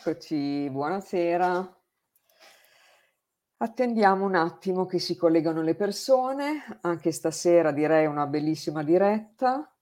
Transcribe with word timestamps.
Eccoci, 0.00 0.70
buonasera. 0.70 1.76
Attendiamo 3.56 4.26
un 4.26 4.36
attimo 4.36 4.86
che 4.86 5.00
si 5.00 5.16
collegano 5.16 5.60
le 5.60 5.74
persone, 5.74 6.78
anche 6.82 7.10
stasera 7.10 7.72
direi 7.72 8.06
una 8.06 8.28
bellissima 8.28 8.84
diretta. 8.84 9.74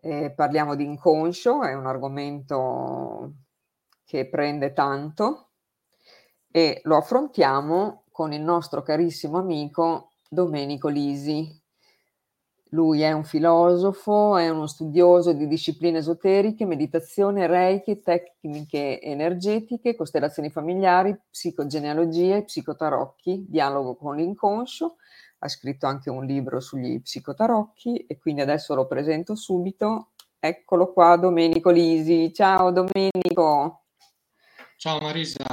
Eh, 0.00 0.30
parliamo 0.30 0.74
di 0.74 0.84
inconscio, 0.84 1.62
è 1.62 1.74
un 1.74 1.84
argomento 1.84 3.34
che 4.06 4.26
prende 4.26 4.72
tanto 4.72 5.50
e 6.50 6.80
lo 6.84 6.96
affrontiamo 6.96 8.04
con 8.10 8.32
il 8.32 8.40
nostro 8.40 8.80
carissimo 8.80 9.36
amico 9.36 10.12
Domenico 10.30 10.88
Lisi. 10.88 11.59
Lui 12.72 13.00
è 13.00 13.10
un 13.10 13.24
filosofo, 13.24 14.36
è 14.36 14.48
uno 14.48 14.68
studioso 14.68 15.32
di 15.32 15.48
discipline 15.48 15.98
esoteriche, 15.98 16.64
meditazione, 16.64 17.48
reiki, 17.48 18.00
tecniche 18.00 19.00
energetiche, 19.00 19.96
costellazioni 19.96 20.50
familiari, 20.50 21.18
psicogenealogie, 21.30 22.44
psicotarocchi, 22.44 23.46
dialogo 23.48 23.96
con 23.96 24.14
l'inconscio. 24.14 24.96
Ha 25.38 25.48
scritto 25.48 25.86
anche 25.86 26.10
un 26.10 26.24
libro 26.24 26.60
sugli 26.60 27.00
psicotarocchi 27.00 28.06
e 28.06 28.18
quindi 28.18 28.42
adesso 28.42 28.74
lo 28.76 28.86
presento 28.86 29.34
subito. 29.34 30.10
Eccolo 30.38 30.92
qua, 30.92 31.16
Domenico 31.16 31.70
Lisi. 31.70 32.32
Ciao 32.32 32.70
Domenico. 32.70 33.86
Ciao 34.76 35.00
Marisa. 35.00 35.44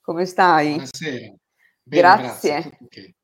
Come 0.00 0.24
stai? 0.24 0.70
Buonasera. 0.70 1.34
Bene, 1.82 2.02
grazie, 2.02 2.50
grazie. 2.50 2.78
Okay. 2.82 3.14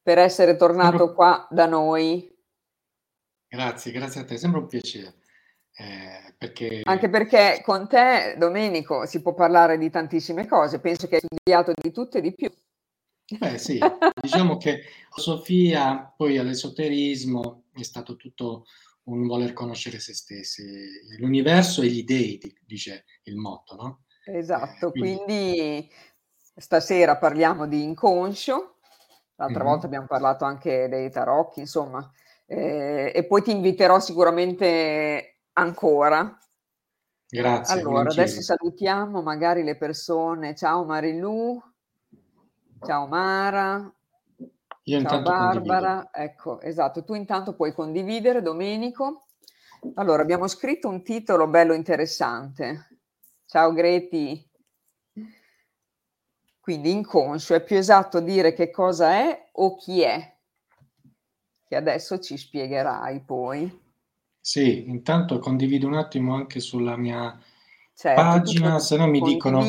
per 0.00 0.18
essere 0.18 0.56
tornato 0.56 1.12
qua 1.12 1.48
da 1.50 1.66
noi. 1.66 2.33
Grazie, 3.54 3.92
grazie 3.92 4.22
a 4.22 4.24
te, 4.24 4.36
sembra 4.36 4.58
un 4.58 4.66
piacere. 4.66 5.14
Eh, 5.76 6.34
perché... 6.36 6.80
Anche 6.82 7.08
perché 7.08 7.62
con 7.64 7.88
te, 7.88 8.34
Domenico, 8.36 9.06
si 9.06 9.22
può 9.22 9.32
parlare 9.32 9.78
di 9.78 9.90
tantissime 9.90 10.48
cose, 10.48 10.80
penso 10.80 11.06
che 11.06 11.16
hai 11.16 11.22
studiato 11.24 11.72
di 11.80 11.92
tutto 11.92 12.18
e 12.18 12.20
di 12.20 12.34
più. 12.34 12.52
Beh 13.38 13.56
sì, 13.58 13.78
diciamo 14.20 14.56
che 14.56 14.82
Sofia, 15.08 16.12
poi 16.16 16.36
all'esoterismo, 16.36 17.66
è 17.72 17.84
stato 17.84 18.16
tutto 18.16 18.64
un 19.04 19.24
voler 19.24 19.52
conoscere 19.52 20.00
se 20.00 20.14
stessi, 20.14 20.64
l'universo 21.18 21.82
e 21.82 21.86
gli 21.86 22.02
dei, 22.02 22.40
dice 22.66 23.04
il 23.24 23.36
motto, 23.36 23.76
no? 23.76 24.04
Esatto, 24.24 24.88
eh, 24.88 24.98
quindi... 24.98 25.22
quindi... 25.24 25.90
stasera 26.56 27.18
parliamo 27.18 27.68
di 27.68 27.84
inconscio, 27.84 28.78
l'altra 29.36 29.58
mm-hmm. 29.58 29.68
volta 29.68 29.86
abbiamo 29.86 30.06
parlato 30.06 30.44
anche 30.44 30.88
dei 30.88 31.08
tarocchi, 31.08 31.60
insomma, 31.60 32.12
eh, 32.46 33.12
e 33.14 33.24
poi 33.24 33.42
ti 33.42 33.50
inviterò 33.50 33.98
sicuramente 34.00 35.40
ancora. 35.54 36.38
Grazie. 37.26 37.80
Allora, 37.80 38.10
adesso 38.10 38.42
salutiamo 38.42 39.22
magari 39.22 39.62
le 39.64 39.76
persone. 39.76 40.54
Ciao 40.54 40.84
Marilu, 40.84 41.60
ciao 42.84 43.06
Mara, 43.06 43.92
Io 44.84 45.00
ciao 45.00 45.22
Barbara. 45.22 46.10
Ecco, 46.12 46.60
esatto, 46.60 47.02
tu 47.02 47.14
intanto 47.14 47.54
puoi 47.54 47.72
condividere, 47.72 48.42
Domenico. 48.42 49.26
Allora, 49.94 50.22
abbiamo 50.22 50.46
scritto 50.46 50.88
un 50.88 51.02
titolo 51.02 51.46
bello 51.48 51.74
interessante. 51.74 52.88
Ciao 53.46 53.72
Greti. 53.72 54.50
Quindi 56.60 56.90
inconscio, 56.92 57.54
è 57.54 57.62
più 57.62 57.76
esatto 57.76 58.20
dire 58.20 58.54
che 58.54 58.70
cosa 58.70 59.10
è 59.10 59.50
o 59.52 59.76
chi 59.76 60.00
è? 60.00 60.33
Che 61.74 61.76
adesso 61.76 62.20
ci 62.20 62.36
spiegherai 62.36 63.20
poi. 63.20 63.82
Sì, 64.40 64.88
intanto 64.88 65.38
condivido 65.40 65.88
un 65.88 65.94
attimo 65.94 66.34
anche 66.34 66.60
sulla 66.60 66.96
mia 66.96 67.36
certo, 67.94 68.20
pagina, 68.20 68.78
se 68.78 68.96
no 68.96 69.06
mi 69.08 69.20
dicono 69.20 69.60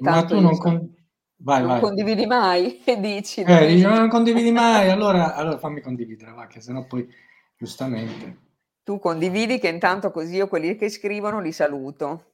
ma 0.00 0.24
tu 0.24 0.40
non, 0.40 0.58
con... 0.58 0.92
vai, 1.36 1.60
non 1.60 1.68
vai. 1.68 1.80
condividi 1.80 2.26
mai 2.26 2.82
e 2.84 2.98
dici, 2.98 3.42
eh, 3.42 3.66
dici 3.66 3.82
non 3.82 4.08
condividi 4.08 4.50
mai, 4.50 4.90
allora, 4.90 5.34
allora 5.34 5.58
fammi 5.58 5.80
condividere, 5.80 6.32
va, 6.32 6.46
che 6.46 6.60
sennò 6.60 6.84
poi 6.86 7.08
giustamente. 7.56 8.50
Tu 8.82 8.98
condividi 8.98 9.60
che 9.60 9.68
intanto 9.68 10.10
così 10.10 10.34
io 10.34 10.48
quelli 10.48 10.74
che 10.74 10.88
scrivono 10.88 11.40
li 11.40 11.52
saluto. 11.52 12.32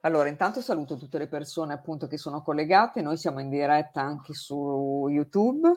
Allora, 0.00 0.28
intanto 0.28 0.60
saluto 0.60 0.96
tutte 0.96 1.18
le 1.18 1.28
persone 1.28 1.72
appunto 1.72 2.08
che 2.08 2.16
sono 2.16 2.42
collegate, 2.42 3.02
noi 3.02 3.16
siamo 3.16 3.38
in 3.40 3.50
diretta 3.50 4.00
anche 4.00 4.32
su 4.32 5.06
YouTube. 5.08 5.68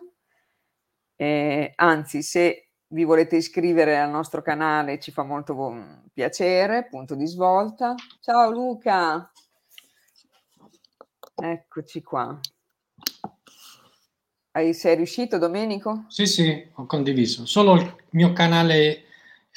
Eh, 1.22 1.74
anzi, 1.75 2.24
se 2.24 2.71
vi 2.91 3.03
volete 3.03 3.38
iscrivere 3.38 3.97
al 3.97 4.09
nostro 4.09 4.41
canale 4.41 5.00
ci 5.00 5.12
fa 5.12 5.24
molto 5.24 5.74
piacere, 6.13 6.88
punto 6.90 7.16
di 7.16 7.25
svolta. 7.25 7.96
Ciao 8.19 8.52
Luca, 8.52 9.31
eccoci 11.35 12.02
qua. 12.02 12.38
Hai, 14.52 14.74
sei 14.74 14.96
riuscito 14.97 15.38
Domenico? 15.38 16.06
Sì, 16.09 16.25
sì, 16.25 16.69
ho 16.74 16.85
condiviso. 16.85 17.46
Solo 17.46 17.75
il 17.75 17.96
mio 18.09 18.34
canale 18.34 19.06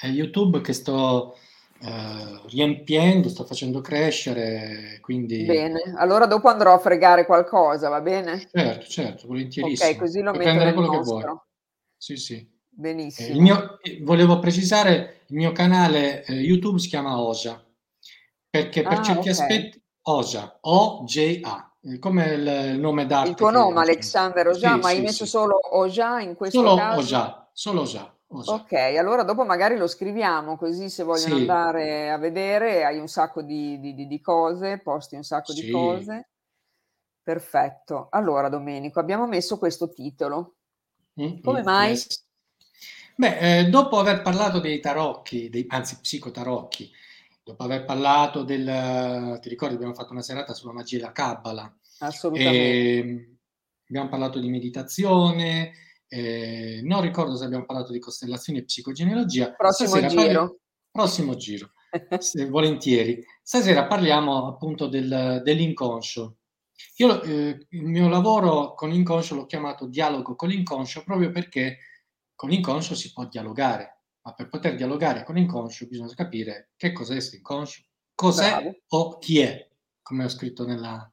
eh, 0.01 0.09
YouTube 0.09 0.61
che 0.61 0.73
sto 0.73 1.37
eh, 1.81 2.41
riempiendo, 2.47 3.29
sto 3.29 3.45
facendo 3.45 3.81
crescere, 3.81 4.99
quindi... 5.01 5.45
Bene, 5.45 5.95
allora 5.97 6.27
dopo 6.27 6.49
andrò 6.49 6.75
a 6.75 6.79
fregare 6.79 7.27
qualcosa, 7.27 7.89
va 7.89 8.01
bene? 8.01 8.49
Certo, 8.53 8.87
certo, 8.87 9.27
volentierissimo. 9.27 9.91
Ok, 9.91 9.97
così 9.97 10.23
lo 10.23 10.31
Puoi 10.31 10.45
metto 10.45 10.65
nel 10.65 10.75
quello 10.75 10.93
nostro. 10.93 11.17
che 11.17 11.25
vuoi. 11.25 11.39
Sì, 11.97 12.17
sì. 12.17 12.53
Benissimo. 12.77 13.37
Eh, 13.37 13.41
mio, 13.41 13.79
volevo 14.03 14.41
precisare, 14.41 15.23
il 15.27 15.37
mio 15.37 15.53
canale 15.53 16.25
eh, 16.25 16.35
YouTube 16.35 16.79
si 16.79 16.89
chiama 16.89 17.21
Oja, 17.21 17.63
perché 18.51 18.83
per 18.83 18.99
ah, 18.99 19.03
certi 19.03 19.29
okay. 19.29 19.31
aspetti 19.31 19.83
Oja, 20.03 20.59
O-J-A, 20.61 21.73
come 22.01 22.25
il, 22.33 22.73
il 22.75 22.81
nome 22.81 23.07
d'arte. 23.07 23.31
Il 23.31 23.37
tuo 23.37 23.51
nome, 23.51 23.81
Alexander 23.81 24.49
Oja, 24.49 24.75
sì, 24.75 24.81
ma 24.81 24.89
sì, 24.89 24.95
hai 24.95 25.01
messo 25.03 25.25
sì. 25.25 25.31
solo 25.31 25.77
Oja 25.77 26.21
in 26.21 26.35
questo 26.35 26.59
solo 26.59 26.77
caso? 26.77 26.99
Oja, 26.99 27.51
solo 27.53 27.81
Oja. 27.83 28.09
Ok, 28.27 28.73
allora 28.73 29.23
dopo 29.23 29.45
magari 29.45 29.77
lo 29.77 29.87
scriviamo 29.87 30.57
così 30.57 30.91
se 30.91 31.05
vogliono 31.05 31.37
andare 31.37 32.11
a 32.11 32.19
vedere 32.19 32.85
hai 32.85 32.99
un 32.99 33.07
sacco 33.07 33.43
di, 33.43 33.79
di, 33.79 33.95
di, 33.95 34.09
di 34.09 34.21
cose, 34.21 34.81
posti 34.83 35.15
un 35.15 35.23
sacco 35.23 35.53
di 35.53 35.71
cose. 35.71 36.31
Perfetto. 37.23 38.09
Allora 38.11 38.49
Domenico, 38.49 38.99
abbiamo 38.99 39.29
messo 39.29 39.57
questo 39.57 39.93
titolo. 39.93 40.57
Mm-hmm. 41.21 41.43
Come 41.43 41.63
mai? 41.63 41.91
Yes. 41.91 42.24
Beh, 43.17 43.61
eh, 43.61 43.65
dopo 43.67 43.99
aver 43.99 44.23
parlato 44.23 44.59
dei 44.59 44.81
tarocchi, 44.81 45.49
dei, 45.49 45.65
anzi 45.69 45.99
psicotarocchi, 46.01 46.91
dopo 47.45 47.63
aver 47.63 47.85
parlato 47.85 48.43
del, 48.43 49.39
ti 49.41 49.49
ricordi 49.49 49.75
abbiamo 49.75 49.95
fatto 49.95 50.13
una 50.13 50.23
serata 50.23 50.53
sulla 50.53 50.73
magia 50.73 50.99
della 50.99 51.13
Kabbalah, 51.13 51.73
Assolutamente. 51.99 52.59
E, 52.59 52.99
ehm, 52.99 53.37
abbiamo 53.89 54.09
parlato 54.09 54.41
di 54.41 54.49
meditazione, 54.49 55.73
eh, 56.09 56.81
non 56.83 57.01
ricordo 57.03 57.37
se 57.37 57.45
abbiamo 57.45 57.65
parlato 57.65 57.93
di 57.93 57.99
costellazioni 57.99 58.61
e 58.61 58.65
psicogenealogia. 58.65 59.53
Prossimo 59.53 59.89
Stasera 59.89 60.09
giro. 60.09 60.41
Parli... 60.41 60.59
Prossimo 60.91 61.37
giro, 61.37 61.71
se, 62.19 62.47
volentieri. 62.47 63.25
Stasera 63.43 63.87
parliamo 63.87 64.49
appunto 64.49 64.87
del, 64.87 65.41
dell'inconscio. 65.45 66.37
Io 66.97 67.23
eh, 67.23 67.67
il 67.69 67.85
mio 67.85 68.09
lavoro 68.09 68.75
con 68.75 68.91
l'inconscio 68.91 69.35
l'ho 69.35 69.47
chiamato 69.47 69.87
dialogo 69.87 70.35
con 70.35 70.49
l'inconscio 70.49 71.05
proprio 71.05 71.31
perché 71.31 71.79
con 72.35 72.51
l'inconscio 72.51 72.95
si 72.95 73.13
può 73.13 73.27
dialogare, 73.27 74.03
ma 74.23 74.33
per 74.35 74.49
poter 74.49 74.75
dialogare 74.75 75.25
con 75.25 75.35
l'inconscio 75.35 75.87
bisogna 75.87 76.15
capire 76.15 76.71
che 76.77 76.93
cos'è 76.93 77.13
questo 77.13 77.37
inconscio, 77.37 77.83
cos'è 78.15 78.51
Bravo. 78.51 78.77
o 78.89 79.19
chi 79.19 79.41
è, 79.41 79.69
come 80.03 80.25
ho 80.25 80.29
scritto 80.29 80.65
nella, 80.65 81.11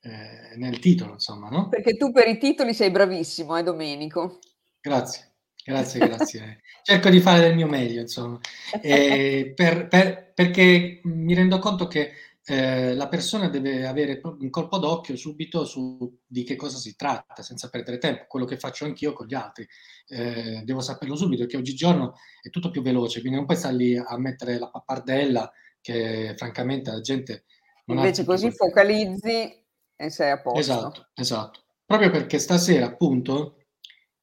eh, 0.00 0.56
nel 0.56 0.78
titolo, 0.78 1.12
insomma, 1.12 1.48
no? 1.48 1.68
Perché 1.68 1.96
tu 1.96 2.12
per 2.12 2.28
i 2.28 2.38
titoli 2.38 2.74
sei 2.74 2.90
bravissimo, 2.90 3.56
eh 3.56 3.62
Domenico? 3.62 4.38
Grazie, 4.80 5.32
grazie, 5.64 6.06
grazie. 6.06 6.62
Cerco 6.82 7.10
di 7.10 7.20
fare 7.20 7.40
del 7.40 7.54
mio 7.54 7.66
meglio, 7.66 8.00
insomma, 8.00 8.38
eh, 8.80 9.52
per, 9.54 9.88
per, 9.88 10.32
perché 10.32 11.00
mi 11.04 11.34
rendo 11.34 11.58
conto 11.58 11.86
che 11.86 12.12
eh, 12.44 12.94
la 12.94 13.08
persona 13.08 13.48
deve 13.48 13.86
avere 13.86 14.20
un 14.22 14.50
colpo 14.50 14.78
d'occhio 14.78 15.16
subito 15.16 15.64
su 15.64 16.18
di 16.26 16.42
che 16.42 16.56
cosa 16.56 16.78
si 16.78 16.96
tratta, 16.96 17.42
senza 17.42 17.68
perdere 17.68 17.98
tempo, 17.98 18.24
quello 18.26 18.46
che 18.46 18.56
faccio 18.56 18.84
anch'io 18.84 19.12
con 19.12 19.26
gli 19.26 19.34
altri. 19.34 19.66
Eh, 20.08 20.62
devo 20.64 20.80
saperlo 20.80 21.16
subito, 21.16 21.42
perché 21.42 21.56
oggigiorno 21.56 22.14
è 22.42 22.50
tutto 22.50 22.70
più 22.70 22.82
veloce, 22.82 23.20
quindi 23.20 23.36
non 23.36 23.46
puoi 23.46 23.58
stare 23.58 23.76
lì 23.76 23.96
a 23.96 24.18
mettere 24.18 24.58
la 24.58 24.70
pappardella 24.70 25.52
che 25.80 26.34
francamente 26.36 26.90
la 26.90 27.00
gente... 27.00 27.44
Non 27.84 27.98
Invece 27.98 28.24
così 28.24 28.52
focalizzi 28.52 29.64
e 29.96 30.10
sei 30.10 30.30
a 30.30 30.40
posto. 30.40 30.60
Esatto, 30.60 31.08
esatto. 31.14 31.60
Proprio 31.84 32.10
perché 32.10 32.38
stasera 32.38 32.86
appunto 32.86 33.64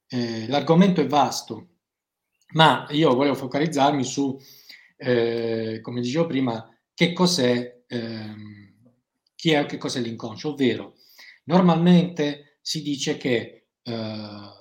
eh, 0.08 0.48
l'argomento 0.48 1.02
è 1.02 1.08
vasto, 1.08 1.68
ma 2.54 2.88
io 2.92 3.13
volevo 3.13 3.36
focalizzarmi 3.36 4.06
su, 4.06 4.40
eh, 4.96 5.80
come 5.81 6.00
dicevo 6.00 6.28
prima, 6.28 6.66
che 6.94 7.12
cos'è 7.12 7.76
ehm, 7.88 8.68
chi 9.36 9.51
è, 9.51 9.66
che 9.66 9.78
cos'è 9.78 10.00
l'inconscio, 10.00 10.50
ovvero 10.50 10.95
normalmente 11.45 12.57
si 12.62 12.81
dice 12.81 13.18
che 13.18 13.68
eh, 13.84 14.51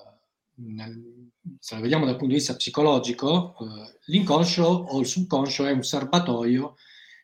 nel, 0.55 1.31
se 1.59 1.75
la 1.75 1.81
vediamo 1.81 2.05
dal 2.05 2.17
punto 2.17 2.33
di 2.33 2.39
vista 2.39 2.57
psicologico, 2.57 3.57
eh, 3.61 3.99
l'inconscio 4.07 4.65
o 4.65 5.01
il 5.01 5.07
subconscio 5.07 5.67
è 5.67 5.73
un 5.73 5.83
serbatoio, 5.83 6.77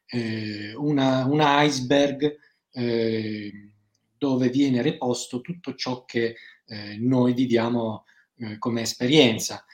eh, 0.07 0.75
un 0.75 1.41
iceberg 1.41 2.39
eh, 2.73 3.73
dove 4.17 4.49
viene 4.51 4.83
riposto 4.83 5.41
tutto 5.41 5.75
ciò 5.75 6.05
che 6.05 6.37
eh, 6.67 6.97
noi 6.99 7.33
viviamo 7.33 8.05
eh, 8.37 8.59
come 8.59 8.83
esperienza. 8.83 9.65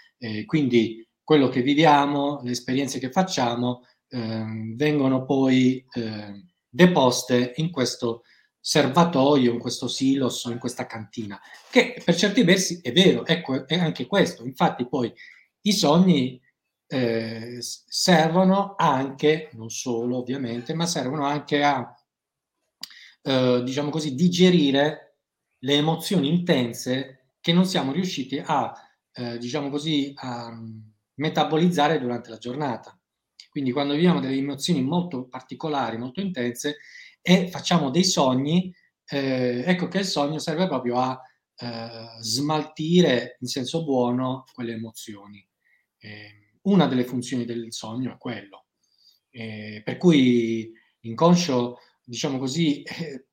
quindi 0.47 1.07
quello 1.23 1.49
che 1.49 1.63
viviamo, 1.63 2.41
le 2.43 2.51
esperienze 2.51 2.99
che 2.99 3.13
facciamo, 3.13 3.87
ehm, 4.09 4.77
vengono 4.77 5.25
poi 5.25 5.85
eh, 5.95 6.45
deposte 6.69 7.53
in 7.57 7.71
questo 7.71 8.23
serbatoio, 8.61 9.53
in 9.53 9.59
questo 9.59 9.89
silos 9.89 10.45
in 10.45 10.59
questa 10.59 10.87
cantina, 10.87 11.41
che 11.71 12.01
per 12.05 12.15
certi 12.15 12.43
versi 12.43 12.81
è 12.83 12.93
vero, 12.93 13.25
ecco, 13.25 13.67
è 13.67 13.77
anche 13.79 14.07
questo. 14.07 14.45
Infatti 14.45 14.87
poi 14.87 15.13
i 15.63 15.73
sogni 15.73 16.41
eh, 16.87 17.59
servono 17.61 18.75
anche, 18.77 19.51
non 19.53 19.71
solo 19.71 20.19
ovviamente, 20.19 20.75
ma 20.75 20.87
servono 20.87 21.25
anche 21.25 21.63
a, 21.63 21.95
eh, 23.23 23.63
diciamo 23.65 23.91
così, 23.91 24.15
digerire 24.15 25.17
le 25.61 25.75
emozioni 25.75 26.29
intense 26.29 27.33
che 27.41 27.53
non 27.53 27.65
siamo 27.67 27.93
riusciti 27.93 28.43
a, 28.45 28.73
eh, 29.13 29.39
diciamo 29.39 29.71
così, 29.71 30.13
a 30.17 30.57
metabolizzare 31.15 31.99
durante 31.99 32.31
la 32.31 32.39
giornata. 32.39 32.98
Quindi 33.59 33.75
quando 33.75 33.95
viviamo 33.95 34.21
delle 34.21 34.37
emozioni 34.37 34.83
molto 34.83 35.27
particolari, 35.27 35.99
molto 35.99 36.21
intense 36.21 36.77
e 37.21 37.49
facciamo 37.49 37.91
dei 37.91 38.05
sogni, 38.05 38.73
eh, 39.05 39.65
ecco 39.67 39.89
che 39.89 39.99
il 39.99 40.05
sogno 40.05 40.39
serve 40.39 40.69
proprio 40.69 41.01
a 41.01 41.21
eh, 41.57 42.09
smaltire 42.21 43.37
in 43.41 43.49
senso 43.49 43.83
buono 43.83 44.45
quelle 44.55 44.75
emozioni. 44.75 45.45
Eh, 45.99 46.53
una 46.63 46.87
delle 46.87 47.03
funzioni 47.03 47.45
del 47.45 47.73
sogno 47.73 48.13
è 48.13 48.17
quello. 48.17 48.67
Eh, 49.29 49.83
per 49.85 49.97
cui 49.97 50.73
l'inconscio, 51.01 51.79
diciamo 52.05 52.39
così, 52.39 52.85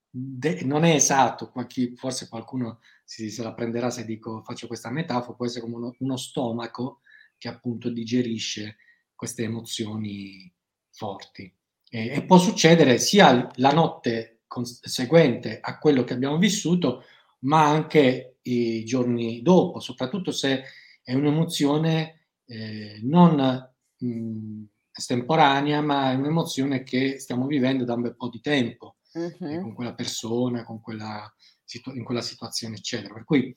de- 0.09 0.63
non 0.63 0.85
è 0.85 0.95
esatto, 0.95 1.53
forse 1.97 2.27
qualcuno 2.27 2.79
si, 3.03 3.29
se 3.29 3.43
la 3.43 3.53
prenderà 3.53 3.91
se 3.91 4.05
dico 4.05 4.41
faccio 4.41 4.65
questa 4.65 4.89
metafora, 4.89 5.35
può 5.35 5.45
essere 5.45 5.61
come 5.61 5.75
uno, 5.75 5.95
uno 5.99 6.17
stomaco 6.17 7.01
che 7.37 7.47
appunto 7.47 7.91
digerisce 7.91 8.77
queste 9.15 9.43
emozioni 9.43 10.51
forti. 10.91 11.51
E, 11.89 12.07
e 12.09 12.25
può 12.25 12.37
succedere 12.37 12.97
sia 12.97 13.49
la 13.55 13.71
notte 13.71 14.41
conseguente 14.47 15.59
a 15.59 15.77
quello 15.79 16.03
che 16.03 16.13
abbiamo 16.13 16.37
vissuto, 16.37 17.03
ma 17.39 17.67
anche 17.67 18.37
i 18.43 18.83
giorni 18.83 19.41
dopo, 19.41 19.79
soprattutto 19.79 20.31
se 20.31 20.63
è 21.01 21.13
un'emozione 21.13 22.27
eh, 22.45 22.99
non 23.03 23.73
mh, 23.97 24.63
estemporanea, 24.91 25.81
ma 25.81 26.11
è 26.11 26.15
un'emozione 26.15 26.83
che 26.83 27.19
stiamo 27.19 27.47
vivendo 27.47 27.83
da 27.83 27.93
un 27.93 28.01
bel 28.01 28.15
po' 28.15 28.29
di 28.29 28.39
tempo, 28.39 28.97
uh-huh. 29.13 29.47
eh, 29.47 29.59
con 29.59 29.73
quella 29.73 29.93
persona, 29.93 30.63
con 30.63 30.79
quella, 30.79 31.31
situ- 31.63 31.95
in 31.95 32.03
quella 32.03 32.21
situazione, 32.21 32.75
eccetera. 32.75 33.13
Per 33.13 33.23
cui 33.23 33.55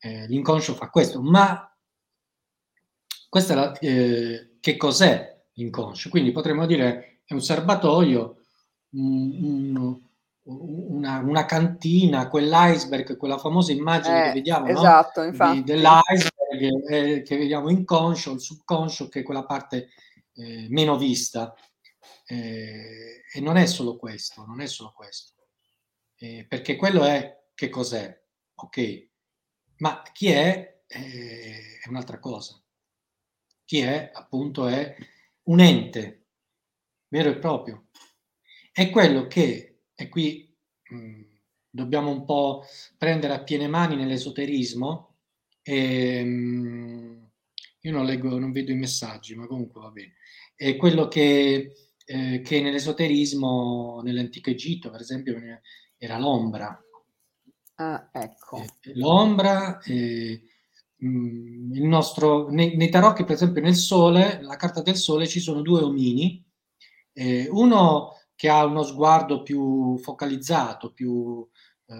eh, 0.00 0.26
l'inconscio 0.26 0.74
fa 0.74 0.90
questo, 0.90 1.22
ma 1.22 1.64
questa 3.28 3.52
è 3.52 3.56
la, 3.56 3.78
eh, 3.78 4.49
che 4.60 4.76
cos'è 4.76 5.42
l'inconscio? 5.54 6.08
Quindi 6.08 6.32
potremmo 6.32 6.66
dire 6.66 7.22
è 7.24 7.32
un 7.32 7.40
serbatoio, 7.40 8.42
un, 8.90 9.72
un, 9.74 10.00
una, 10.42 11.18
una, 11.18 11.44
cantina, 11.46 12.28
quell'iceberg, 12.28 13.16
quella 13.16 13.38
famosa 13.38 13.72
immagine 13.72 14.20
eh, 14.20 14.26
che 14.26 14.32
vediamo 14.34 14.66
esatto, 14.66 15.30
no? 15.30 15.52
Di, 15.52 15.64
dell'iceberg 15.64 16.88
eh, 16.88 17.22
che 17.22 17.36
vediamo 17.36 17.70
inconscio, 17.70 18.32
il 18.32 18.40
subconscio, 18.40 19.08
che 19.08 19.20
è 19.20 19.22
quella 19.22 19.44
parte 19.44 19.90
eh, 20.34 20.66
meno 20.68 20.96
vista. 20.98 21.54
Eh, 22.26 23.22
e 23.32 23.40
non 23.40 23.56
è 23.56 23.66
solo 23.66 23.96
questo, 23.96 24.44
non 24.46 24.60
è 24.60 24.66
solo 24.66 24.92
questo. 24.94 25.34
Eh, 26.16 26.44
perché 26.48 26.76
quello 26.76 27.04
è 27.04 27.44
che 27.54 27.68
cos'è? 27.68 28.18
Ok, 28.56 29.08
ma 29.78 30.02
chi 30.12 30.28
è 30.30 30.82
è 30.90 31.88
un'altra 31.88 32.18
cosa 32.18 32.59
chi 33.70 33.78
è 33.78 34.10
appunto 34.12 34.66
è 34.66 34.96
un 35.44 35.60
ente 35.60 36.24
vero 37.06 37.30
e 37.30 37.38
proprio. 37.38 37.86
È 38.72 38.90
quello 38.90 39.28
che, 39.28 39.82
e 39.94 40.08
qui 40.08 40.52
mh, 40.88 40.96
mm, 40.96 41.22
dobbiamo 41.70 42.10
un 42.10 42.24
po' 42.24 42.64
prendere 42.98 43.32
a 43.32 43.44
piene 43.44 43.68
mani 43.68 43.94
nell'esoterismo, 43.94 45.18
e, 45.62 46.24
mh, 46.24 46.66
mm, 46.66 47.22
io 47.82 47.92
non 47.92 48.04
leggo, 48.06 48.40
non 48.40 48.50
vedo 48.50 48.72
i 48.72 48.76
messaggi, 48.76 49.36
ma 49.36 49.46
comunque 49.46 49.80
va 49.80 49.90
bene, 49.90 50.14
è 50.56 50.74
quello 50.74 51.06
che, 51.06 51.72
eh, 52.04 52.40
che 52.40 52.60
nell'esoterismo, 52.60 54.00
nell'antico 54.02 54.50
Egitto, 54.50 54.90
per 54.90 55.00
esempio, 55.00 55.38
era 55.96 56.18
l'ombra. 56.18 56.76
Ah, 57.76 58.10
ecco. 58.12 58.64
Eh, 58.64 58.94
l'ombra, 58.94 59.78
eh, 59.78 60.42
Mm, 61.04 61.72
il 61.74 61.84
nostro, 61.84 62.50
nei, 62.50 62.76
nei, 62.76 62.90
tarocchi, 62.90 63.24
per 63.24 63.34
esempio, 63.34 63.62
nel 63.62 63.74
Sole, 63.76 64.38
nella 64.38 64.56
carta 64.56 64.82
del 64.82 64.96
Sole 64.96 65.26
ci 65.26 65.40
sono 65.40 65.62
due 65.62 65.82
omini, 65.82 66.44
eh, 67.12 67.48
uno 67.50 68.16
che 68.34 68.48
ha 68.48 68.64
uno 68.64 68.82
sguardo 68.82 69.42
più 69.42 69.98
focalizzato, 69.98 70.92
più 70.92 71.46
eh, 71.86 71.94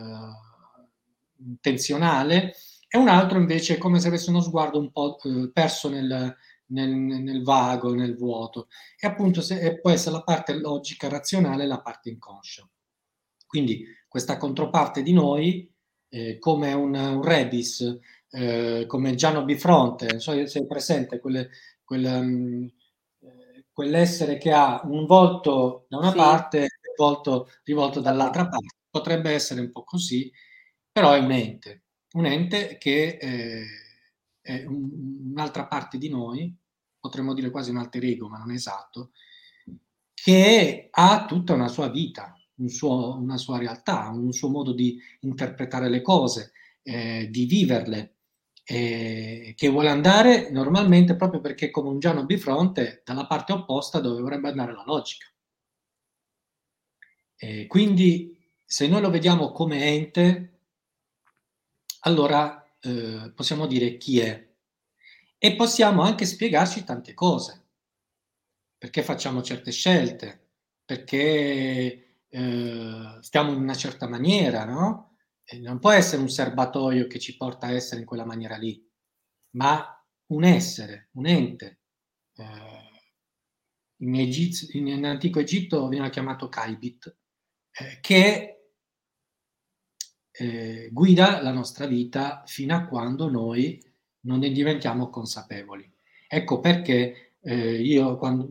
intenzionale, 1.39 2.55
e 2.89 2.99
un 2.99 3.09
altro 3.09 3.39
invece 3.39 3.79
come 3.79 4.01
se 4.01 4.09
avesse 4.09 4.31
uno 4.31 4.41
sguardo 4.41 4.79
un 4.79 4.91
po' 4.91 5.19
eh, 5.23 5.51
perso 5.53 5.89
nel, 5.89 6.35
nel, 6.67 6.91
nel, 6.91 7.43
vago, 7.43 7.95
nel 7.95 8.17
vuoto. 8.17 8.69
E 8.99 9.07
appunto 9.07 9.41
se, 9.41 9.81
può 9.81 9.91
essere 9.91 10.17
la 10.17 10.23
parte 10.23 10.55
logica, 10.55 11.09
razionale 11.09 11.65
e 11.65 11.67
la 11.67 11.81
parte 11.81 12.11
inconscia. 12.11 12.69
Quindi 13.47 13.85
questa 14.09 14.37
controparte 14.37 15.03
di 15.03 15.13
noi, 15.13 15.73
eh, 16.09 16.39
come 16.39 16.73
un, 16.73 16.95
un 16.95 17.23
rebis, 17.23 17.99
eh, 18.31 18.85
come 18.87 19.15
Giano 19.15 19.45
Bifronte, 19.45 20.07
non 20.07 20.21
so 20.21 20.47
se 20.47 20.61
è 20.61 20.67
presente, 20.67 21.19
quelle, 21.19 21.51
quelle, 21.85 22.11
um, 22.11 22.71
quell'essere 23.73 24.39
che 24.39 24.53
ha 24.53 24.81
un 24.85 25.07
volto 25.07 25.87
da 25.89 25.99
una 25.99 26.11
sì. 26.11 26.17
parte 26.17 26.59
e 26.59 26.63
un 26.63 26.95
volto 26.97 27.49
rivolto 27.65 28.01
dall'altra 28.01 28.49
parte. 28.49 28.77
Potrebbe 28.89 29.31
essere 29.33 29.61
un 29.61 29.71
po' 29.71 29.85
così, 29.85 30.31
però 30.91 31.13
è 31.13 31.19
un 31.19 31.31
ente, 31.33 31.85
un 32.13 32.27
ente 32.27 32.77
che 32.79 33.19
eh, 33.21 33.65
è 34.41 34.65
un, 34.65 35.31
un'altra 35.33 35.67
parte 35.67 35.99
di 35.99 36.09
noi, 36.09 36.55
potremmo 36.99 37.35
dire 37.35 37.51
quasi 37.51 37.71
un 37.71 37.79
alter 37.79 38.05
ego, 38.05 38.29
ma 38.29 38.39
non 38.39 38.51
è 38.51 38.55
esatto, 38.55 39.11
che 40.13 40.89
ha 40.91 41.25
tutta 41.27 41.55
una 41.55 41.69
sua 41.69 41.89
vita, 41.89 42.35
un 42.57 42.69
suo, 42.69 43.17
una 43.17 43.39
sua 43.39 43.59
realtà, 43.59 44.09
un 44.11 44.33
suo 44.33 44.49
modo 44.51 44.73
di 44.73 44.99
interpretare 45.21 45.89
le 45.89 46.03
cose, 46.03 46.53
eh, 46.83 47.29
di 47.31 47.47
viverle 47.47 48.17
eh, 48.65 49.55
che 49.57 49.69
vuole 49.69 49.89
andare 49.89 50.51
normalmente 50.51 51.17
proprio 51.17 51.41
perché 51.41 51.71
come 51.71 51.89
un 51.89 51.99
Giano 51.99 52.25
bifronte 52.25 53.03
dalla 53.05 53.27
parte 53.27 53.53
opposta 53.53 54.01
dove 54.01 54.19
dovrebbe 54.19 54.49
andare 54.49 54.73
la 54.73 54.85
logica. 54.85 55.27
Eh, 57.37 57.67
quindi 57.67 58.39
se 58.65 58.87
noi 58.87 59.01
lo 59.01 59.11
vediamo 59.11 59.51
come 59.53 59.85
ente, 59.85 60.59
allora 62.01 62.65
eh, 62.81 63.33
possiamo 63.35 63.67
dire 63.67 63.97
chi 63.97 64.21
è 64.21 64.49
e 65.39 65.57
possiamo 65.57 66.03
anche 66.03 66.27
spiegarci 66.27 66.85
tante 66.85 67.15
cose, 67.15 67.65
perché 68.77 69.03
facciamo 69.03 69.43
certe 69.43 69.73
scelte, 69.73 70.49
perché 70.85 72.19
eh, 72.29 73.19
stiamo 73.21 73.53
in 73.53 73.61
una 73.61 73.75
certa 73.75 74.07
maniera, 74.07 74.65
no? 74.65 75.10
Non 75.59 75.79
può 75.79 75.91
essere 75.91 76.23
un 76.23 76.29
serbatoio 76.29 77.07
che 77.07 77.19
ci 77.19 77.37
porta 77.37 77.67
a 77.67 77.73
essere 77.73 78.01
in 78.01 78.07
quella 78.07 78.25
maniera 78.25 78.57
lì, 78.57 78.83
ma 79.57 80.01
un 80.27 80.45
essere, 80.45 81.09
un 81.13 81.27
ente. 81.27 81.81
Eh, 82.37 82.91
in, 83.99 84.15
Egiz- 84.15 84.73
in, 84.75 85.05
antico 85.05 85.41
Egitto 85.41 85.89
veniva 85.89 86.09
chiamato 86.09 86.49
Kaibit, 86.49 87.17
eh, 87.73 87.99
che 88.01 88.61
eh, 90.33 90.89
guida 90.93 91.43
la 91.43 91.53
nostra 91.53 91.87
vita 91.87 92.43
fino 92.47 92.75
a 92.75 92.87
quando 92.87 93.29
noi 93.29 93.83
non 94.21 94.39
ne 94.39 94.51
diventiamo 94.51 95.11
consapevoli. 95.11 95.91
Ecco 96.29 96.61
perché 96.61 97.35
eh, 97.41 97.81
io 97.81 98.17
quando 98.17 98.49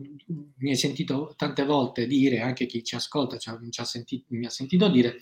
mi 0.58 0.70
hai 0.70 0.76
sentito 0.76 1.34
tante 1.36 1.64
volte 1.64 2.06
dire, 2.06 2.40
anche 2.40 2.66
chi 2.66 2.84
ci 2.84 2.94
ascolta 2.94 3.38
ci 3.38 3.48
ha, 3.48 3.58
ci 3.70 3.80
ha 3.80 3.84
sentito, 3.84 4.26
mi 4.28 4.46
ha 4.46 4.50
sentito 4.50 4.88
dire, 4.88 5.18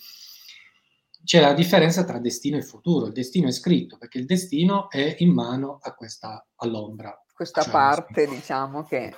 c'è 1.25 1.41
la 1.41 1.53
differenza 1.53 2.05
tra 2.05 2.19
destino 2.19 2.57
e 2.57 2.63
futuro. 2.63 3.07
Il 3.07 3.13
destino 3.13 3.49
è 3.49 3.53
scritto 3.53 3.99
perché 3.99 4.19
il 4.19 4.27
destino 4.27 4.91
è 4.91 5.17
in 5.19 5.33
mano 5.33 5.79
a 5.81 5.95
questa, 5.95 6.47
all'ombra. 6.57 7.23
Questa 7.33 7.63
cioè 7.63 7.73
parte, 7.73 8.27
diciamo 8.27 8.83
che... 8.85 9.15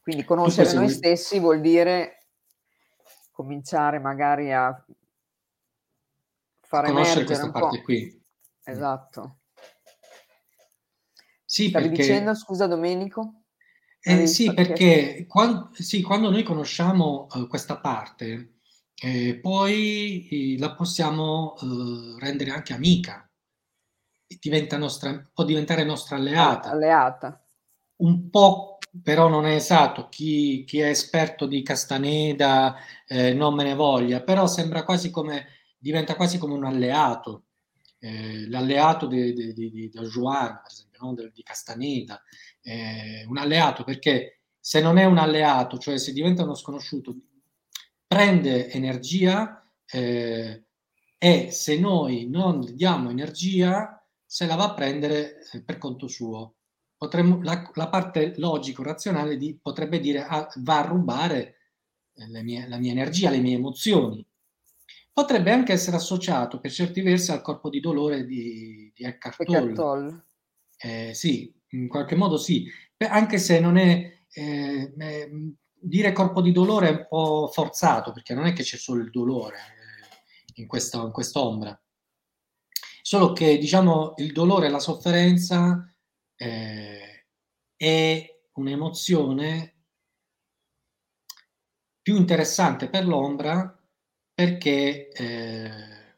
Quindi 0.00 0.24
conoscere 0.24 0.72
noi 0.72 0.88
stessi 0.88 1.38
vuol 1.38 1.60
dire 1.60 2.26
cominciare 3.30 3.98
magari 3.98 4.52
a 4.52 4.84
fare 6.62 6.88
emergere 6.88 7.24
questa 7.24 7.50
parte 7.50 7.82
qui. 7.82 8.22
Esatto. 8.64 9.38
Sì, 11.44 11.68
Stavi 11.68 11.88
perché... 11.88 12.02
dicendo, 12.02 12.34
scusa 12.34 12.66
Domenico? 12.66 13.42
Eh, 14.00 14.26
sì, 14.26 14.52
perché 14.52 15.24
quan 15.26 15.70
sì, 15.72 16.02
quando 16.02 16.30
noi 16.30 16.42
conosciamo, 16.42 17.26
uhm, 17.32 17.46
questa 17.46 17.78
parte, 17.78 18.57
ehm, 19.00 19.40
poi 19.40 20.52
i 20.54 20.58
la 20.58 20.74
possiamo, 20.74 21.54
uhm, 21.60 22.18
rendere 22.18 22.50
anche 22.50 22.72
amica. 22.74 23.28
E 24.30 24.36
diventa 24.40 24.76
nostra 24.76 25.26
può 25.32 25.42
diventare 25.44 25.84
nostra 25.84 26.16
Al 26.16 26.20
alleata. 26.20 26.70
alleata. 26.72 27.42
Un 28.00 28.30
po' 28.30 28.78
però 29.02 29.28
non 29.28 29.44
è 29.46 29.54
esatto. 29.54 30.08
Chi 30.08 30.64
chi 30.64 30.80
è 30.80 30.88
esperto 30.88 31.46
di 31.46 31.62
Castaneda, 31.62 32.76
ehm, 33.06 33.36
non 33.36 33.54
me 33.54 33.64
ne 33.64 33.74
voglia, 33.74 34.22
però 34.22 34.46
sembra 34.46 34.84
quasi 34.84 35.10
come 35.10 35.46
diventa 35.78 36.14
quasi 36.14 36.38
come 36.38 36.54
un 36.54 36.64
alleato. 36.64 37.44
Ehm, 38.00 38.50
l'alleato 38.50 39.06
de 39.06 39.32
de 39.32 39.52
di 39.52 39.90
Juan, 39.90 40.60
per 40.62 40.70
esempio, 40.70 40.98
no, 41.02 41.14
del 41.14 41.32
di 41.34 41.42
Castaneda. 41.42 42.22
Ehm, 42.62 43.28
un 43.30 43.38
alleato 43.38 43.82
perché 43.84 44.42
se 44.60 44.80
non 44.80 44.98
è 44.98 45.04
un 45.04 45.18
alleato, 45.18 45.78
cioè 45.78 45.98
se 45.98 46.12
diventa 46.12 46.42
uno 46.44 46.54
sconosciuto, 46.54 47.14
prende 48.08 48.70
energia, 48.70 49.62
ehm, 49.86 50.64
e 51.18 51.50
se 51.50 51.78
noi 51.78 52.26
non 52.30 52.60
diamo 52.74 53.10
energia, 53.10 54.02
se 54.24 54.46
la 54.46 54.54
va 54.56 54.64
a 54.70 54.74
prendere, 54.74 55.40
ehm, 55.52 55.62
per 55.64 55.78
conto 55.78 56.08
suo. 56.08 56.54
Potremmo 56.96 57.42
la 57.42 57.70
la 57.74 57.88
parte 57.90 58.34
logico-razionale 58.38 59.36
di 59.36 59.58
potrebbe 59.60 60.00
dire: 60.00 60.24
"Ah, 60.24 60.48
va 60.56 60.78
a 60.80 60.86
rubare, 60.86 61.54
le 62.14 62.42
mie 62.42 62.66
la 62.68 62.78
mia 62.78 62.92
energia, 62.92 63.30
le 63.30 63.38
mie 63.40 63.56
emozioni." 63.56 64.26
Potrebbe 65.12 65.50
anche 65.52 65.72
essere 65.74 65.96
associato, 65.96 66.60
per 66.60 66.70
certi 66.72 67.00
versi, 67.02 67.30
al 67.32 67.42
corpo 67.42 67.68
di 67.70 67.80
dolore 67.80 68.24
di 68.26 68.90
di 68.94 69.04
Eckhart 69.04 69.42
Tolle. 69.44 69.90
Ehm, 70.78 71.12
sì, 71.12 71.52
in 71.70 71.88
qualche 71.88 72.14
modo 72.16 72.36
sì. 72.38 72.66
Anche 72.98 73.38
se 73.38 73.60
non 73.60 73.76
è 73.76 74.20
ehm, 74.32 74.94
ehm, 74.98 75.54
dire 75.80 76.12
corpo 76.12 76.40
di 76.42 76.52
dolore 76.52 76.88
è 76.88 76.90
un 76.92 77.06
po' 77.08 77.48
forzato, 77.52 78.12
perché 78.12 78.34
non 78.34 78.46
è 78.46 78.52
che 78.52 78.62
c'è 78.62 78.76
solo 78.76 79.02
il 79.02 79.10
dolore, 79.10 79.56
ehm, 79.56 80.08
in 80.56 80.66
questo 80.66 81.04
in 81.04 81.12
quest'ombra. 81.12 81.78
Solo 83.02 83.32
che, 83.32 83.58
diciamo, 83.58 84.14
il 84.16 84.32
dolore 84.32 84.68
la 84.68 84.78
sofferenza, 84.80 85.92
ehm, 86.36 86.98
è 87.76 88.40
un'emozione 88.54 89.72
più 92.02 92.16
interessante 92.16 92.88
per 92.88 93.06
l'ombra 93.06 93.76
perché, 94.32 95.08
ehm, 95.08 96.16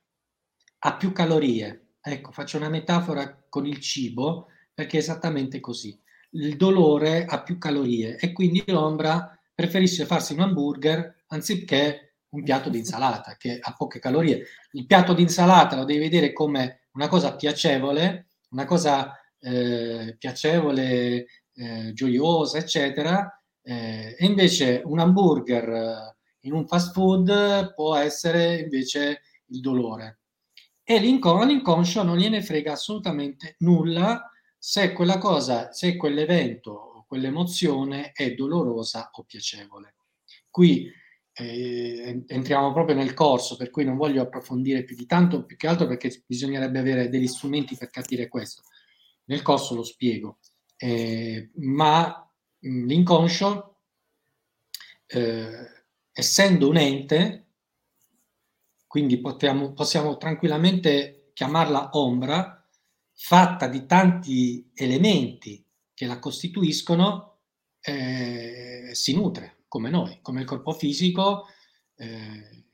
ha 0.80 0.96
più 0.96 1.12
calorie. 1.12 1.94
Ecco, 2.00 2.32
faccio 2.32 2.56
una 2.56 2.68
metafora 2.68 3.44
con 3.48 3.66
il 3.66 3.80
cibo, 3.80 4.48
perché 4.74 4.96
è 4.98 5.00
esattamente 5.00 5.60
così. 5.60 5.98
Il 6.32 6.56
dolore 6.56 7.24
ha 7.24 7.42
più 7.42 7.58
calorie 7.58 8.16
e 8.16 8.32
quindi 8.32 8.62
l'ombra 8.66 9.39
preferisce 9.60 10.06
farsi 10.06 10.32
un 10.32 10.40
hamburger 10.40 11.24
anziché 11.28 12.14
un 12.30 12.42
piatto 12.42 12.70
di 12.70 12.78
insalata 12.78 13.36
che 13.36 13.58
ha 13.60 13.74
poche 13.76 13.98
calorie. 13.98 14.46
Il 14.72 14.86
piatto 14.86 15.12
di 15.12 15.22
insalata 15.22 15.76
lo 15.76 15.84
devi 15.84 15.98
vedere 15.98 16.32
come 16.32 16.86
una 16.92 17.08
cosa 17.08 17.36
piacevole, 17.36 18.28
una 18.50 18.64
cosa, 18.64 19.14
ehm, 19.38 20.16
piacevole, 20.16 21.26
ehm, 21.54 21.92
gioiosa, 21.92 22.58
eccetera, 22.58 23.28
ehm, 23.62 24.14
e 24.18 24.24
invece 24.26 24.80
un 24.84 24.98
hamburger 24.98 26.16
in 26.44 26.52
un 26.54 26.66
fast 26.66 26.92
food 26.94 27.74
può 27.74 27.96
essere 27.96 28.60
invece 28.60 29.22
il 29.48 29.60
dolore. 29.60 30.20
E 30.82 30.98
l'inco 30.98 31.38
all'inconscio 31.38 32.02
non 32.02 32.16
gliene 32.16 32.42
frega 32.42 32.72
assolutamente 32.72 33.56
nulla 33.58 34.30
se 34.58 34.92
quella 34.92 35.18
cosa 35.18 35.72
se 35.72 35.96
quell'evento 35.96 36.89
quell'emozione 37.10 38.12
è 38.12 38.34
dolorosa 38.34 39.10
o 39.14 39.24
piacevole. 39.24 39.96
Qui, 40.48 40.88
ehm, 41.32 42.22
entriamo 42.28 42.72
proprio 42.72 42.94
nel 42.94 43.14
corso, 43.14 43.56
per 43.56 43.70
cui 43.70 43.84
non 43.84 43.96
voglio 43.96 44.22
approfondire 44.22 44.84
più 44.84 44.94
di 44.94 45.06
tanto, 45.06 45.44
più 45.44 45.56
che 45.56 45.66
altro 45.66 45.88
perché 45.88 46.22
bisognerebbe 46.24 46.78
avere 46.78 47.08
degli 47.08 47.26
strumenti 47.26 47.76
per 47.76 47.90
capire 47.90 48.28
questo. 48.28 48.62
Nel 49.24 49.42
corso 49.42 49.74
lo 49.74 49.82
spiego. 49.82 50.38
Ehm, 50.76 51.50
ma, 51.56 52.30
mhmm, 52.60 52.86
l'inconscio, 52.86 53.80
ehm, 55.08 55.66
essendo 56.12 56.68
un 56.68 56.76
ente 56.76 57.46
quindi 58.86 59.20
potiamo 59.20 59.72
possiamo 59.72 60.16
tranquillamente 60.16 61.30
chiamarla 61.32 61.90
ombra, 61.92 62.66
fatta 63.12 63.68
di 63.68 63.86
tanti 63.86 64.68
elementi 64.74 65.64
che 66.00 66.06
la 66.06 66.18
costituiscono, 66.18 67.40
ehm, 67.82 68.92
si 68.92 69.14
nutre 69.14 69.64
come 69.68 69.90
noi, 69.90 70.20
come 70.22 70.40
il 70.40 70.46
corpo 70.46 70.72
fisico. 70.72 71.46
Ehm, 71.96 72.64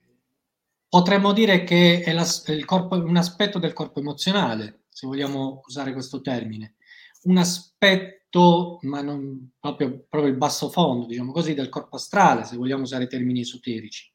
potremmo 0.89 1.33
dire 1.33 1.65
che 1.65 2.03
è 2.03 2.13
l'as 2.13 2.45
è 2.45 2.65
corpo 2.65 2.95
un 2.95 3.17
aspetto 3.17 3.59
del 3.59 3.73
corpo 3.73 3.99
emozionale, 3.99 4.85
se 4.91 5.09
vogliamo 5.09 5.61
usare 5.67 5.93
questo 5.93 6.21
termine. 6.21 6.77
Un 7.23 7.39
aspetto, 7.39 8.79
ma 8.83 9.01
non 9.03 9.55
proprio 9.59 10.07
proprio 10.09 10.31
il 10.31 10.39
basso 10.39 10.71
fondo, 10.71 11.07
diciamo 11.07 11.33
così, 11.33 11.53
del 11.55 11.69
corpo 11.69 11.97
astrale, 11.97 12.45
se 12.45 12.57
vogliamo 12.57 12.83
usare 12.83 13.09
termini 13.09 13.41
esoterici. 13.41 14.09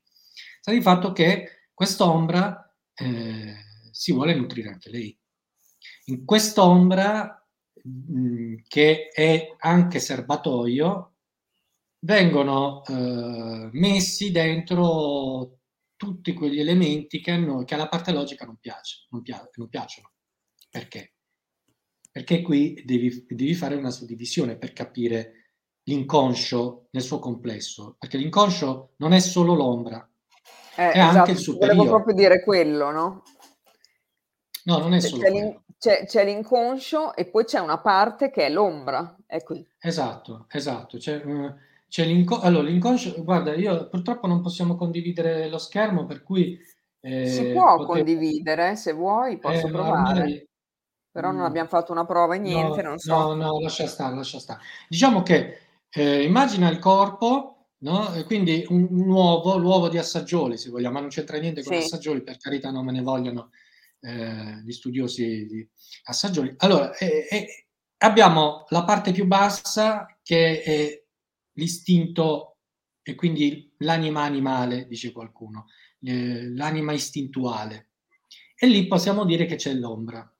Sta 0.62 0.72
di 0.72 0.82
fatto 0.82 1.12
che 1.12 1.68
quest'ombra, 1.74 2.74
ehm, 2.94 3.56
si 3.92 4.14
vuole 4.14 4.34
nutrire 4.36 4.70
anche 4.70 4.90
lei. 4.90 5.20
In 6.06 6.24
quest'ombra, 6.24 7.41
mhmm, 7.84 8.64
che 8.68 9.08
è 9.10 9.56
anche 9.60 10.00
serbatoio, 10.00 11.14
vengono, 12.00 12.82
uhm, 12.88 13.70
messi 13.74 14.32
dentro 14.32 15.60
tutti 15.96 16.34
quegli 16.34 16.60
elementi 16.60 17.22
che 17.22 17.38
noi 17.38 17.64
che 17.66 17.76
alla 17.76 17.88
parte 17.88 18.12
logica 18.12 18.46
non 18.46 18.58
piace 18.60 19.06
non 19.12 19.22
pia 19.22 19.48
non 19.56 19.70
piacciono. 19.70 20.12
Perché? 20.70 21.14
Perché 22.12 22.42
qui 22.42 22.82
devi 22.86 23.26
devi 23.30 23.54
fare 23.54 23.76
una 23.76 23.92
suddivisione 23.92 24.58
per 24.58 24.74
capire 24.74 25.34
l'inconscio 25.84 26.88
nel 26.92 27.04
suo 27.04 27.20
complesso, 27.20 27.96
perché 28.00 28.18
l'inconscio 28.18 28.94
non 28.98 29.14
è 29.14 29.20
solo 29.20 29.54
l'ombra, 29.54 30.08
Eh, 30.78 30.92
è 30.92 31.00
anche 31.00 31.32
il 31.32 31.38
esatto, 31.38 31.58
volevo 31.60 31.84
superiore. 31.84 31.88
proprio 31.88 32.16
dire 32.16 32.44
quello, 32.44 32.92
no? 32.92 33.24
No, 34.66 34.78
non 34.80 34.94
è 34.94 35.00
C'è 35.00 35.12
solo 35.12 35.24
c'è 35.24 35.30
l'in 35.30 35.60
c'è 35.78 36.06
c'è 36.06 36.24
l'inconscio 36.24 37.16
e 37.16 37.26
poi 37.26 37.44
c'è 37.46 37.60
una 37.60 37.80
parte 37.80 38.30
che 38.30 38.46
è 38.46 38.50
l'ombra, 38.50 39.16
è 39.26 39.42
qui. 39.42 39.66
Esatto, 39.84 40.46
esatto. 40.52 40.98
C'è 41.00 41.24
uhm, 41.26 41.58
c'è 41.88 42.06
l'inco 42.06 42.40
allora 42.40 42.68
l'inconscio 42.68 43.24
guarda, 43.24 43.56
io 43.56 43.90
purtroppo 43.90 44.28
non 44.28 44.40
possiamo 44.42 44.76
condividere 44.76 45.50
lo 45.50 45.58
schermo, 45.58 46.06
per 46.06 46.22
cui, 46.22 46.60
Si 47.24 47.48
ehm, 47.48 47.52
può 47.52 47.82
pote 47.82 47.82
condividere, 47.82 48.76
se 48.76 48.94
vuoi 48.94 49.38
Eh, 49.40 49.40
posso 49.40 49.70
ma 49.72 49.88
provare. 49.88 49.90
ormai 49.90 50.48
Però 51.12 51.32
non 51.32 51.44
mhmm, 51.44 51.46
abbiam 51.46 51.68
fatto 51.68 51.92
una 51.92 52.06
prova 52.06 52.36
e 52.36 52.40
niente, 52.40 52.82
no, 52.82 52.84
non 52.84 52.98
so. 53.00 53.28
no, 53.28 53.36
no, 53.36 53.60
lascia 53.62 53.88
stare, 53.88 54.16
lascia 54.16 54.40
sta. 54.40 54.60
Diciamo 54.90 55.24
che, 55.24 55.60
ehm, 55.90 56.22
immagina 56.24 56.70
il 56.70 56.80
corpo, 56.80 57.70
no, 57.80 58.14
e 58.14 58.24
quindi 58.26 58.66
un 58.70 58.88
un 58.92 59.10
uovo, 59.10 59.58
l'uovo 59.58 59.90
di 59.90 59.98
assaggioli 59.98 60.58
se 60.58 60.70
vogliamo, 60.70 60.94
ma 60.96 61.00
non 61.02 61.10
c'entra 61.10 61.38
niente 61.40 61.64
con 61.64 61.76
Sì. 61.76 61.78
assaggioli, 61.78 62.24
per 62.24 62.38
carità 62.38 62.72
non 62.72 62.86
me 62.86 62.92
ne 62.92 63.02
vogliano, 63.02 63.50
ehm, 64.02 64.62
gli 64.66 64.72
studiosi 64.72 65.46
di 65.48 65.68
assaggioli. 66.06 66.54
Allora, 66.58 66.96
e 66.98 67.28
e 67.30 67.68
abbiamo 68.00 68.66
la 68.70 68.84
parte 68.84 69.12
più 69.12 69.26
bassa 69.28 70.20
che 70.24 70.62
è 70.64 71.04
l'istinto 71.54 72.58
e 73.04 73.16
quindi 73.16 73.74
l'anima 73.80 74.24
animale, 74.24 74.88
dice 74.88 75.12
qualcuno, 75.12 75.68
l'anima 76.00 76.94
istintuale. 76.94 77.90
E 78.56 78.68
lì 78.68 78.88
possiamo 78.88 79.26
dire 79.26 79.46
che 79.46 79.56
c'è 79.56 79.74
l'ombra. 79.74 80.32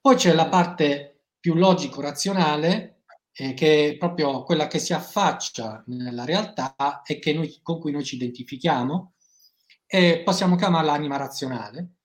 Poi 0.00 0.14
c'è 0.16 0.32
la 0.34 0.48
parte 0.48 1.24
più 1.40 1.54
logico-razionale, 1.54 3.02
ehm, 3.32 3.54
che 3.54 3.88
è 3.90 3.96
proprio 3.96 4.42
quella 4.44 4.66
che 4.68 4.78
si 4.78 4.92
affaccia 4.92 5.82
nella 5.88 6.24
realtà 6.24 7.02
e 7.04 7.32
noi 7.34 7.58
con 7.62 7.80
cui 7.80 7.90
noi 7.92 8.04
ci 8.04 8.14
identifichiamo, 8.16 9.14
e 9.86 10.22
possiamo 10.24 10.56
chiamarla 10.56 10.92
anima 10.92 11.16
razionale. 11.16 11.95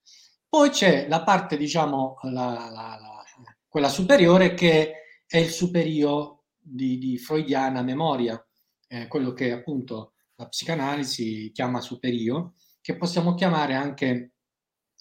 Poi 0.53 0.69
c'è 0.69 1.07
la 1.07 1.23
parte 1.23 1.55
diciamo 1.55 2.17
la 2.23 2.67
la 2.69 2.97
la 2.99 3.23
quella 3.69 3.87
superiore 3.87 4.53
che 4.53 4.91
è 5.25 5.37
il 5.37 5.49
superio 5.49 6.43
di 6.59 6.97
di 6.97 7.17
freudiana 7.17 7.81
memoria, 7.81 8.45
ehm, 8.89 9.07
quello 9.07 9.31
che 9.31 9.53
appunto 9.53 10.11
la 10.35 10.49
psicanalisi 10.49 11.51
chiama 11.53 11.79
superio, 11.79 12.55
che 12.81 12.97
possiamo 12.97 13.33
chiamare 13.33 13.75
anche 13.75 14.33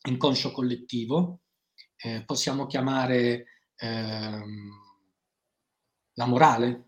inconscio 0.08 0.52
collettivo, 0.52 1.40
ehm, 1.96 2.24
possiamo 2.26 2.66
chiamare, 2.66 3.46
ehm 3.74 4.70
la 6.16 6.26
morale. 6.26 6.84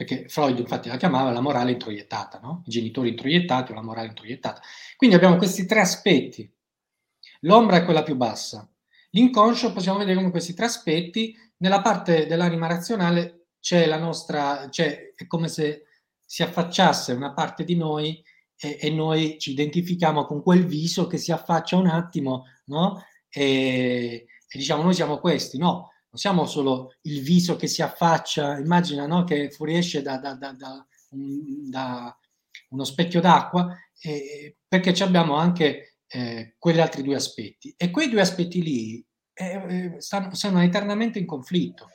Perché 0.00 0.28
Freud 0.28 0.58
infatti 0.58 0.88
la 0.88 0.96
chiamava 0.96 1.30
la 1.30 1.40
morale 1.40 1.72
introiettata, 1.72 2.40
no, 2.40 2.62
i 2.66 2.70
genitori 2.70 3.10
introiettati 3.10 3.72
o 3.72 3.74
la 3.74 3.82
morale 3.82 4.08
introiettata. 4.08 4.60
Quindi 4.96 5.16
abbiamo 5.16 5.36
questi 5.36 5.66
3 5.66 5.80
aspetti. 5.80 6.50
L'ombra 7.44 7.76
è 7.76 7.84
quella 7.84 8.02
più 8.02 8.16
bassa. 8.16 8.68
L'inconscio 9.10 9.72
possiamo 9.72 9.98
vedere 9.98 10.16
come 10.16 10.30
questi 10.30 10.54
3 10.54 10.64
aspetti 10.64 11.36
nella 11.58 11.82
parte 11.82 12.26
dell'anima 12.26 12.66
razionale 12.66 13.48
c'è 13.60 13.86
la 13.86 13.98
nostra, 13.98 14.68
cioè 14.70 15.12
è 15.14 15.26
come 15.26 15.48
se 15.48 15.84
si 16.24 16.42
affacciasse 16.42 17.12
una 17.12 17.32
parte 17.32 17.64
di 17.64 17.76
noi 17.76 18.22
e, 18.56 18.78
e 18.80 18.90
noi 18.90 19.38
ci 19.38 19.52
identifichiamo 19.52 20.24
con 20.24 20.42
quel 20.42 20.66
viso 20.66 21.06
che 21.06 21.18
si 21.18 21.30
affaccia 21.30 21.76
un 21.76 21.86
attimo, 21.86 22.44
no? 22.66 23.04
E, 23.28 24.26
e 24.48 24.58
diciamo 24.58 24.82
noi 24.82 24.94
siamo 24.94 25.18
questi, 25.18 25.58
no? 25.58 25.90
Non 26.12 26.20
siamo 26.20 26.46
solo 26.46 26.94
il 27.02 27.22
viso 27.22 27.56
che 27.56 27.66
si 27.66 27.80
affaccia, 27.82 28.58
immagina 28.58 29.06
no? 29.06 29.24
che 29.24 29.50
fuoriesce 29.50 30.02
da, 30.02 30.18
da, 30.18 30.34
da, 30.34 30.52
da, 30.52 30.86
da 31.08 32.18
uno 32.68 32.84
specchio 32.84 33.20
d'acqua, 33.20 33.74
eh, 33.98 34.56
perché 34.68 34.90
abbiamo 35.02 35.36
anche 35.36 35.91
eh, 36.12 36.54
quegli 36.58 36.80
altri 36.80 37.02
due 37.02 37.14
aspetti. 37.14 37.74
E 37.76 37.90
quei 37.90 38.10
due 38.10 38.20
aspetti 38.20 38.62
lì 38.62 39.04
eh, 39.32 39.94
stanno, 39.98 40.34
sono 40.34 40.62
eternamente 40.62 41.18
in 41.18 41.26
conflitto. 41.26 41.88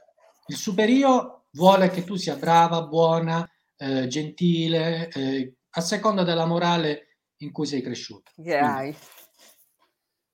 Il 0.48 0.56
superio 0.56 1.46
vuole 1.52 1.90
che 1.90 2.04
tu 2.04 2.16
sia 2.16 2.36
brava, 2.36 2.82
buona, 2.84 3.48
eh, 3.78 4.08
gentile, 4.08 5.10
eh, 5.10 5.54
a 5.70 5.82
seconda 5.82 6.24
della 6.24 6.46
morale 6.46 7.20
in 7.38 7.52
cui 7.52 7.68
sei 7.68 7.82
cresciuto. 7.82 8.32
Che 8.42 8.58
hai. 8.58 8.96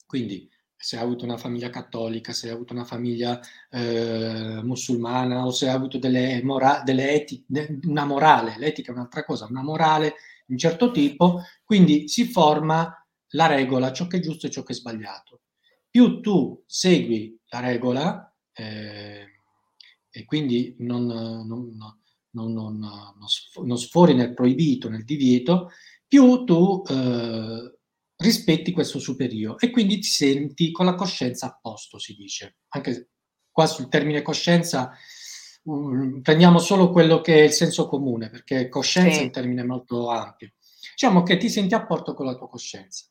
Quindi, 0.06 0.50
se 0.76 0.98
hai 0.98 1.04
avuto 1.04 1.26
una 1.26 1.38
famiglia 1.38 1.70
cattolica, 1.70 2.32
se 2.32 2.48
hai 2.48 2.54
avuto 2.54 2.74
una 2.74 2.86
famiglia 2.86 3.40
eh, 3.70 4.62
musulmana 4.64 5.46
o 5.46 5.52
se 5.52 5.68
hai 5.68 5.76
avuto 5.76 5.98
delle, 5.98 6.42
mora- 6.44 6.82
delle 6.86 7.12
eti- 7.12 7.46
una 7.84 8.06
morale, 8.06 8.56
l'etica 8.58 8.92
è 8.92 8.96
un'altra 8.96 9.26
cosa, 9.26 9.48
una 9.50 9.64
morale 9.64 10.16
di 10.46 10.54
un 10.54 10.58
certo 10.58 10.92
tipo, 10.92 11.42
quindi 11.64 12.08
si 12.08 12.26
forma 12.26 13.03
la 13.34 13.48
regola, 13.48 13.92
ciò 13.92 14.08
che 14.08 14.18
è 14.18 14.20
giusto 14.20 14.48
e 14.48 14.50
ciò 14.50 14.64
che 14.64 14.74
è 14.74 14.76
sbagliato. 14.76 15.42
Più 15.90 16.20
tu 16.22 16.64
segui 16.66 17.40
la 17.50 17.60
regola 17.60 18.36
eh, 18.52 19.26
e 20.10 20.26
quindi 20.26 20.76
non, 20.80 21.06
non, 21.06 21.76
non, 22.32 22.80
non, 23.64 23.78
sfori 23.78 24.14
nel 24.14 24.34
proibito, 24.34 24.90
nel 24.90 25.04
divieto, 25.04 25.72
più 26.08 26.44
tu 26.44 26.84
eh, 26.88 27.78
rispetti 28.16 28.72
questo 28.72 29.00
superio 29.00 29.58
e 29.60 29.70
quindi 29.72 30.00
ti 30.00 30.08
senti 30.08 30.72
con 30.72 30.86
la 30.86 30.96
coscienza 30.96 31.48
a 31.48 31.60
posto, 31.60 32.00
si 32.00 32.16
dice. 32.16 32.58
Anche 32.70 33.10
qua 33.52 33.66
sul 33.68 33.90
termine 33.90 34.22
coscienza 34.22 34.92
um, 35.64 36.22
prendiamo 36.22 36.60
solo 36.60 36.92
quello 36.92 37.22
che 37.22 37.40
è 37.40 37.44
il 37.44 37.52
senso 37.52 37.88
comune, 37.88 38.30
perché 38.30 38.70
coscienza 38.70 39.14
sì. 39.14 39.20
è 39.22 39.24
un 39.24 39.32
termine 39.32 39.64
molto 39.64 40.10
ampio. 40.10 40.54
Diciamo 40.92 41.24
che 41.24 41.38
ti 41.38 41.50
senti 41.50 41.74
a 41.74 41.86
posto 41.86 42.14
con 42.14 42.26
la 42.26 42.36
tua 42.36 42.50
coscienza. 42.50 43.06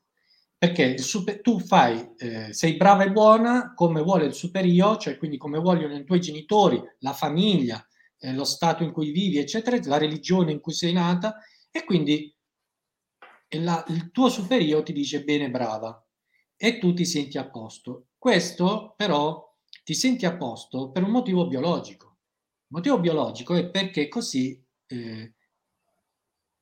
Perché 0.63 0.97
super, 0.97 1.41
tu 1.41 1.59
fai, 1.59 2.15
eh, 2.19 2.53
sei 2.53 2.77
brava 2.77 3.03
e 3.03 3.11
buona 3.11 3.75
come 3.75 4.01
vuole 4.01 4.27
il 4.27 4.33
superio, 4.33 4.97
cioè 4.97 5.19
quindi 5.19 5.37
come 5.37 5.59
vogliono 5.59 5.97
i 5.97 6.05
tuoi 6.05 6.21
genitori, 6.21 6.81
la 7.01 7.13
famiglia, 7.13 7.85
eh, 8.21 8.33
lo 8.33 8.45
stato 8.45 8.85
in 8.85 8.93
cui 8.93 9.11
vivi, 9.11 9.39
eccetera, 9.39 9.77
la 9.83 9.99
religione 9.99 10.53
in 10.53 10.61
cui 10.61 10.73
sei 10.73 10.93
nata, 10.93 11.37
e 11.69 11.83
quindi 11.83 12.33
la, 13.59 13.85
il 13.89 14.13
tuo 14.13 14.29
superio 14.29 14.85
ti 14.85 14.93
dice 14.93 15.25
bene, 15.25 15.51
brava, 15.51 16.01
e 16.57 16.79
tu 16.79 16.95
ti 16.95 17.07
senti 17.07 17.39
a 17.39 17.51
posto. 17.51 18.11
Questo 18.17 18.95
però 18.97 19.45
ti 19.83 19.95
senti 19.95 20.27
a 20.27 20.37
posto 20.37 20.93
per 20.93 21.03
un 21.03 21.11
motivo 21.11 21.49
biologico. 21.49 22.07
Il 22.07 22.77
motivo 22.77 23.01
biologico 23.01 23.57
è 23.57 23.69
perché 23.69 24.07
così 24.07 24.65
eh, 24.87 25.35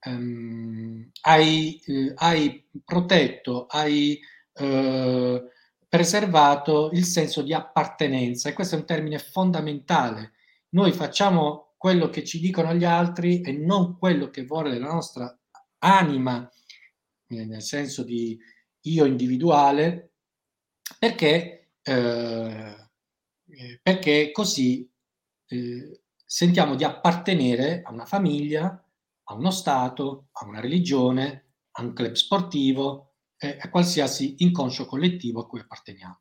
um, 0.06 1.10
hai, 1.22 1.80
eh, 1.86 2.12
hai, 2.16 2.64
protetto, 2.84 3.66
hai 3.66 4.20
eh, 4.54 5.44
preservato 5.88 6.90
il 6.92 7.04
senso 7.04 7.42
di 7.42 7.52
appartenenza 7.52 8.48
e 8.48 8.52
questo 8.52 8.76
è 8.76 8.78
un 8.78 8.86
termine 8.86 9.18
fondamentale. 9.18 10.32
Noi 10.70 10.92
facciamo 10.92 11.74
quello 11.76 12.10
che 12.10 12.24
ci 12.24 12.38
dicono 12.38 12.74
gli 12.74 12.84
altri 12.84 13.40
e 13.40 13.52
non 13.52 13.98
quello 13.98 14.30
che 14.30 14.44
vuole 14.44 14.78
la 14.78 14.86
nostra 14.86 15.36
anima, 15.78 16.48
eh, 17.28 17.44
nel 17.44 17.62
senso 17.62 18.04
di 18.04 18.38
io 18.82 19.04
individuale, 19.04 20.12
perché, 20.98 21.70
eh, 21.82 22.76
eh, 23.48 23.80
perché 23.82 24.30
così 24.30 24.88
eh, 25.46 26.00
sentiamo 26.24 26.74
di 26.74 26.84
appartenere 26.84 27.82
a 27.82 27.92
una 27.92 28.04
famiglia, 28.04 28.84
a 29.30 29.34
uno 29.34 29.50
Stato, 29.50 30.28
a 30.32 30.46
una 30.46 30.60
religione, 30.60 31.46
a 31.72 31.82
un 31.82 31.92
club 31.92 32.12
sportivo, 32.12 33.14
eh, 33.38 33.56
a 33.60 33.70
qualsiasi 33.70 34.36
inconscio 34.38 34.86
collettivo 34.86 35.40
a 35.40 35.46
cui 35.46 35.60
apparteniamo. 35.60 36.20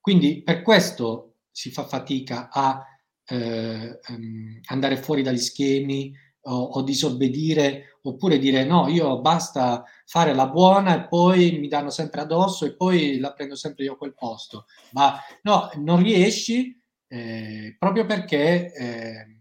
Quindi 0.00 0.42
per 0.42 0.62
questo 0.62 1.36
si 1.50 1.70
fa 1.70 1.84
fatica 1.84 2.48
a 2.50 2.82
eh, 3.24 4.00
ehm, 4.02 4.60
andare 4.66 4.96
fuori 4.96 5.22
dagli 5.22 5.38
schemi 5.38 6.14
o, 6.42 6.54
o, 6.54 6.82
disobbedire 6.82 7.98
oppure 8.02 8.38
dire 8.38 8.64
no, 8.64 8.86
io 8.86 9.20
basta 9.20 9.84
fare 10.04 10.32
la 10.32 10.46
buona 10.46 10.94
e 10.94 11.08
poi 11.08 11.58
mi 11.58 11.66
danno 11.66 11.90
sempre 11.90 12.20
addosso 12.20 12.64
e 12.64 12.76
poi 12.76 13.18
la 13.18 13.32
prendo 13.32 13.56
sempre 13.56 13.84
io 13.84 13.94
a 13.94 13.96
quel 13.96 14.14
posto. 14.14 14.66
Ma 14.92 15.18
no, 15.42 15.68
non 15.76 16.02
riesci 16.02 16.80
eh, 17.08 17.74
proprio 17.78 18.06
perché 18.06 18.72
eh, 18.72 19.40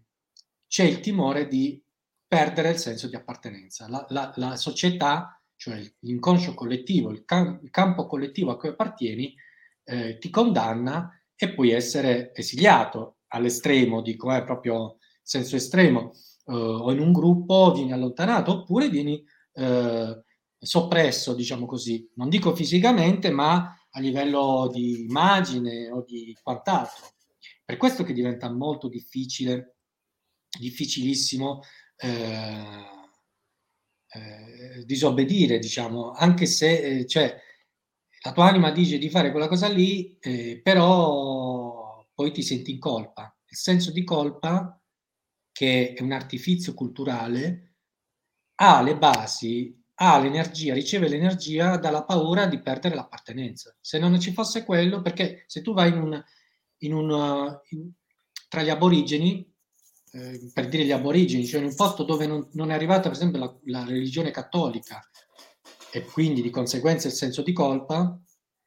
c'è 0.67 0.83
il 0.83 0.99
timore 0.99 1.47
di 1.47 1.81
perdere 2.35 2.71
il 2.71 2.77
senso 2.77 3.07
di 3.07 3.15
appartenenza. 3.15 3.87
La, 3.87 4.05
la, 4.09 4.33
la 4.35 4.57
società, 4.57 5.41
cioè 5.55 5.81
l'inconscio 5.99 6.53
collettivo, 6.53 7.09
il, 7.11 7.23
cam- 7.23 7.61
il, 7.63 7.69
campo 7.69 8.07
collettivo 8.07 8.51
a 8.51 8.57
cui 8.57 8.67
appartieni, 8.67 9.33
eh, 9.85 10.17
ti 10.17 10.29
condanna 10.29 11.17
e 11.33 11.53
puoi 11.53 11.71
essere 11.71 12.33
esiliato 12.35 13.19
all'estremo, 13.27 14.01
dico, 14.01 14.35
eh, 14.35 14.43
proprio 14.43 14.97
senso 15.21 15.55
estremo, 15.55 16.11
eh, 16.47 16.53
o 16.53 16.91
in 16.91 16.99
un 16.99 17.13
gruppo 17.13 17.71
vieni 17.71 17.93
allontanato 17.93 18.51
oppure 18.51 18.89
vieni 18.89 19.23
eh, 19.53 20.23
soppresso, 20.59 21.33
diciamo 21.33 21.65
così, 21.65 22.11
non 22.15 22.27
dico 22.27 22.53
fisicamente, 22.53 23.31
ma 23.31 23.79
a 23.91 23.99
livello 24.01 24.69
di 24.73 25.05
immagine 25.05 25.89
o 25.89 26.03
di 26.05 26.37
quant'altro. 26.43 27.13
Per 27.63 27.77
questo 27.77 28.03
che 28.03 28.11
diventa 28.11 28.51
molto 28.51 28.89
difficile, 28.89 29.77
difficilissimo 30.59 31.61
eh, 31.97 32.85
eh, 34.07 34.85
disobbedire, 34.85 35.59
diciamo, 35.59 36.11
anche 36.11 36.45
se 36.45 36.99
eh, 36.99 37.05
cioè, 37.07 37.37
la 38.23 38.31
tua 38.31 38.47
anima 38.47 38.71
dice 38.71 38.97
di 38.97 39.09
fare 39.09 39.31
quella 39.31 39.47
cosa 39.47 39.67
lì, 39.67 40.17
eh, 40.19 40.59
però 40.63 42.05
poi 42.13 42.31
ti 42.31 42.41
senti 42.41 42.71
in 42.71 42.79
colpa. 42.79 43.35
Il 43.45 43.57
senso 43.57 43.91
di 43.91 44.03
colpa, 44.03 44.81
che 45.51 45.93
è 45.93 46.01
un 46.01 46.11
artifizio 46.11 46.73
culturale, 46.73 47.75
ha 48.55 48.81
le 48.81 48.97
basi, 48.97 49.83
ha 49.95 50.17
l'energia, 50.19 50.73
riceve 50.73 51.07
l'energia 51.07 51.77
dalla 51.77 52.03
paura 52.03 52.47
di 52.47 52.59
perdere 52.61 52.95
l'appartenenza. 52.95 53.75
Se 53.79 53.99
non 53.99 54.19
ci 54.19 54.33
fosse 54.33 54.63
quello, 54.63 55.01
perché 55.01 55.43
se 55.47 55.61
tu 55.61 55.73
vai 55.73 55.89
in 55.89 55.97
un, 55.97 56.23
in 56.79 56.93
un, 56.93 57.59
in, 57.69 57.91
tra 58.49 58.63
gli 58.63 58.69
aborigeni, 58.69 59.54
eh, 60.15 60.49
per 60.53 60.69
dire 60.69 60.85
gli 60.85 60.91
aborigeni, 60.91 61.45
cioè 61.45 61.59
in 61.59 61.67
un 61.67 61.75
posto 61.75 62.03
dove 62.03 62.25
non, 62.25 62.47
non 62.53 62.71
è 62.71 62.73
arrivata 62.73 63.09
per 63.09 63.11
esempio 63.11 63.39
la, 63.39 63.59
la 63.65 63.85
religione 63.85 64.31
cattolica 64.31 65.01
e 65.91 66.03
quindi 66.03 66.41
di 66.41 66.49
conseguenza 66.49 67.07
il 67.07 67.13
senso 67.13 67.41
di 67.41 67.51
colpa, 67.51 68.17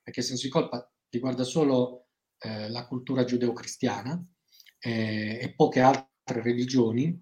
perché 0.02 0.20
il 0.20 0.26
senso 0.26 0.44
di 0.44 0.52
colpa 0.52 0.90
riguarda 1.08 1.44
solo 1.44 2.08
eh, 2.38 2.68
la 2.68 2.86
cultura 2.86 3.24
giudeo-cristiana 3.24 4.22
eh, 4.78 5.38
e 5.40 5.54
poche 5.54 5.80
altre 5.80 6.42
religioni, 6.42 7.18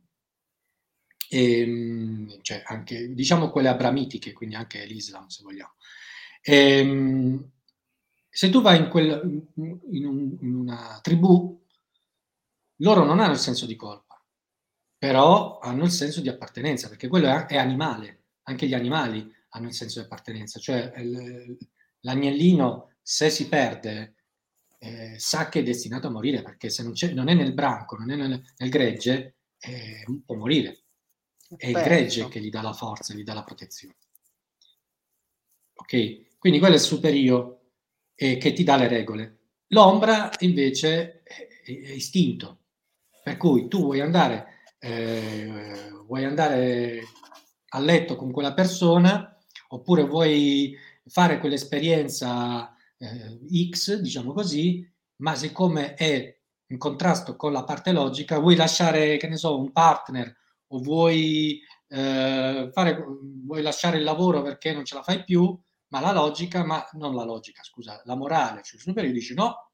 e, 1.28 1.60
ehm, 1.60 2.38
cioè 2.42 2.62
anche, 2.66 3.12
diciamo 3.14 3.50
quelle 3.50 3.68
abramitiche, 3.68 4.32
quindi 4.32 4.56
anche 4.56 4.84
l'Islam 4.86 5.26
se 5.28 5.42
vogliamo. 5.42 5.74
E, 6.42 6.78
ehm, 6.78 7.50
se 8.28 8.50
tu 8.50 8.60
vai 8.60 8.78
in, 8.78 8.88
quel, 8.88 9.48
in, 9.54 10.04
un, 10.04 10.36
in 10.40 10.54
una 10.54 10.98
tribù, 11.00 11.64
loro 12.80 13.04
non 13.04 13.20
hanno 13.20 13.32
il 13.32 13.38
senso 13.38 13.66
di 13.66 13.76
colpa, 13.76 14.05
però 14.98 15.58
hanno 15.58 15.84
il 15.84 15.90
senso 15.90 16.20
di 16.20 16.28
appartenenza, 16.28 16.88
perché 16.88 17.08
quello 17.08 17.28
è, 17.28 17.46
è 17.46 17.56
animale, 17.56 18.24
anche 18.44 18.66
gli 18.66 18.74
animali 18.74 19.30
hanno 19.50 19.68
il 19.68 19.74
senso 19.74 20.00
di 20.00 20.06
appartenenza, 20.06 20.58
cioè 20.58 20.92
l'agnellino 22.00 22.94
se 23.02 23.30
si 23.30 23.48
perde 23.48 24.14
eh, 24.78 25.18
sa 25.18 25.48
che 25.48 25.60
è 25.60 25.62
destinato 25.62 26.06
a 26.06 26.10
morire 26.10 26.42
perché 26.42 26.68
se 26.70 26.82
non, 26.82 26.92
non 27.14 27.28
è 27.28 27.34
nel 27.34 27.54
branco, 27.54 27.96
non 27.96 28.10
è 28.10 28.16
nel, 28.16 28.42
nel 28.56 28.68
gregge, 28.68 29.36
eh, 29.58 30.04
può 30.24 30.36
morire. 30.36 30.82
È 31.56 31.68
il 31.68 31.74
gregge 31.74 32.28
che 32.28 32.40
gli 32.40 32.50
dà 32.50 32.60
la 32.60 32.72
forza, 32.72 33.14
gli 33.14 33.22
dà 33.22 33.34
la 33.34 33.44
protezione. 33.44 33.96
Ok? 35.74 36.38
Quindi 36.38 36.58
quello 36.58 36.74
è 36.74 36.78
il 36.78 36.84
superio 36.84 37.60
eh, 38.14 38.36
che 38.36 38.52
ti 38.52 38.64
dà 38.64 38.76
le 38.76 38.88
regole. 38.88 39.38
L'ombra 39.68 40.30
invece 40.40 41.22
è, 41.22 41.46
è 41.64 41.70
istinto, 41.70 42.60
per 43.22 43.36
cui 43.36 43.68
tu 43.68 43.80
vuoi 43.80 44.00
andare, 44.00 44.55
eh, 44.86 45.90
vuoi 46.06 46.24
andare 46.24 47.02
a 47.70 47.80
letto 47.80 48.14
con 48.14 48.30
quella 48.30 48.54
persona 48.54 49.36
oppure 49.68 50.04
vuoi 50.04 50.76
fare 51.06 51.38
quell'esperienza 51.40 52.72
eh, 52.96 53.68
X, 53.70 53.96
diciamo 53.96 54.32
così, 54.32 54.88
ma 55.16 55.34
siccome 55.34 55.94
è 55.94 56.34
in 56.68 56.78
contrasto 56.78 57.36
con 57.36 57.52
la 57.52 57.64
parte 57.64 57.92
logica, 57.92 58.38
vuoi 58.38 58.56
lasciare, 58.56 59.16
che 59.16 59.28
ne 59.28 59.36
so, 59.36 59.58
un 59.58 59.72
partner 59.72 60.34
o 60.68 60.78
vuoi, 60.78 61.60
eh, 61.88 62.70
fare, 62.72 63.04
vuoi 63.44 63.62
lasciare 63.62 63.98
il 63.98 64.04
lavoro 64.04 64.42
perché 64.42 64.72
non 64.72 64.84
ce 64.84 64.94
la 64.94 65.02
fai 65.02 65.24
più, 65.24 65.58
ma 65.88 66.00
la 66.00 66.12
logica, 66.12 66.64
ma 66.64 66.84
non 66.92 67.14
la 67.14 67.24
logica, 67.24 67.62
scusa, 67.62 68.00
la 68.04 68.16
morale, 68.16 68.62
cioè 68.62 68.76
il 68.76 68.82
superiore 68.82 69.16
dice 69.16 69.34
no, 69.34 69.70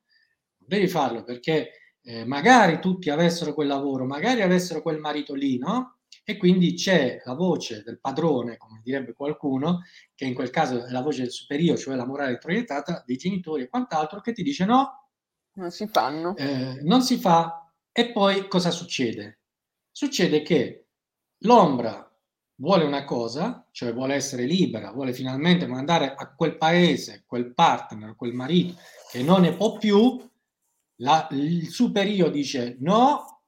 devi 0.59 0.89
farlo 0.89 1.23
perché 1.23 1.82
eh, 2.03 2.25
magari 2.25 2.81
tutti 2.81 3.11
avessero 3.11 3.55
quel 3.55 3.69
lavoro, 3.69 4.05
magari 4.05 4.43
avessero 4.43 4.83
quel 4.83 4.99
marito 4.99 5.35
lì, 5.35 5.59
no? 5.59 5.99
E 6.25 6.37
quindi 6.37 6.75
c'è 6.75 7.21
la 7.25 7.35
voce 7.35 7.83
del 7.85 7.99
padrone, 7.99 8.57
come 8.57 8.81
direbbe 8.83 9.13
qualcuno, 9.13 9.83
che 10.15 10.25
in 10.25 10.35
quel 10.35 10.51
caso 10.51 10.85
è 10.85 10.91
la 10.91 11.03
voce 11.03 11.23
del 11.23 11.33
superiore, 11.33 11.79
cioè 11.79 11.97
la 11.97 12.07
morale 12.07 12.39
proiettata 12.39 13.03
dei 13.05 13.17
genitori 13.17 13.63
e 13.63 13.69
quant'altro, 13.69 14.21
che 14.21 14.33
ti 14.33 14.43
dice 14.43 14.65
no, 14.65 15.09
non 15.55 15.71
si 15.71 15.87
fanno. 15.87 16.37
Eh, 16.37 16.81
non 16.83 17.03
si 17.03 17.19
fa. 17.19 17.71
E 17.91 18.13
poi 18.13 18.49
cosa 18.49 18.71
succede? 18.71 19.41
Succede 19.91 20.43
che 20.43 20.87
l'ombra 21.39 22.09
vuole 22.57 22.85
una 22.85 23.05
cosa, 23.05 23.67
cioè 23.71 23.93
vuole 23.93 24.15
essere 24.15 24.45
libera, 24.45 24.93
vuole 24.93 25.13
finalmente 25.13 25.67
mandare 25.67 26.15
a 26.15 26.35
quel 26.35 26.57
paese, 26.57 27.25
quel 27.27 27.53
partner, 27.53 28.15
quel 28.17 28.33
marito 28.33 28.77
che 29.11 29.23
non 29.23 29.43
ne 29.43 29.55
può 29.55 29.77
più, 29.77 30.19
la, 31.03 31.29
il 31.33 31.69
superiore 31.69 32.31
dice 32.31 32.77
no 32.81 33.43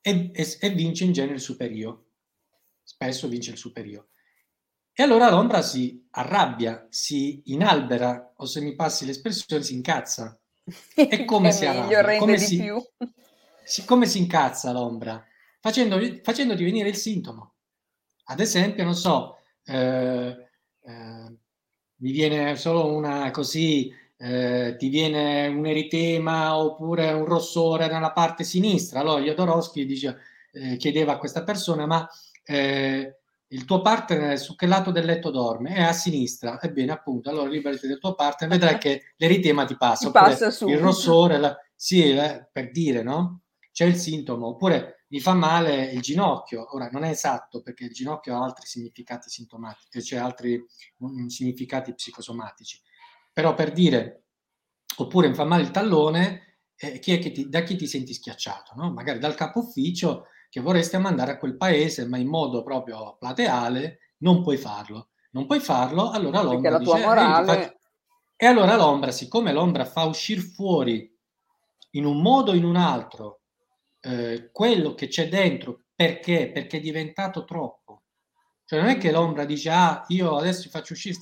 e, 0.00 0.30
e, 0.32 0.56
e, 0.60 0.70
vince 0.70 1.04
in 1.04 1.12
genere 1.12 1.34
il 1.34 1.40
superiore. 1.40 2.04
Spesso 2.82 3.28
vince 3.28 3.50
il 3.50 3.58
superiore. 3.58 4.08
E 4.92 5.02
allora 5.02 5.30
l'ombra 5.30 5.62
si 5.62 6.06
arrabbia, 6.10 6.86
si 6.90 7.42
inalbera, 7.46 8.32
o 8.36 8.46
se 8.46 8.60
mi 8.60 8.74
passi 8.74 9.04
l'espressione, 9.04 9.62
si 9.62 9.74
incazza. 9.74 10.38
E 10.94 11.24
come 11.24 11.52
si 11.52 11.64
arrabbia? 11.64 12.18
Come 12.18 12.38
si, 12.38 12.62
si, 13.64 13.84
come 13.84 14.06
si 14.06 14.18
incazza 14.18 14.72
l'ombra? 14.72 15.24
Facendo, 15.60 15.98
facendoti 16.22 16.64
venire 16.64 16.88
il 16.88 16.96
sintomo. 16.96 17.54
Ad 18.24 18.40
esempio, 18.40 18.84
non 18.84 18.94
so, 18.94 19.38
eh, 19.64 20.50
eh, 20.82 21.36
mi 22.00 22.10
viene 22.10 22.56
solo 22.56 22.92
una 22.92 23.30
così, 23.30 23.92
eh, 24.18 24.74
ti 24.76 24.88
viene 24.88 25.46
un 25.46 25.64
eritema 25.64 26.56
oppure 26.56 27.12
un 27.12 27.24
rossore 27.24 27.86
nella 27.86 28.12
parte 28.12 28.42
sinistra. 28.44 29.00
Allora 29.00 29.22
Jodorowsky 29.22 29.86
dice, 29.86 30.18
eh, 30.52 30.76
chiedeva 30.76 31.12
a 31.12 31.18
questa 31.18 31.44
persona, 31.44 31.86
ma 31.86 32.08
eh, 32.44 33.18
il 33.48 33.64
tuo 33.64 33.80
partner 33.80 34.38
su 34.38 34.56
che 34.56 34.66
lato 34.66 34.90
del 34.90 35.04
letto 35.04 35.30
dorme? 35.30 35.74
È 35.74 35.82
a 35.82 35.92
sinistra. 35.92 36.60
Ebbene, 36.60 36.92
appunto, 36.92 37.30
allora 37.30 37.48
liberati 37.48 37.86
del 37.86 37.98
tuo 37.98 38.14
partner, 38.14 38.50
vedrai 38.50 38.78
che 38.78 39.12
l'eritema 39.16 39.64
ti 39.64 39.76
passa. 39.76 40.06
Ti 40.06 40.12
passa 40.12 40.50
su. 40.50 40.68
Il 40.68 40.78
rossore, 40.78 41.38
la... 41.38 41.56
sì, 41.74 42.10
eh, 42.10 42.48
per 42.50 42.72
dire, 42.72 43.02
no? 43.02 43.42
C'è 43.70 43.84
il 43.84 43.96
sintomo. 43.96 44.48
Oppure 44.48 45.04
mi 45.08 45.20
fa 45.20 45.32
male 45.32 45.92
il 45.92 46.00
ginocchio. 46.00 46.74
Ora 46.74 46.88
non 46.90 47.04
è 47.04 47.10
esatto 47.10 47.62
perché 47.62 47.84
il 47.84 47.92
ginocchio 47.92 48.34
ha 48.34 48.42
altri 48.42 48.66
significati 48.66 49.30
sintomatici, 49.30 50.02
cioè 50.02 50.18
altri 50.18 50.62
um, 50.98 51.28
significati 51.28 51.94
psicosomatici. 51.94 52.80
Però 53.38 53.54
per 53.54 53.70
dire, 53.70 54.24
oppure 54.96 55.28
mi 55.28 55.34
fa 55.36 55.44
male 55.44 55.62
il 55.62 55.70
tallone, 55.70 56.56
eh, 56.74 56.98
chi 56.98 57.20
ti, 57.20 57.48
da 57.48 57.62
chi 57.62 57.76
ti 57.76 57.86
senti 57.86 58.12
schiacciato? 58.12 58.72
No? 58.74 58.92
Magari 58.92 59.20
dal 59.20 59.36
capo 59.36 59.60
ufficio 59.60 60.24
che 60.48 60.60
vorresti 60.60 60.98
mandare 60.98 61.30
a 61.30 61.38
quel 61.38 61.56
paese, 61.56 62.04
ma 62.04 62.16
in 62.16 62.26
modo 62.26 62.64
proprio 62.64 63.16
plateale, 63.16 64.14
non 64.22 64.42
puoi 64.42 64.56
farlo. 64.56 65.10
Non 65.30 65.46
puoi 65.46 65.60
farlo, 65.60 66.10
allora 66.10 66.42
l'ombra 66.42 66.70
la 66.70 66.78
dice, 66.78 66.98
morale... 66.98 67.62
eh, 67.62 67.78
e 68.34 68.46
allora 68.46 68.74
l'ombra, 68.74 69.12
siccome 69.12 69.52
l'ombra 69.52 69.84
fa 69.84 70.02
uscire 70.02 70.40
fuori 70.40 71.16
in 71.90 72.06
un 72.06 72.20
modo 72.20 72.50
o 72.50 72.54
in 72.56 72.64
un 72.64 72.74
altro 72.74 73.42
eh, 74.00 74.50
quello 74.50 74.94
che 74.94 75.06
c'è 75.06 75.28
dentro 75.28 75.84
perché? 75.94 76.50
Perché 76.50 76.78
è 76.78 76.80
diventato 76.80 77.44
troppo. 77.44 78.02
Cioè 78.64 78.80
non 78.80 78.88
è 78.88 78.98
che 78.98 79.12
l'ombra 79.12 79.44
dice 79.44 79.70
ah 79.70 80.04
io 80.08 80.36
adesso 80.36 80.68
faccio 80.70 80.94
uscire 80.94 81.14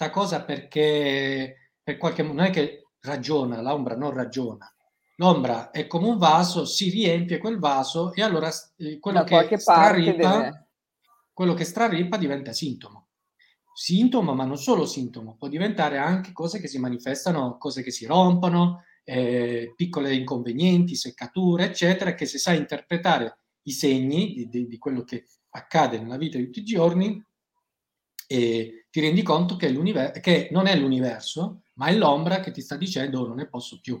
questa 0.00 0.10
cosa 0.10 0.44
perché 0.44 1.72
per 1.82 1.98
qualche 1.98 2.22
modo 2.22 2.36
non 2.36 2.46
è 2.46 2.50
che 2.50 2.86
ragiona, 3.00 3.60
l'ombra 3.60 3.94
non 3.96 4.12
ragiona. 4.12 4.72
L'ombra 5.16 5.70
è 5.70 5.86
come 5.86 6.08
un 6.08 6.16
vaso, 6.16 6.64
si 6.64 6.88
riempie 6.88 7.36
quel 7.36 7.58
vaso 7.58 8.14
e 8.14 8.22
allora 8.22 8.50
eh, 8.78 8.98
quello, 8.98 9.22
che 9.24 9.58
strarippa, 9.58 10.12
deve... 10.12 10.68
quello 11.34 11.52
che 11.52 11.64
strarippa 11.64 12.16
diventa 12.16 12.54
sintomo. 12.54 13.08
Sintomo, 13.74 14.34
ma 14.34 14.44
non 14.44 14.56
solo 14.56 14.86
sintomo, 14.86 15.36
può 15.36 15.48
diventare 15.48 15.98
anche 15.98 16.32
cose 16.32 16.60
che 16.60 16.68
si 16.68 16.78
manifestano, 16.78 17.58
cose 17.58 17.82
che 17.82 17.90
si 17.90 18.06
rompono, 18.06 18.84
eh, 19.04 19.74
piccole 19.76 20.14
inconvenienti, 20.14 20.94
seccature, 20.94 21.66
eccetera, 21.66 22.14
che 22.14 22.24
se 22.24 22.38
sai 22.38 22.56
interpretare 22.56 23.36
i 23.64 23.72
segni 23.72 24.32
di, 24.32 24.48
di, 24.48 24.66
di 24.66 24.78
quello 24.78 25.04
che 25.04 25.26
accade 25.50 25.98
nella 25.98 26.16
vita 26.16 26.38
di 26.38 26.44
tutti 26.44 26.60
i 26.60 26.64
giorni, 26.64 27.22
eh, 28.32 28.86
ti 28.90 29.00
rendi 29.00 29.22
conto 29.22 29.56
che, 29.56 29.72
che, 30.20 30.48
non 30.52 30.68
è 30.68 30.76
l'universo, 30.76 31.62
ma 31.74 31.86
è 31.86 31.96
l'ombra 31.96 32.38
che 32.38 32.52
ti 32.52 32.60
sta 32.60 32.76
dicendo 32.76 33.22
oh, 33.22 33.26
non 33.26 33.36
ne 33.36 33.48
posso 33.48 33.80
più. 33.80 34.00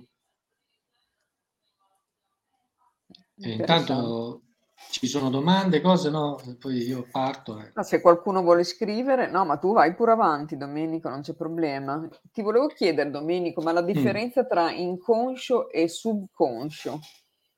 E 3.42 3.50
intanto 3.50 4.42
ci 4.90 5.08
sono 5.08 5.30
domande, 5.30 5.80
cose, 5.80 6.10
no? 6.10 6.38
Poi 6.60 6.76
io 6.76 7.08
parto. 7.10 7.58
Eh. 7.58 7.72
No, 7.74 7.82
se 7.82 8.00
qualcuno 8.00 8.42
vuole 8.42 8.62
scrivere, 8.62 9.28
no, 9.28 9.44
ma 9.44 9.56
tu 9.56 9.72
vai 9.72 9.94
pure 9.94 10.12
avanti, 10.12 10.56
Domenico, 10.56 11.08
non 11.08 11.22
c'è 11.22 11.34
problema. 11.34 12.08
Ti 12.30 12.42
volevo 12.42 12.68
chiedere, 12.68 13.10
Domenico, 13.10 13.62
ma 13.62 13.72
la 13.72 13.82
mm. 13.82 13.86
differenza 13.86 14.42
mm. 14.42 14.48
tra 14.48 14.70
inconscio 14.70 15.70
e 15.70 15.88
subconscio 15.88 17.00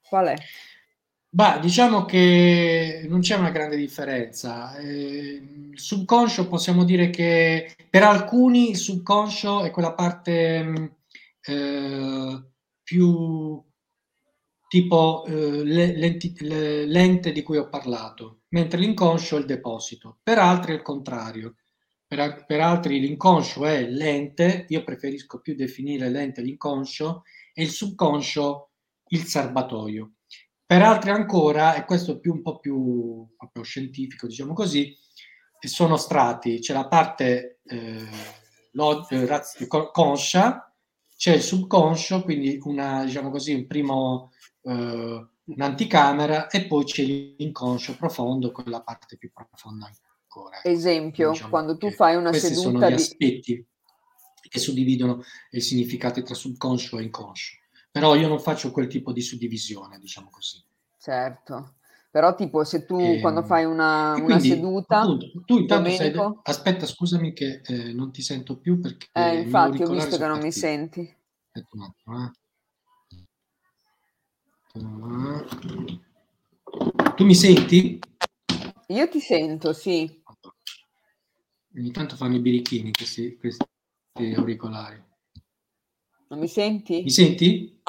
qual 0.09 0.29
è? 0.29 0.37
Bah, 1.35 1.59
diciamo 1.59 2.05
che 2.05 3.07
non 3.09 3.21
c'è 3.21 3.37
una 3.37 3.51
grande 3.51 3.77
differenza. 3.77 4.77
Eh, 4.77 5.41
il 5.71 5.81
subconscio 5.81 6.47
possiamo 6.47 6.85
dire 6.85 7.09
che 7.09 7.75
per 7.89 8.03
alcuni 8.03 8.69
il 8.69 8.77
subconscio 8.77 9.65
è 9.65 9.71
quella 9.71 9.95
parte 9.95 10.63
mm, 10.63 10.87
eh, 11.41 12.45
più 12.83 13.65
tipo 14.69 15.25
eh, 15.25 15.65
l'ente 15.65 17.33
di 17.33 17.43
cui 17.43 17.57
ho 17.57 17.69
parlato, 17.69 18.43
mentre 18.49 18.79
l'inconscio 18.79 19.37
è 19.37 19.41
il 19.41 19.47
deposito. 19.47 20.19
Per 20.23 20.39
altri 20.39 20.73
è 20.73 20.77
il 20.77 20.83
contrario. 20.83 21.55
Per, 22.07 22.45
per 22.47 22.61
altri 22.61 23.01
l'inconscio 23.01 23.65
è 23.65 23.89
l'ente, 23.89 24.67
io 24.69 24.85
preferisco 24.85 25.41
più 25.41 25.55
definire 25.55 26.11
l'ente 26.11 26.43
l'inconscio, 26.43 27.23
e 27.55 27.63
il 27.63 27.71
subconscio 27.71 28.71
il 29.09 29.25
serbatoio. 29.25 30.13
Per 30.73 30.81
altri 30.81 31.11
ancora, 31.11 31.75
e 31.75 31.85
questo 31.85 32.13
è 32.13 32.19
più, 32.19 32.33
un 32.33 32.41
po' 32.41 32.59
più 32.59 33.29
scientifico, 33.61 34.27
diciamo 34.27 34.55
così, 34.55 34.97
sono 35.61 35.99
strati, 35.99 36.61
c'è 36.61 36.73
la 36.73 36.89
parte 36.89 37.61
eh, 37.65 38.09
lo, 38.71 39.07
eh, 39.11 39.27
raz- 39.27 39.67
conscia, 39.93 40.75
c'è 41.15 41.35
il 41.35 41.43
subconscio, 41.43 42.23
quindi 42.23 42.59
una, 42.63 43.05
diciamo 43.05 43.31
così, 43.31 43.53
un 43.53 43.67
primo 43.67 44.33
eh, 44.63 45.29
un'anticamera 45.45 46.47
e 46.47 46.67
poi 46.67 46.85
c'è 46.85 47.03
l'inconscio 47.03 47.95
profondo, 47.99 48.51
quella 48.51 48.81
parte 48.81 49.19
più 49.19 49.31
profonda 49.31 49.91
ancora. 50.25 50.63
Esempio, 50.63 51.33
diciamo 51.33 51.51
quando 51.51 51.77
tu 51.77 51.91
fai 51.91 52.17
una 52.17 52.31
questi 52.31 52.55
seduta 52.55 52.71
sono 52.71 52.87
gli 52.87 52.89
di... 52.89 52.95
aspetti 52.95 53.67
che 54.49 54.59
suddividono 54.59 55.23
i 55.51 55.61
significati 55.61 56.23
tra 56.23 56.33
subconscio 56.33 56.97
e 56.97 57.03
inconscio. 57.03 57.61
Però 57.93 58.15
io 58.15 58.27
non 58.27 58.41
faccio 58.41 58.73
quel 58.73 58.87
tipo 58.89 59.13
di 59.13 59.21
suddivisione, 59.21 59.99
diciamo 59.99 60.31
così. 60.31 60.65
Certo. 60.99 61.75
Però 62.11 62.35
tipo 62.35 62.65
se 62.65 62.85
tu 62.87 62.99
e, 62.99 63.21
quando 63.21 63.43
fai 63.43 63.65
una, 63.65 64.15
una 64.15 64.25
quindi, 64.25 64.49
seduta... 64.49 65.01
Appunto, 65.01 65.27
tu 65.45 65.59
intanto 65.59 65.91
Domenico... 65.91 66.41
sei... 66.43 66.55
Aspetta, 66.55 66.87
scusami 66.87 67.33
che 67.33 67.61
eh, 67.65 67.93
non 67.93 68.11
ti 68.11 68.23
sento 68.23 68.59
più 68.59 68.81
perché... 68.81 69.09
Eh, 69.13 69.41
infatti 69.41 69.83
ho 69.83 69.91
visto 69.91 70.17
che 70.17 70.27
non 70.27 70.39
partiti. 70.41 70.45
mi 70.45 70.53
senti. 70.53 71.17
Aspetta 71.51 71.77
un 71.77 71.83
attimo, 71.83 72.25
eh. 72.25 72.31
Tu 77.15 77.25
mi 77.25 77.35
senti? 77.35 78.01
Io 78.89 79.09
ti 79.09 79.21
sento, 79.21 79.75
sì. 79.75 80.23
Ogni 81.77 81.91
tanto 81.91 82.17
fanno 82.17 82.37
i 82.37 82.41
birichini 82.41 82.91
questi, 82.93 83.37
questi 83.39 83.65
auricolari. 84.35 85.03
Non 86.29 86.39
mi 86.39 86.49
senti? 86.49 87.03
Mi 87.03 87.11
senti? 87.11 87.82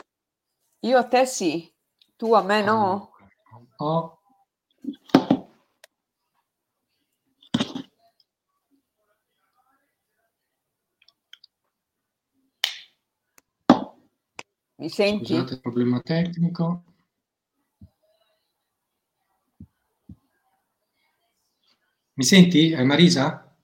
Io 0.84 0.98
a 0.98 1.08
te 1.08 1.26
sì, 1.26 1.74
tu 2.18 2.34
a 2.34 2.42
me 2.44 2.62
no? 2.62 3.14
Oh. 3.78 4.20
Mi 14.76 14.90
senti? 14.90 15.34
Scusate, 15.34 15.60
problema 15.62 16.02
tecnico. 16.02 16.84
Mi 22.16 22.24
senti, 22.26 22.76
Marisa? 22.84 23.56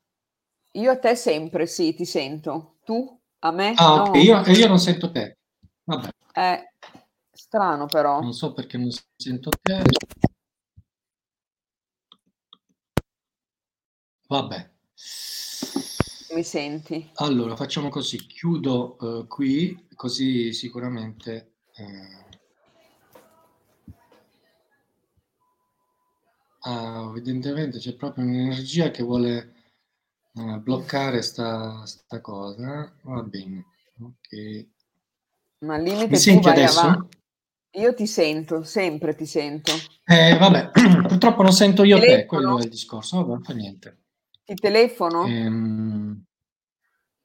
Io 0.71 0.91
a 0.91 0.97
te 0.97 1.15
sempre, 1.15 1.67
sì, 1.67 1.93
ti 1.93 2.05
sento. 2.05 2.77
Tu? 2.85 3.19
A 3.39 3.51
me? 3.51 3.73
Ah, 3.75 3.95
no. 3.95 4.03
ok, 4.03 4.15
io, 4.23 4.41
io, 4.45 4.67
non 4.69 4.79
sento 4.79 5.11
te. 5.11 5.37
Vabbè. 5.83 6.09
Eh, 6.33 6.68
Strano 7.39 7.85
però. 7.85 8.19
Non 8.19 8.33
so 8.33 8.51
perché 8.51 8.77
non 8.77 8.89
sento 9.15 9.49
te. 9.61 9.81
Vabbè. 14.27 14.71
Mi 16.35 16.43
senti? 16.43 17.09
Allora, 17.15 17.55
facciamo 17.55 17.87
così, 17.87 18.17
chiudo 18.27 18.97
uh, 18.99 19.27
qui, 19.27 19.87
così 19.95 20.51
sicuramente... 20.51 21.53
Uh... 21.77 22.27
Ah, 26.59 27.07
evidentemente 27.09 27.79
c'è 27.79 27.95
proprio 27.95 28.25
un'energia 28.25 28.91
che 28.91 29.01
vuole 29.01 29.53
uh, 30.33 30.59
bloccare 30.59 31.21
sta, 31.21 31.85
sta 31.85 32.19
cosa. 32.19 32.93
Va 33.03 33.23
bene, 33.23 33.65
ok. 33.97 34.67
Ma 35.59 35.75
al 35.75 35.83
limite 35.83 36.07
Mi 36.07 36.17
senti 36.17 36.49
adesso? 36.49 36.79
Avanti. 36.81 37.17
Io 37.79 37.93
ti 37.93 38.07
sento, 38.07 38.63
sempre 38.63 39.15
ti 39.15 39.25
sento. 39.25 39.71
Eh, 40.03 40.37
vabbè, 40.37 40.71
purtroppo 41.07 41.43
non 41.43 41.53
sento 41.53 41.83
io 41.83 41.97
telefono? 41.97 42.19
te, 42.19 42.25
quello 42.25 42.59
è 42.59 42.63
il 42.63 42.69
discorso, 42.69 43.17
vabbè, 43.17 43.29
non 43.29 43.41
fa 43.41 43.53
niente. 43.53 43.97
Ti 44.43 44.53
telefono? 44.55 45.25
Ehm... 45.25 46.23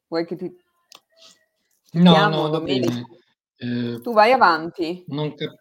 Vuoi 0.06 0.24
che 0.24 0.36
ti... 0.36 0.48
ti 1.90 1.98
no, 1.98 2.12
chiamo, 2.12 2.42
no, 2.42 2.48
Domenico? 2.50 3.16
Eh, 3.56 4.00
tu 4.00 4.12
vai 4.12 4.30
avanti. 4.30 5.04
Non 5.08 5.34
cap- 5.34 5.60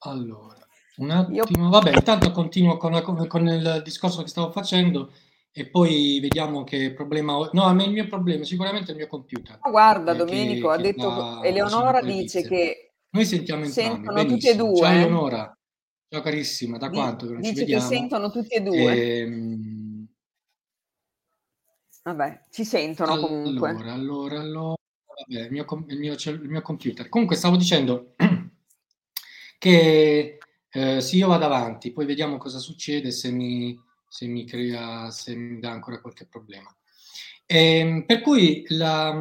allora, 0.00 0.66
un 0.96 1.10
attimo. 1.10 1.36
Io... 1.36 1.68
Vabbè, 1.70 1.94
intanto 1.94 2.30
continuo 2.32 2.76
con, 2.76 2.92
la, 2.92 3.02
con 3.02 3.46
il 3.48 3.80
discorso 3.82 4.22
che 4.22 4.28
stavo 4.28 4.50
facendo 4.50 5.10
e 5.58 5.66
poi 5.66 6.20
vediamo 6.20 6.62
che 6.62 6.92
problema 6.92 7.36
ho. 7.36 7.50
No, 7.52 7.68
il 7.70 7.90
mio 7.90 8.06
problema 8.06 8.44
sicuramente 8.44 8.88
è 8.88 8.90
il 8.92 8.98
mio 8.98 9.08
computer. 9.08 9.58
Oh, 9.62 9.70
guarda, 9.70 10.14
Domenico, 10.14 10.68
che, 10.68 10.74
ha 10.74 10.76
che 10.76 10.82
detto, 10.82 11.42
Eleonora 11.42 12.00
dice 12.00 12.42
che 12.42 12.92
noi 13.10 13.24
sentiamo 13.24 13.64
entrambi, 13.64 13.90
sentono 13.90 14.24
tutti 14.24 14.48
e 14.48 14.54
due. 14.54 14.76
Ciao 14.76 14.92
Eleonora, 14.92 15.58
ciao 16.08 16.20
carissima, 16.20 16.78
da 16.78 16.90
quanto 16.90 17.26
che 17.26 17.32
non 17.32 17.40
dice 17.40 17.54
ci 17.54 17.60
vediamo? 17.60 17.88
che 17.88 17.96
sentono 17.96 18.30
tutti 18.30 18.54
e 18.54 18.60
due. 18.60 19.18
Ehm, 19.20 20.08
Vabbè, 22.04 22.40
ci 22.50 22.64
sentono 22.64 23.12
allora, 23.12 23.26
comunque. 23.26 23.68
Allora, 23.70 23.92
allora, 23.92 24.40
allora, 24.40 24.76
vabbè, 25.28 25.44
il 25.44 25.50
mio, 25.50 25.66
il 25.88 25.98
mio, 25.98 26.14
il 26.14 26.48
mio 26.48 26.62
computer. 26.62 27.08
Comunque 27.08 27.36
stavo 27.36 27.56
dicendo 27.56 28.14
che 29.58 30.38
eh, 30.70 31.00
sì, 31.00 31.16
io 31.16 31.28
vado 31.28 31.44
avanti, 31.44 31.92
poi 31.92 32.06
vediamo 32.06 32.38
cosa 32.38 32.58
succede 32.58 33.10
se 33.10 33.30
mi 33.30 33.78
se 34.08 34.26
mi 34.26 34.46
crea, 34.46 35.10
se 35.10 35.34
mi 35.34 35.60
dà 35.60 35.70
ancora 35.70 36.00
qualche 36.00 36.26
problema. 36.26 36.74
E, 37.46 37.78
ehm, 37.78 38.04
per 38.06 38.20
cui 38.20 38.64
la, 38.68 39.12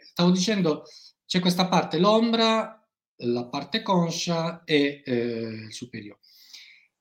stavo 0.00 0.30
dicendo, 0.30 0.84
c'è 1.26 1.40
questa 1.40 1.68
parte, 1.68 1.98
l'ombra, 1.98 2.86
la 3.16 3.46
parte 3.46 3.82
conscia 3.82 4.64
e 4.64 5.02
eh, 5.04 5.14
il 5.66 5.72
superiore. 5.72 6.20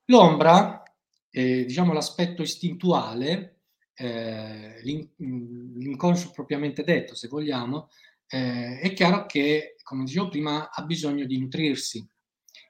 L'ombra, 0.06 0.84
eh, 1.30 1.66
diciamo 1.66 1.94
l'aspetto 1.94 2.42
istintuale, 2.42 3.62
eh, 3.94 4.82
l'inconscio 4.82 6.32
propriamente 6.32 6.84
detto, 6.84 7.16
se 7.16 7.28
vogliamo, 7.28 7.90
eh, 8.28 8.80
è 8.80 8.94
chiaro 8.94 9.26
che, 9.26 9.76
come 9.84 10.04
dicevo 10.04 10.30
prima, 10.30 10.70
ha 10.72 10.84
bisogno 10.84 11.26
di 11.26 11.40
nutrirsi, 11.40 12.08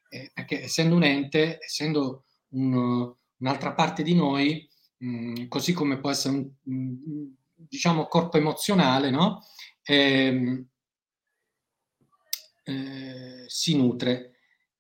eh, 0.10 0.32
perché 0.34 0.64
essendo 0.64 0.96
un 0.96 1.04
ente, 1.04 1.60
essendo 1.62 2.26
un, 2.50 3.14
un'altra 3.40 3.74
parte 3.74 4.04
di 4.04 4.16
noi, 4.16 4.68
mh, 4.98 5.08
mm, 5.08 5.48
così 5.48 5.74
come 5.74 6.00
può 6.00 6.10
essere 6.10 6.36
un, 6.36 6.50
mm, 6.70 7.26
diciamo, 7.56 8.08
corpo 8.08 8.38
emozionale, 8.38 9.10
no? 9.10 9.44
Eh, 9.84 10.66
eh, 12.64 13.44
si 13.48 13.76
nutre. 13.76 14.36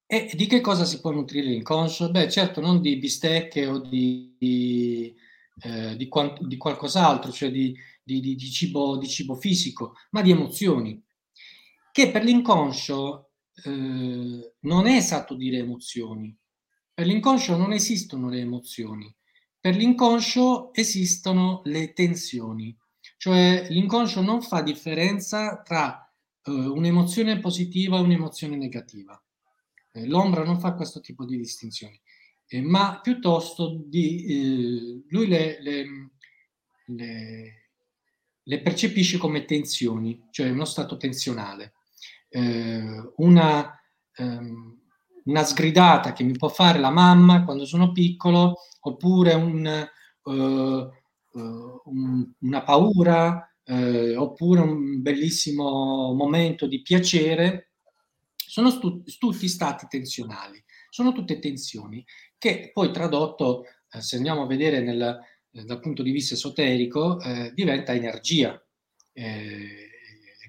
E 0.05 0.31
di 0.35 0.47
che 0.47 0.61
cosa 0.61 0.85
si 0.85 0.99
può 1.01 1.11
nutrire 1.11 1.47
l'inconscio? 1.47 2.09
Beh, 2.09 2.29
certo, 2.29 2.61
non 2.61 2.81
di 2.81 2.97
bistecche 2.97 3.67
o 3.67 3.79
di, 3.79 4.35
di, 4.39 5.15
eh, 5.61 5.95
di, 5.95 6.07
quant- 6.07 6.41
di 6.43 6.57
qualcos'altro, 6.57 7.31
cioè 7.31 7.51
di, 7.51 7.77
di, 8.03 8.37
cibo, 8.51 8.97
di 8.97 9.07
cibo 9.07 9.35
fisico, 9.35 9.93
ma 10.11 10.21
di 10.21 10.31
emozioni, 10.31 11.01
che 11.91 12.11
per 12.11 12.23
l'inconscio 12.23 13.31
eh, 13.63 14.53
non 14.59 14.87
è 14.87 14.95
esatto 14.95 15.35
dire 15.35 15.57
emozioni, 15.57 16.35
per 16.99 17.07
l'inconscio 17.07 17.55
non 17.55 17.71
esistono 17.71 18.27
le 18.27 18.39
emozioni, 18.39 19.15
per 19.57 19.73
l'inconscio 19.73 20.73
esistono 20.73 21.61
le 21.63 21.93
tensioni, 21.93 22.77
cioè 23.15 23.67
l'inconscio 23.69 24.19
non 24.19 24.41
fa 24.41 24.61
differenza 24.61 25.61
tra 25.61 26.13
eh, 26.43 26.51
un'emozione 26.51 27.39
positiva 27.39 27.95
e 27.95 28.01
un'emozione 28.01 28.57
negativa. 28.57 29.17
Eh, 29.93 30.07
l'ombra 30.07 30.43
non 30.43 30.59
fa 30.59 30.73
questo 30.73 30.99
tipo 30.99 31.23
di 31.23 31.37
distinzioni, 31.37 31.97
eh, 32.47 32.61
ma 32.61 32.99
piuttosto 33.01 33.81
di, 33.81 34.25
eh, 34.25 35.03
lui 35.07 35.27
le, 35.27 35.61
le, 35.61 36.11
le, 36.87 37.69
le, 38.43 38.61
percepisce 38.61 39.17
come 39.17 39.45
tensioni, 39.45 40.27
cioè 40.31 40.49
uno 40.49 40.65
stato 40.65 40.97
tensionale. 40.97 41.75
Eh, 42.27 43.13
una, 43.15 43.81
ehm, 44.15 44.78
una 45.29 45.43
sgridata 45.43 46.11
che 46.11 46.23
mi 46.23 46.33
può 46.33 46.49
fare 46.49 46.79
la 46.79 46.89
mamma 46.89 47.43
quando 47.43 47.65
sono 47.65 47.91
piccolo, 47.91 48.55
oppure 48.81 49.33
un, 49.33 49.89
uh, 50.23 50.31
uh, 50.31 51.81
un, 51.85 52.31
una 52.39 52.63
paura, 52.63 53.53
uh, 53.65 54.13
oppure 54.17 54.61
un 54.61 55.01
bellissimo 55.01 56.13
momento 56.13 56.65
di 56.67 56.81
piacere, 56.81 57.73
sono 58.35 58.71
stu- 58.71 59.03
tutti 59.17 59.47
stati 59.47 59.85
tensionali, 59.87 60.63
sono 60.89 61.11
tutte 61.11 61.39
tensioni 61.39 62.03
che 62.37 62.71
poi 62.73 62.91
tradotto, 62.91 63.65
se 63.87 64.15
andiamo 64.15 64.43
a 64.43 64.47
vedere 64.47 64.81
nel, 64.81 65.19
dal 65.49 65.79
punto 65.79 66.01
di 66.01 66.11
vista 66.11 66.33
esoterico, 66.33 67.19
diventa 67.53 67.93
energia. 67.93 68.59
Eh, 69.11 69.89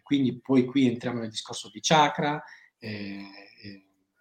quindi 0.03 0.41
poi 0.41 0.65
qui 0.65 0.87
entriamo 0.87 1.21
nel 1.21 1.31
discorso 1.31 1.69
di 1.73 1.81
chakra, 1.81 2.43
eh, 2.79 3.50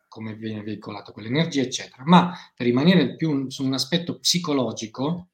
come 0.09 0.35
viene 0.35 0.63
veicolato 0.63 1.13
quell'energia, 1.13 1.61
eccetera. 1.61 2.03
Ma 2.05 2.33
per 2.53 2.65
rimanere 2.65 3.15
più 3.15 3.49
su 3.49 3.63
un 3.63 3.73
aspetto 3.73 4.19
psicologico, 4.19 5.29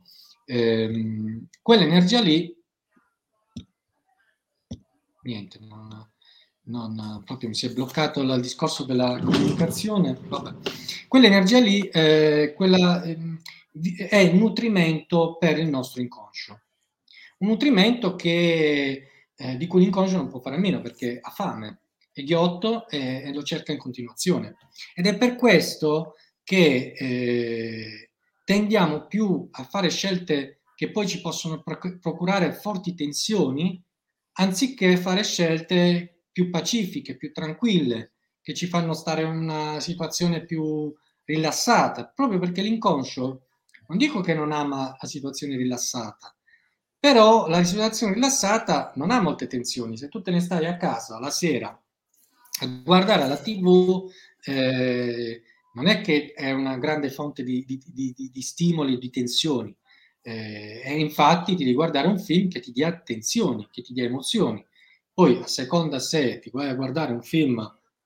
ehm, 0.45 1.47
quell'energia 1.61 2.21
lì, 2.21 2.55
niente, 5.23 5.57
non, 5.61 6.07
non, 6.65 7.23
proprio 7.25 7.49
mi 7.49 7.55
si 7.55 7.65
è 7.65 7.73
bloccato 7.73 8.21
il 8.21 8.39
discorso 8.41 8.83
della 8.83 9.19
comunicazione, 9.19 10.15
vabbè. 10.21 10.53
quell'energia 11.07 11.59
lì 11.59 11.87
eh, 11.87 12.53
quella, 12.55 13.01
eh, 13.01 13.17
è 14.07 14.17
il 14.17 14.35
nutrimento 14.35 15.37
per 15.37 15.57
il 15.57 15.67
nostro 15.67 16.01
inconscio. 16.01 16.59
Un 17.37 17.47
nutrimento 17.47 18.15
che, 18.15 19.07
eh, 19.35 19.57
di 19.57 19.67
cui 19.67 19.81
l'inconscio 19.81 20.17
non 20.17 20.29
può 20.29 20.39
fare 20.39 20.55
a 20.55 20.59
meno 20.59 20.81
perché 20.81 21.19
ha 21.21 21.29
fame, 21.29 21.79
è 22.15 22.23
ghiotto 22.23 22.87
e, 22.87 23.23
e, 23.25 23.33
lo 23.33 23.43
cerca 23.43 23.73
in 23.73 23.77
continuazione. 23.77 24.55
Ed 24.93 25.05
è 25.05 25.17
per 25.17 25.35
questo 25.35 26.15
che 26.43 26.93
eh, 26.97 28.11
tendiamo 28.45 29.05
più 29.05 29.49
a 29.51 29.63
fare 29.65 29.89
scelte 29.89 30.61
che 30.75 30.91
poi 30.91 31.07
ci 31.07 31.19
possono 31.19 31.61
procurare 31.61 32.53
forti 32.53 32.95
tensioni, 32.95 33.81
anziché 34.33 34.95
fare 34.97 35.23
scelte 35.23 36.23
più 36.31 36.49
pacifiche, 36.49 37.17
più 37.17 37.33
tranquille, 37.33 38.13
che 38.41 38.53
ci 38.53 38.67
fanno 38.67 38.93
stare 38.93 39.23
in 39.23 39.29
una 39.29 39.79
situazione 39.79 40.45
più 40.45 40.93
rilassata, 41.25 42.11
proprio 42.13 42.39
perché 42.39 42.61
l'inconscio, 42.61 43.47
non 43.87 43.97
dico 43.97 44.21
che 44.21 44.33
non 44.33 44.51
ama 44.51 44.95
la 44.99 45.07
situazione 45.07 45.55
rilassata, 45.55 46.35
però 46.97 47.47
la 47.47 47.63
situazione 47.63 48.13
rilassata 48.13 48.91
non 48.95 49.11
ha 49.11 49.21
molte 49.21 49.47
tensioni. 49.47 49.97
Se 49.97 50.09
tu 50.09 50.21
te 50.21 50.31
ne 50.31 50.39
stai 50.39 50.65
a 50.65 50.77
casa 50.77 51.19
la 51.19 51.29
sera 51.29 51.77
guardare 52.83 53.27
la 53.27 53.37
TV 53.37 54.09
eh, 54.43 55.41
non 55.73 55.87
è 55.87 56.01
che 56.01 56.33
è 56.33 56.51
una 56.51 56.77
grande 56.77 57.09
fonte 57.09 57.43
di, 57.43 57.65
di, 57.65 57.81
di, 57.85 58.29
di 58.31 58.41
stimoli, 58.41 58.97
di 58.97 59.09
tensioni, 59.09 59.75
eh, 60.21 60.81
e 60.83 60.99
infatti 60.99 61.55
di 61.55 61.73
guardare 61.73 62.07
un 62.07 62.19
film 62.19 62.49
che 62.49 62.59
ti 62.59 62.71
dia 62.71 62.97
tensioni, 62.97 63.67
che 63.71 63.81
ti 63.81 63.93
dia 63.93 64.05
emozioni. 64.05 64.65
Poi 65.13 65.37
a 65.41 65.47
seconda 65.47 65.99
se 65.99 66.39
ti 66.39 66.49
vuoi 66.49 66.73
guardare 66.75 67.13
un 67.13 67.21
film 67.21 67.59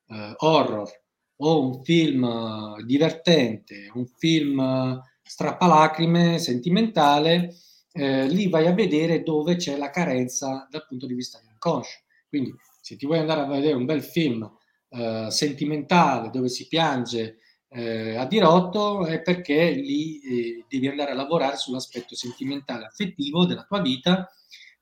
eh, 0.08 0.34
horror 0.38 0.90
o 1.38 1.68
un 1.68 1.84
film 1.84 2.24
eh, 2.24 2.84
divertente, 2.84 3.90
un 3.94 4.06
film 4.18 4.60
eh, 4.60 5.02
strappalacrime, 5.24 6.40
sentimentale, 6.40 7.56
eh, 7.92 8.28
lì 8.28 8.50
vai 8.50 8.68
a 8.68 8.74
vedere 8.74 9.24
dove 9.24 9.56
c'è 9.56 9.78
la 9.78 9.90
carenza 9.90 10.68
dal 10.70 10.86
punto 10.88 11.06
di 11.06 11.14
vista 11.14 11.40
dell'inconscio. 11.40 12.00
Quindi 12.28 12.54
se 12.90 12.96
ti 12.96 13.06
vuoi 13.06 13.20
andare 13.20 13.42
a 13.42 13.46
vedere 13.46 13.76
un 13.76 13.86
bel 13.86 14.02
film 14.02 14.52
eh, 14.90 15.28
sentimentale 15.30 16.32
dove 16.32 16.50
si 16.50 16.68
piange 16.68 17.38
eh, 17.68 18.16
a 18.16 18.26
dirotto 18.26 19.06
è 19.06 19.22
perché 19.22 19.70
lì 19.70 20.20
eh, 20.22 20.66
devi 20.68 20.88
andare 20.88 21.12
a 21.12 21.14
lavorare 21.14 21.56
sull'aspetto 21.56 22.16
sentimentale 22.16 22.86
affettivo 22.86 23.46
della 23.46 23.64
tua 23.64 23.80
vita 23.82 24.28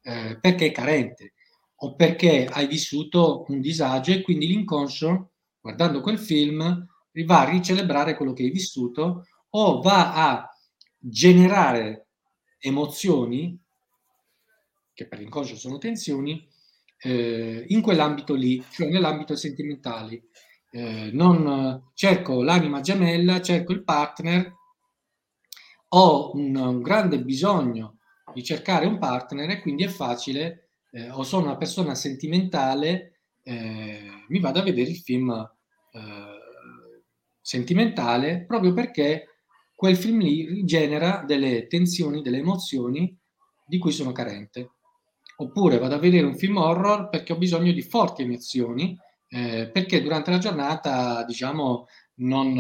eh, 0.02 0.38
perché 0.40 0.68
è 0.68 0.72
carente. 0.72 1.34
o 1.80 1.96
perché 1.96 2.46
hai 2.50 2.66
vissuto 2.66 3.44
un 3.50 3.60
disagio 3.60 4.14
e 4.14 4.22
quindi 4.22 4.48
l'inconscio, 4.48 5.34
guardando 5.60 6.00
quel 6.00 6.18
film, 6.18 6.88
va 7.26 7.42
a 7.42 7.50
ricelebrare 7.50 8.16
quello 8.16 8.32
che 8.32 8.44
hai 8.44 8.52
vissuto 8.52 9.26
o 9.50 9.82
va 9.82 10.14
a 10.14 10.50
generare 10.98 12.08
emozioni, 12.58 13.60
che 14.94 15.08
per 15.08 15.20
l'inconscio 15.20 15.58
sono 15.58 15.78
tensioni, 15.78 16.47
eh, 17.00 17.66
in 17.68 17.82
quell'ambito 17.82 18.34
lì, 18.34 18.64
cioè 18.72 18.90
nell'ambito 18.90 19.36
sentimentale. 19.36 20.24
Eh, 20.70 21.10
non 21.14 21.90
cerco 21.94 22.44
l'anima 22.44 22.82
gemella, 22.82 23.42
cerco 23.42 23.72
il 23.72 23.84
partner, 23.84 24.54
ho 25.90 26.32
un, 26.36 26.56
un, 26.56 26.82
grande 26.82 27.22
bisogno 27.22 28.00
di 28.34 28.44
cercare 28.44 28.86
un 28.86 28.98
partner 29.00 29.50
e 29.50 29.62
quindi 29.62 29.84
è 29.84 29.88
facile, 29.88 30.72
eh, 30.92 31.10
o 31.10 31.24
sono 31.24 31.46
una 31.46 31.58
persona 31.58 31.96
sentimentale, 31.96 33.22
eh, 33.44 34.10
mi 34.28 34.40
vado 34.40 34.60
a 34.60 34.64
vedere 34.64 34.90
il 34.90 34.98
film 34.98 35.32
eh, 35.32 36.38
sentimentale 37.42 38.44
proprio 38.46 38.74
perché 38.74 39.38
quel 39.74 39.96
film 39.96 40.20
lì 40.20 40.66
genera 40.66 41.24
delle 41.26 41.68
tensioni, 41.68 42.22
delle 42.22 42.40
emozioni 42.40 43.18
di 43.66 43.78
cui 43.78 43.92
sono 43.92 44.12
carente. 44.12 44.77
Oppure 45.40 45.78
vado 45.78 45.96
a 45.96 46.00
vedere 46.00 46.26
un 46.26 46.36
film 46.36 46.58
horror 46.58 47.10
perché 47.10 47.34
ho 47.34 47.38
bisogno 47.38 47.72
di 47.72 47.84
forti 47.84 48.24
emozioni, 48.24 48.98
eh, 49.30 49.70
perché 49.72 50.02
durante 50.02 50.32
la 50.32 50.40
giornata, 50.40 51.24
diciamo, 51.26 51.86
non, 52.16 52.54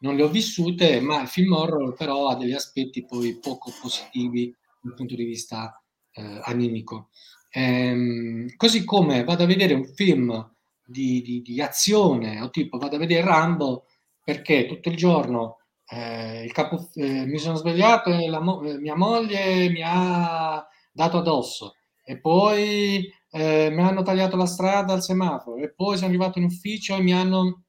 non, 0.00 0.16
le 0.16 0.22
ho 0.22 0.28
vissute, 0.28 1.00
ma 1.00 1.22
il 1.22 1.28
film 1.28 1.52
horror 1.52 1.94
però 1.94 2.28
ha 2.28 2.36
degli 2.36 2.52
aspetti 2.52 3.06
poi 3.06 3.38
poco 3.38 3.72
positivi 3.80 4.54
dal 4.82 4.94
punto 4.94 5.14
di 5.14 5.24
vista 5.24 5.82
eh, 6.12 6.40
animico. 6.44 7.08
Ehm, 7.52 8.54
così 8.56 8.84
come 8.84 9.24
vado 9.24 9.44
a 9.44 9.46
vedere 9.46 9.72
un 9.72 9.86
film 9.86 10.54
di, 10.84 11.22
di, 11.22 11.40
di, 11.40 11.60
azione, 11.62 12.40
o 12.42 12.50
tipo 12.50 12.76
vado 12.76 12.96
a 12.96 12.98
vedere 12.98 13.24
Rambo 13.24 13.86
perché 14.22 14.66
tutto 14.66 14.90
il 14.90 14.96
giorno 14.96 15.58
eh, 15.86 16.44
il 16.44 16.52
capo, 16.52 16.90
eh, 16.94 17.24
mi 17.26 17.38
sono 17.38 17.56
svegliato 17.56 18.10
e 18.10 18.28
mo- 18.40 18.60
mia 18.60 18.94
moglie 18.94 19.70
mi 19.70 19.82
ha 19.82 20.64
dato 20.92 21.18
addosso 21.18 21.74
e 22.10 22.18
poi 22.18 23.08
eh, 23.30 23.70
mi 23.70 23.82
hanno 23.82 24.02
tagliato 24.02 24.36
la 24.36 24.46
strada 24.46 24.92
al 24.92 25.02
semaforo. 25.02 25.62
E 25.62 25.72
poi 25.72 25.94
sono 25.94 26.08
arrivato 26.08 26.40
in 26.40 26.46
ufficio 26.46 26.96
e 26.96 27.02
mi 27.02 27.12
hanno 27.12 27.62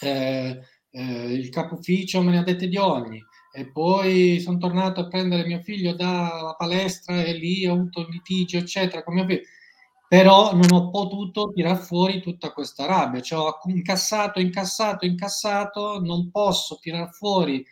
eh, 0.00 0.58
eh, 0.90 1.32
il 1.32 1.48
capo 1.50 1.74
ufficio 1.74 2.22
me 2.22 2.32
ne 2.32 2.38
ha 2.38 2.42
dette 2.42 2.66
di 2.66 2.76
ogni. 2.76 3.22
E 3.52 3.70
poi 3.70 4.40
sono 4.40 4.58
tornato 4.58 5.00
a 5.02 5.06
prendere 5.06 5.46
mio 5.46 5.60
figlio 5.60 5.94
dalla 5.94 6.56
palestra 6.58 7.22
e 7.22 7.34
lì 7.34 7.64
ho 7.64 7.74
avuto 7.74 8.00
un 8.00 8.06
litigio 8.10 8.58
eccetera 8.58 9.04
con 9.04 9.14
mio 9.14 9.26
però 10.08 10.54
non 10.54 10.66
ho 10.72 10.90
potuto 10.90 11.52
tirar 11.54 11.76
fuori 11.78 12.20
tutta 12.20 12.52
questa 12.52 12.84
rabbia. 12.86 13.20
Cioè 13.20 13.38
ho 13.38 13.58
incassato 13.66 14.40
incassato 14.40 15.06
incassato 15.06 16.00
non 16.00 16.32
posso 16.32 16.78
tirar 16.80 17.12
fuori 17.12 17.64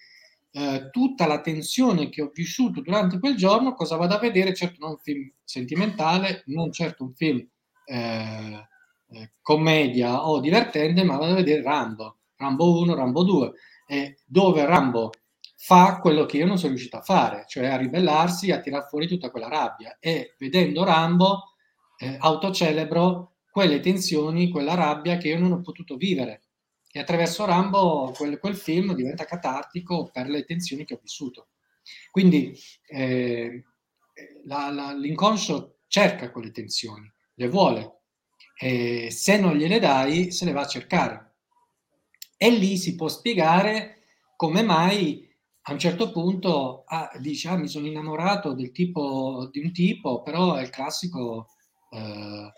eh, 0.53 0.89
tutta 0.91 1.27
la 1.27 1.41
tensione 1.41 2.09
che 2.09 2.23
ho 2.23 2.31
vissuto 2.33 2.81
durante 2.81 3.19
quel 3.19 3.37
giorno, 3.37 3.75
cosa 3.75 3.97
vado 3.97 4.15
a 4.15 4.19
vedere? 4.19 4.55
Certo 4.55 4.77
non 4.81 4.91
un 4.91 4.99
film 4.99 5.31
sentimentale, 5.45 6.43
non 6.47 6.73
certo 6.73 7.05
un 7.05 7.15
film 7.15 7.47
eh, 7.85 8.69
eh, 9.09 9.33
commedia 9.41 10.27
o 10.27 10.41
divertente, 10.41 11.05
ma 11.05 11.17
vado 11.17 11.33
a 11.33 11.37
vedere 11.37 11.63
Rambo, 11.63 12.19
Rambo 12.37 12.81
1, 12.81 12.95
Rambo 12.95 13.23
2, 13.23 13.53
dove 14.25 14.65
Rambo 14.67 15.11
fa 15.63 15.99
quello 16.01 16.25
che 16.25 16.39
io 16.39 16.47
non 16.47 16.57
sono 16.57 16.71
riuscito 16.71 16.97
a 16.97 17.03
fare, 17.03 17.45
cioè 17.47 17.67
a 17.67 17.77
ribellarsi, 17.77 18.51
a 18.51 18.61
tirar 18.61 18.89
fuori 18.89 19.07
tutta 19.07 19.31
quella 19.31 19.49
rabbia 19.49 19.99
e 20.01 20.35
vedendo 20.39 20.85
Rambo 20.85 21.55
eh, 21.99 22.17
autocelebro 22.19 23.35
quelle 23.51 23.81
tensioni, 23.81 24.49
quella 24.49 24.75
rabbia 24.75 25.19
che 25.19 25.29
io 25.29 25.39
non 25.39 25.53
ho 25.53 25.61
potuto 25.61 25.97
vivere 25.97 26.50
e 26.93 26.99
attraverso 26.99 27.45
Rambo 27.45 28.13
quel, 28.17 28.39
quel, 28.39 28.57
film 28.57 28.95
diventa 28.95 29.25
catartico 29.25 30.11
per 30.13 30.29
le 30.29 30.45
tensioni 30.45 30.85
che 30.85 30.95
ho 30.95 31.01
vissuto. 31.01 31.51
Quindi 32.11 32.57
eh, 32.89 33.65
la, 34.45 34.71
la, 34.71 34.93
l'inconscio 34.93 35.79
cerca 35.87 36.31
quelle 36.31 36.51
tensioni, 36.51 37.11
le 37.35 37.49
vuole, 37.49 38.01
e 38.59 39.11
se 39.11 39.39
non 39.39 39.57
gliele 39.57 39.79
dai 39.79 40.33
se 40.33 40.45
le 40.45 40.53
va 40.53 40.63
a 40.63 40.67
cercare. 40.67 41.35
E 42.37 42.51
lì 42.51 42.77
si 42.77 42.95
può 42.95 43.09
spiegare 43.09 44.03
come 44.37 44.63
mai 44.63 45.29
a 45.63 45.73
un 45.73 45.79
certo 45.79 46.11
punto 46.11 46.85
ah, 46.87 47.11
dice 47.19 47.49
ah, 47.49 47.57
mi 47.57 47.69
sono 47.69 47.87
innamorato 47.87 48.55
del 48.55 48.73
tipo, 48.73 49.49
di 49.53 49.61
un 49.61 49.73
tipo, 49.73 50.23
però 50.23 50.55
è 50.55 50.63
il 50.63 50.71
classico 50.71 51.49
eh, 51.91 52.53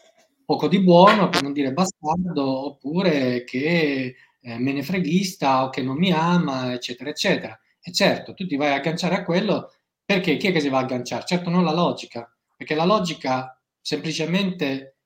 poco 0.52 0.68
di 0.68 0.80
buono, 0.80 1.30
per 1.30 1.42
non 1.42 1.54
dire 1.54 1.72
bastardo, 1.72 2.66
oppure 2.66 3.42
che 3.44 4.14
eh, 4.38 4.58
me 4.58 4.72
ne 4.74 4.82
freghista 4.82 5.64
o 5.64 5.70
che 5.70 5.80
non 5.80 5.96
mi 5.96 6.12
ama, 6.12 6.74
eccetera, 6.74 7.08
eccetera. 7.08 7.58
E 7.80 7.90
certo, 7.90 8.34
tu 8.34 8.46
ti 8.46 8.56
vai 8.56 8.72
a 8.72 8.74
agganciare 8.74 9.14
a 9.14 9.24
quello 9.24 9.72
perché 10.04 10.36
chi 10.36 10.48
è 10.48 10.52
che 10.52 10.60
si 10.60 10.68
va 10.68 10.78
a 10.78 10.82
agganciare? 10.82 11.24
Certo 11.24 11.48
non 11.48 11.64
la 11.64 11.72
logica, 11.72 12.30
perché 12.54 12.74
la 12.74 12.84
logica 12.84 13.58
semplicemente 13.80 14.98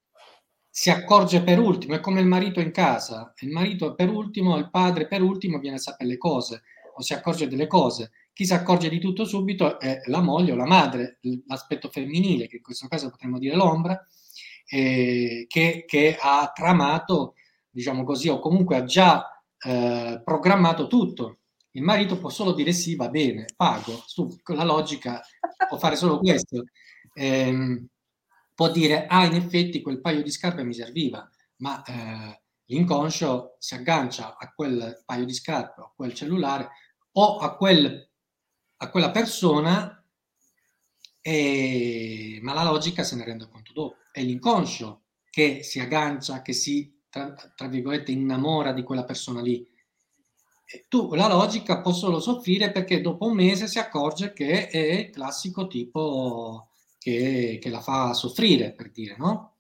si 0.69 0.91
accorge 0.91 1.43
per 1.43 1.61
ultimo, 1.61 1.95
è 1.95 2.01
come 2.01 2.21
il 2.21 2.27
marito 2.27 2.59
in 2.59 2.73
casa, 2.73 3.33
il 3.39 3.51
marito 3.51 3.95
per 3.95 4.11
ultimo, 4.11 4.57
il 4.57 4.69
padre 4.69 5.07
per 5.07 5.23
ultimo 5.23 5.59
viene 5.61 5.77
a 5.77 5.81
sapere 5.81 6.11
le 6.11 6.19
cose 6.19 6.63
o 6.97 7.03
si 7.03 7.13
accorge 7.13 7.47
delle 7.47 7.69
cose. 7.69 8.11
Chi 8.33 8.45
si 8.45 8.53
accorge 8.53 8.89
di 8.89 8.99
tutto 8.99 9.25
subito 9.25 9.79
è 9.79 10.01
la 10.07 10.21
moglie 10.21 10.53
o 10.53 10.57
la 10.57 10.67
madre, 10.67 11.21
l'aspetto 11.47 11.89
femminile, 11.89 12.49
che 12.49 12.57
in 12.57 12.63
questo 12.63 12.89
caso 12.89 13.11
potremmo 13.11 13.39
dire 13.39 13.55
l'ombra, 13.55 14.05
eh, 14.69 15.47
che, 15.49 15.85
che, 15.87 16.17
ha 16.21 16.51
tramato, 16.55 17.35
diciamo 17.71 18.05
così, 18.05 18.29
o 18.29 18.39
comunque 18.39 18.77
ha 18.77 18.85
già 18.85 19.43
eh, 19.59 20.21
programmato 20.25 20.87
tutto. 20.87 21.39
Il 21.73 21.83
marito 21.83 22.19
può 22.19 22.31
solo 22.31 22.53
dire 22.53 22.73
sì, 22.73 22.97
va 22.97 23.09
bene, 23.09 23.47
pago, 23.55 24.03
su, 24.07 24.39
con 24.43 24.57
la 24.57 24.65
logica 24.65 25.23
può 25.69 25.79
fare 25.79 25.97
solo 25.97 26.19
questo. 26.19 26.65
Eh, 27.15 27.87
può 28.55 28.71
dire, 28.71 29.07
ah, 29.07 29.27
in 29.27 29.35
effetti 29.35 29.83
quel 29.83 30.01
paio 30.01 30.23
di 30.23 30.31
scarpe 30.31 30.65
mi 30.65 30.73
serviva, 30.73 31.29
ma 31.57 31.83
eh, 31.85 32.41
l'inconscio 32.67 33.57
si 33.59 33.75
aggancia 33.75 34.37
a 34.39 34.53
quel 34.53 35.03
paio 35.05 35.25
di 35.27 35.35
scarpe, 35.35 35.83
a 35.83 35.93
quel 35.95 36.15
cellulare 36.15 36.71
o 37.13 37.37
a, 37.37 37.55
quel, 37.57 38.11
a 38.79 38.91
quella 38.91 39.11
persona, 39.11 40.03
e, 41.21 42.39
ma 42.43 42.55
la 42.55 42.63
logica 42.63 43.03
se 43.03 43.17
ne 43.17 43.25
rende 43.25 43.49
conto 43.49 43.66
è 44.17 44.23
l'inconscio 44.23 45.03
che 45.29 45.63
si 45.63 45.79
aggancia, 45.79 46.41
che 46.41 46.55
si, 46.55 47.03
tra, 47.11 47.35
tra 47.55 47.69
virgolette, 47.69 48.13
innamora 48.13 48.73
di 48.73 48.83
quella 48.83 49.05
persona 49.05 49.43
lì. 49.43 49.69
E 50.65 50.87
tu 50.89 51.15
la 51.15 51.29
logica 51.29 51.83
può 51.83 51.93
solo 51.93 52.19
soffrire 52.19 52.73
perché 52.73 53.03
dopo 53.03 53.27
un 53.27 53.35
mese 53.35 53.67
si 53.67 53.79
accorge 53.79 54.33
che 54.33 54.69
è 54.69 54.79
il 54.79 55.11
classico 55.11 55.67
tipo 55.67 56.71
che, 56.99 57.59
che 57.61 57.69
la 57.69 57.81
fa 57.81 58.15
soffrire, 58.15 58.73
per 58.73 58.91
dire, 58.91 59.17
no? 59.19 59.59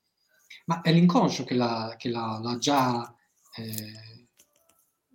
Ma 0.65 0.81
è 0.81 0.91
l'inconscio 0.91 1.45
che, 1.45 1.55
l'ha, 1.55 1.95
che 1.99 2.09
l'ha, 2.09 2.41
l'ha 2.43 2.57
già 2.57 3.15
eh, 3.57 4.29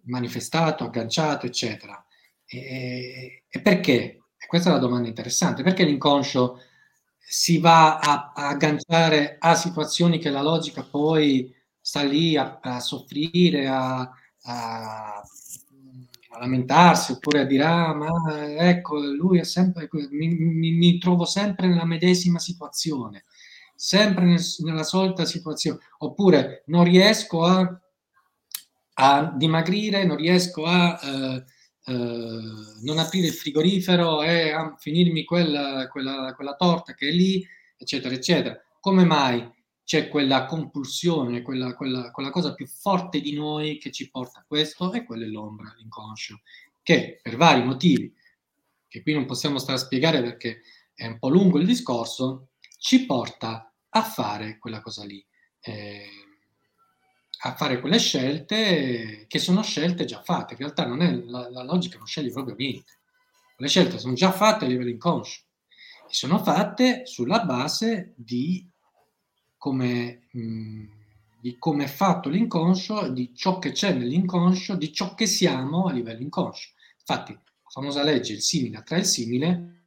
manifestato, 0.03 0.83
agganciato, 0.83 1.47
eccetera. 1.47 2.05
E, 2.45 3.45
e 3.49 3.61
perché? 3.61 4.21
E 4.37 4.45
questa 4.45 4.69
è 4.69 4.73
la 4.73 4.79
domanda 4.79 5.07
interessante. 5.07 5.63
Perché 5.63 5.83
l'inconscio 5.83 6.59
si 7.23 7.59
va 7.59 7.99
a, 7.99 8.31
a, 8.35 8.47
agganciare 8.49 9.37
a 9.39 9.55
situazioni 9.55 10.19
che 10.19 10.29
la 10.29 10.41
logica 10.41 10.83
poi 10.83 11.53
sta 11.79 12.03
lì 12.03 12.35
a, 12.35 12.59
a 12.61 12.79
soffrire, 12.79 13.67
a, 13.67 14.11
a, 14.43 15.23
lamentarsi 16.39 17.11
oppure 17.11 17.41
a 17.41 17.45
dire 17.45 17.63
ah 17.63 17.93
ma 17.93 18.09
ecco 18.57 18.99
lui 18.99 19.39
è 19.39 19.43
sempre 19.43 19.89
mi, 19.91 20.29
mi, 20.29 20.71
mi 20.71 20.97
trovo 20.97 21.25
sempre 21.25 21.67
nella 21.67 21.85
medesima 21.85 22.39
situazione 22.39 23.25
sempre 23.75 24.25
nel, 24.25 24.41
nella 24.59 24.83
solita 24.83 25.25
situazione 25.25 25.79
oppure 25.99 26.63
non 26.67 26.83
riesco 26.83 27.43
a, 27.43 27.77
dimagrire 29.35 30.05
non 30.05 30.15
riesco 30.15 30.65
a 30.65 30.99
eh, 31.01 31.43
eh, 31.91 32.83
non 32.83 32.97
aprire 32.97 33.27
il 33.27 33.33
frigorifero 33.33 34.23
e 34.23 34.51
a 34.51 34.75
finirmi 34.77 35.23
quella, 35.25 35.87
quella, 35.89 36.33
quella 36.35 36.55
torta 36.55 36.93
che 36.93 37.09
è 37.09 37.11
lì, 37.11 37.45
eccetera, 37.77 38.13
eccetera. 38.15 38.57
Come 38.79 39.03
mai 39.03 39.49
c'è 39.83 40.07
quella 40.07 40.45
compulsione, 40.45 41.41
quella, 41.41 41.75
quella, 41.75 42.11
quella 42.11 42.29
cosa 42.29 42.53
più 42.53 42.65
forte 42.65 43.19
di 43.19 43.33
noi 43.33 43.77
che 43.77 43.91
ci 43.91 44.09
porta 44.09 44.39
a 44.39 44.45
questo? 44.47 44.93
E 44.93 45.03
quella 45.03 45.25
è 45.25 45.27
l'ombra, 45.27 45.73
l'inconscio, 45.77 46.41
che 46.81 47.19
per 47.21 47.35
vari 47.35 47.63
motivi, 47.63 48.13
che 48.87 49.01
qui 49.01 49.13
non 49.13 49.25
possiamo 49.25 49.59
stare 49.59 49.77
a 49.77 49.81
spiegare 49.81 50.21
perché 50.21 50.61
è 50.93 51.07
un 51.07 51.19
po' 51.19 51.29
lungo 51.29 51.59
il 51.59 51.65
discorso, 51.65 52.51
ci 52.77 53.05
porta 53.05 53.73
a 53.89 54.01
fare 54.01 54.57
quella 54.57 54.81
cosa 54.81 55.03
lì. 55.03 55.23
Eh, 55.59 56.05
a 57.43 57.55
fare 57.55 57.79
quelle 57.79 57.97
scelte 57.97 59.25
che 59.27 59.39
sono 59.39 59.63
scelte 59.63 60.05
già 60.05 60.21
fatte. 60.21 60.53
In 60.53 60.59
realtà 60.59 60.85
non 60.85 61.01
è 61.01 61.11
la, 61.11 61.49
la 61.49 61.63
logica, 61.63 61.97
non 61.97 62.05
sceglie 62.05 62.31
proprio 62.31 62.55
niente. 62.55 62.99
Le 63.57 63.67
scelte 63.67 63.97
sono 63.97 64.13
già 64.13 64.31
fatte 64.31 64.65
a 64.65 64.67
livello 64.67 64.89
inconscio 64.89 65.41
e 66.07 66.13
sono 66.13 66.39
fatte 66.39 67.05
sulla 67.05 67.43
base 67.43 68.13
di 68.15 68.67
come, 69.57 70.27
mh, 70.31 70.85
di 71.39 71.57
come 71.57 71.85
è 71.85 71.87
fatto 71.87 72.29
l'inconscio, 72.29 73.09
di 73.09 73.33
ciò 73.35 73.59
che 73.59 73.71
c'è 73.71 73.93
nell'inconscio, 73.93 74.75
di 74.75 74.91
ciò 74.93 75.15
che 75.15 75.25
siamo 75.25 75.85
a 75.85 75.91
livello 75.91 76.21
inconscio. 76.21 76.69
Infatti, 76.99 77.33
la 77.33 77.69
famosa 77.69 78.03
legge, 78.03 78.33
il 78.33 78.41
simile 78.41 78.77
attrae 78.77 78.99
il 78.99 79.05
simile, 79.05 79.85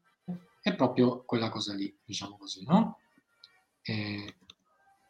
è 0.60 0.74
proprio 0.74 1.24
quella 1.24 1.50
cosa 1.50 1.74
lì, 1.74 1.94
diciamo 2.04 2.36
così, 2.36 2.64
no? 2.64 2.98
È 3.80 4.24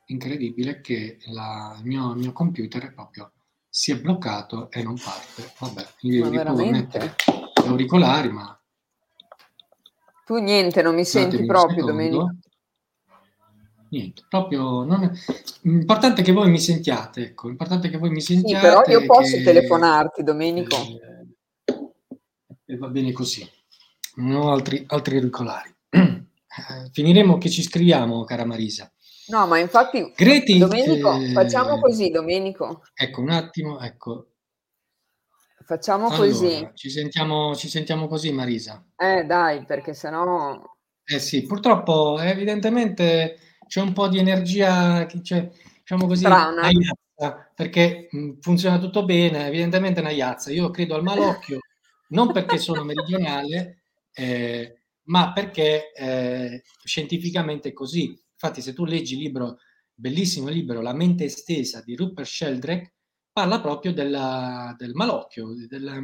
incredibile 0.06 0.80
che 0.80 1.18
la, 1.26 1.74
il, 1.78 1.84
mio, 1.84 2.14
mio 2.14 2.32
computer 2.32 2.92
proprio 2.92 3.32
si 3.68 3.90
è 3.92 3.98
bloccato 3.98 4.70
e 4.70 4.82
non 4.82 4.94
parte. 4.94 5.52
Vabbè, 5.58 5.86
io 6.00 6.30
ma 6.30 6.42
devo 6.42 6.70
mettere 6.70 7.16
gli 7.62 7.66
auricolari, 7.66 8.30
ma... 8.30 8.58
Tu 10.24 10.36
niente, 10.38 10.80
non 10.80 10.94
mi 10.94 11.04
senti 11.04 11.44
proprio, 11.44 11.84
Domenico? 11.84 12.36
Niente, 13.88 14.22
proprio... 14.28 14.84
Non 14.84 15.02
è... 15.02 15.10
L'importante 15.62 16.20
è 16.20 16.24
che 16.24 16.32
voi 16.32 16.50
mi 16.50 16.60
sentiate, 16.60 17.22
ecco, 17.22 17.48
l'importante 17.48 17.88
è 17.88 17.90
che 17.90 17.98
voi 17.98 18.10
mi 18.10 18.20
sentiate. 18.20 18.66
Sì, 18.66 18.72
però 18.72 18.82
io 18.86 19.06
posso 19.06 19.36
che... 19.36 19.42
telefonarti, 19.42 20.22
Domenico. 20.22 20.76
Eh, 20.76 21.24
e 22.66 22.76
va 22.76 22.88
bene 22.88 23.12
così. 23.12 23.48
Non 24.16 24.36
ho 24.36 24.52
altri, 24.52 24.84
altri 24.86 25.16
auricolari. 25.16 25.74
Eh, 26.56 26.88
finiremo 26.92 27.36
che 27.36 27.50
ci 27.50 27.62
scriviamo, 27.64 28.22
cara 28.22 28.44
Marisa. 28.44 28.88
No, 29.28 29.46
ma 29.46 29.58
infatti, 29.58 30.12
Greti, 30.14 30.58
Domenico, 30.58 31.14
eh, 31.14 31.32
facciamo 31.32 31.80
così, 31.80 32.10
Domenico. 32.10 32.82
Ecco, 32.94 33.20
un 33.20 33.30
attimo, 33.30 33.80
ecco. 33.80 34.28
Facciamo 35.66 36.08
allora, 36.08 36.28
così. 36.28 36.70
Ci 36.74 36.90
sentiamo, 36.90 37.54
ci 37.54 37.68
sentiamo 37.68 38.06
così, 38.06 38.32
Marisa. 38.32 38.84
Eh, 38.96 39.24
dai, 39.24 39.64
perché 39.64 39.94
sennò... 39.94 40.60
Eh 41.06 41.18
sì, 41.18 41.44
purtroppo 41.44 42.18
evidentemente 42.18 43.38
c'è 43.66 43.80
un 43.80 43.92
po' 43.92 44.08
di 44.08 44.18
energia, 44.18 45.06
cioè, 45.22 45.50
diciamo 45.80 46.06
così, 46.06 46.24
Strana. 46.24 46.68
perché 47.54 48.08
funziona 48.40 48.78
tutto 48.78 49.04
bene, 49.04 49.46
evidentemente 49.46 50.00
è 50.00 50.02
una 50.02 50.12
iazza. 50.12 50.50
Io 50.50 50.70
credo 50.70 50.94
al 50.94 51.02
malocchio, 51.02 51.60
non 52.08 52.32
perché 52.32 52.58
sono 52.58 52.84
meridionale, 52.84 53.84
eh, 54.12 54.82
ma 55.04 55.32
perché 55.32 55.92
eh, 55.92 56.62
scientificamente 56.84 57.70
è 57.70 57.72
così. 57.72 58.18
Infatti, 58.44 58.60
se 58.60 58.74
tu 58.74 58.84
leggi 58.84 59.14
il 59.14 59.20
libro, 59.20 59.58
bellissimo 59.94 60.48
libro, 60.48 60.82
La 60.82 60.92
mente 60.92 61.24
estesa 61.24 61.80
di 61.80 61.96
Rupert 61.96 62.28
Sheldrake, 62.28 62.92
parla 63.32 63.58
proprio 63.58 63.94
della, 63.94 64.74
del 64.76 64.92
malocchio, 64.92 65.54
della, 65.66 65.98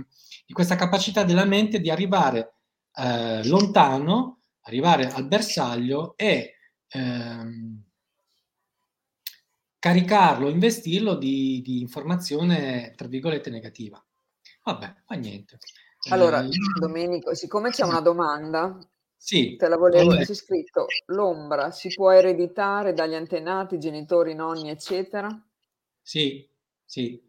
di 0.47 0.53
questa 0.55 0.74
capacità 0.74 1.22
della 1.22 1.45
mente 1.45 1.80
di 1.80 1.91
arrivare 1.91 2.55
eh, 2.95 3.47
lontano, 3.47 4.45
arrivare 4.62 5.11
al 5.11 5.26
bersaglio 5.26 6.16
e 6.16 6.55
ehm, 6.88 7.82
caricarlo, 9.78 10.49
investirlo 10.49 11.16
di, 11.16 11.61
di, 11.62 11.80
informazione, 11.82 12.95
tra 12.97 13.07
virgolette, 13.07 13.51
negativa. 13.51 14.03
Vabbè, 14.64 15.03
fa 15.05 15.14
niente. 15.14 15.59
Allora, 16.09 16.43
eh, 16.43 16.49
Domenico, 16.78 17.34
siccome 17.34 17.68
c'è 17.68 17.84
una 17.84 18.01
domanda, 18.01 18.78
sì. 19.22 19.54
Te 19.56 19.68
la 19.68 19.76
volevo, 19.76 20.16
c'è 20.16 20.32
scritto, 20.32 20.86
l'ombra 21.08 21.70
si 21.70 21.92
può 21.94 22.10
ereditare 22.10 22.94
dagli 22.94 23.12
antenati, 23.12 23.78
genitori, 23.78 24.34
nonni, 24.34 24.70
eccetera? 24.70 25.28
Sì, 26.00 26.48
sì. 26.82 27.22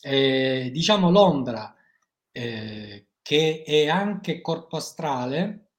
Eh, 0.00 0.70
diciamo 0.72 1.10
l'ombra, 1.10 1.74
eh, 2.30 3.08
che 3.20 3.64
è 3.66 3.88
anche 3.88 4.40
corpo 4.40 4.76
astrale, 4.76 5.70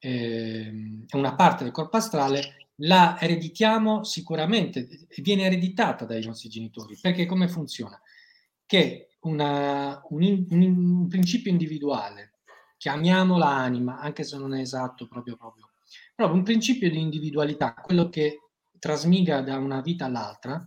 eh, 0.00 1.04
è 1.06 1.14
una 1.14 1.36
parte 1.36 1.62
del 1.62 1.72
corpo 1.72 1.98
astrale, 1.98 2.70
la 2.80 3.20
ereditiamo 3.20 4.02
sicuramente, 4.02 4.88
viene 5.18 5.44
ereditata 5.44 6.04
dai 6.04 6.26
nostri 6.26 6.48
genitori, 6.48 6.98
perché 7.00 7.24
come 7.24 7.46
funziona? 7.46 8.00
Che 8.66 9.10
una, 9.20 10.02
un, 10.08 10.46
un, 10.50 10.62
un 10.62 11.06
principio 11.06 11.52
individuale 11.52 12.32
chiamiamola 12.76 13.46
anima, 13.46 13.98
anche 13.98 14.24
se 14.24 14.36
non 14.38 14.54
è 14.54 14.60
esatto 14.60 15.06
proprio 15.06 15.36
proprio, 15.36 15.70
proprio 16.14 16.36
un 16.36 16.44
principio 16.44 16.90
di 16.90 17.00
individualità, 17.00 17.74
quello 17.74 18.08
che 18.08 18.40
trasmigra 18.78 19.40
da 19.40 19.56
una 19.56 19.80
vita 19.80 20.04
all'altra, 20.04 20.64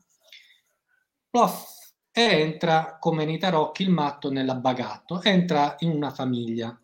plof, 1.30 1.78
e 2.12 2.22
entra 2.22 2.98
come 3.00 3.24
nei 3.24 3.38
tarocchi 3.38 3.84
il 3.84 3.92
matto 3.92 4.32
nell'abbagato, 4.32 5.22
entra 5.22 5.76
in 5.80 5.92
una 5.92 6.10
famiglia, 6.10 6.78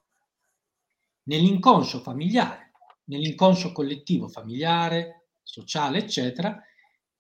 nell'inconscio 1.24 2.00
familiare, 2.00 2.72
nell'inconscio 3.06 3.72
collettivo 3.72 4.28
familiare, 4.28 5.30
sociale, 5.42 6.00
eccetera, 6.00 6.62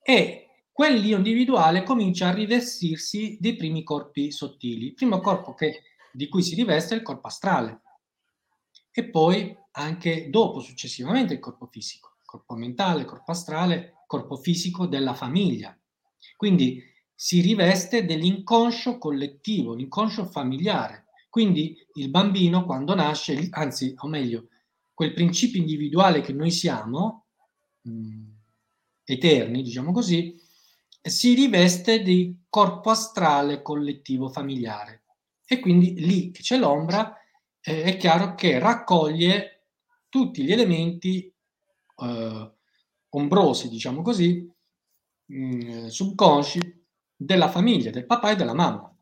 e 0.02 0.50
quell'io 0.72 1.18
individuale 1.18 1.84
comincia 1.84 2.28
a 2.28 2.34
rivestirsi 2.34 3.38
dei 3.40 3.56
primi 3.56 3.84
corpi 3.84 4.32
sottili. 4.32 4.88
Il 4.88 4.94
primo 4.94 5.20
corpo 5.20 5.54
che, 5.54 5.82
di 6.12 6.28
cui 6.30 6.44
si 6.44 6.56
riveste 6.56 6.94
è 6.94 6.98
il 6.98 7.04
corpo 7.04 7.28
astrale, 7.28 7.82
e 8.98 9.04
poi 9.10 9.54
anche 9.72 10.30
dopo, 10.30 10.62
successivamente, 10.62 11.34
il 11.34 11.42
corpo 11.42 11.66
fisico, 11.66 12.16
corpo 12.24 12.56
mentale, 12.56 13.04
corpo 13.04 13.32
astrale, 13.32 14.06
corpo 14.08 14.38
fisico 14.38 14.88
della 14.88 15.14
famiglia. 15.14 15.78
Quindi 16.38 16.82
si 17.14 17.42
riveste 17.42 18.06
dell'inconscio 18.06 18.98
collettivo, 18.98 19.74
l'inconscio 19.74 20.24
familiare. 20.24 21.08
Quindi 21.30 21.76
il 21.96 22.10
bambino 22.10 22.64
quando 22.64 22.96
nasce, 22.96 23.50
anzi, 23.52 23.94
o 23.98 24.08
meglio, 24.08 24.48
quel 24.94 25.14
principio 25.14 25.60
individuale 25.60 26.22
che 26.22 26.32
noi 26.32 26.52
siamo, 26.52 27.26
mh, 27.82 27.92
mm, 27.92 28.28
eterni, 29.04 29.62
diciamo 29.62 29.92
così, 29.92 30.40
si 31.02 31.34
riveste 31.34 32.02
di 32.02 32.44
corpo 32.48 32.92
astrale 32.92 33.62
collettivo 33.62 34.30
familiare. 34.30 35.04
E 35.46 35.60
quindi 35.60 36.00
lì 36.00 36.32
che 36.32 36.42
c'è 36.42 36.58
l'ombra 36.58 37.14
è 37.74 37.98
chiaro 37.98 38.36
che 38.36 38.60
raccoglie 38.60 39.70
tutti 40.08 40.44
gli 40.44 40.52
elementi 40.52 41.34
eh, 41.98 42.54
ombrosi, 43.10 43.70
diciamo 43.70 44.02
così, 44.02 44.48
mh, 45.26 45.36
mm, 45.36 45.86
subconsci 45.88 46.86
della 47.16 47.50
famiglia, 47.50 47.90
del 47.90 48.06
papà 48.06 48.32
e 48.32 48.36
della 48.36 48.54
mamma. 48.54 48.96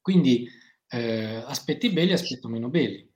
Quindi 0.00 0.48
eh, 0.88 1.42
aspetti 1.46 1.90
belli, 1.90 2.12
aspetti 2.12 2.46
meno 2.48 2.70
belli. 2.70 3.10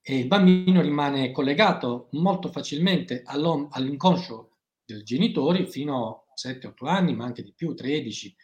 E 0.00 0.18
il 0.18 0.26
bambino 0.26 0.80
rimane 0.80 1.30
collegato 1.30 2.08
molto 2.12 2.50
facilmente 2.50 3.22
all'inconscio 3.24 4.56
dei 4.84 5.02
genitori 5.02 5.66
fino 5.66 6.24
a 6.34 6.48
7-8 6.48 6.86
anni, 6.86 7.14
ma 7.14 7.26
anche 7.26 7.42
di 7.42 7.52
più, 7.52 7.74
13, 7.74 8.34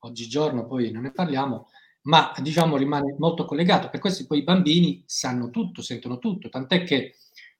oggigiorno 0.00 0.66
poi 0.66 0.90
non 0.90 1.02
ne 1.02 1.12
parliamo, 1.12 1.68
ma 2.08 2.32
diciamo 2.38 2.76
rimane 2.76 3.14
molto 3.18 3.44
collegato. 3.44 3.88
Per 3.90 4.00
questo 4.00 4.26
poi 4.26 4.38
i 4.38 4.42
bambini 4.42 5.02
sanno 5.06 5.50
tutto, 5.50 5.82
sentono 5.82 6.18
tutto, 6.18 6.48
tant'è 6.48 6.82
che 6.84 7.16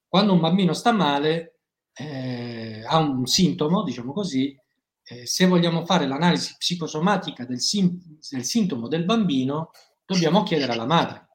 quando 0.07 0.33
un 0.33 0.39
bambino 0.39 0.73
sta 0.73 0.91
male, 0.91 1.59
eh, 1.93 2.83
ha 2.85 2.97
un 2.97 3.25
sintomo, 3.27 3.83
diciamo 3.83 4.11
così, 4.11 4.57
eh, 5.03 5.25
se 5.27 5.45
vogliamo 5.45 5.85
fare 5.85 6.07
l'analisi 6.07 6.55
psicosomatica 6.57 7.45
del, 7.45 7.59
sim- 7.61 8.01
del, 8.29 8.43
sintomo 8.43 8.87
del 8.87 9.05
bambino, 9.05 9.69
dobbiamo 10.05 10.41
chiedere 10.43 10.71
alla 10.73 10.85
madre. 10.85 11.27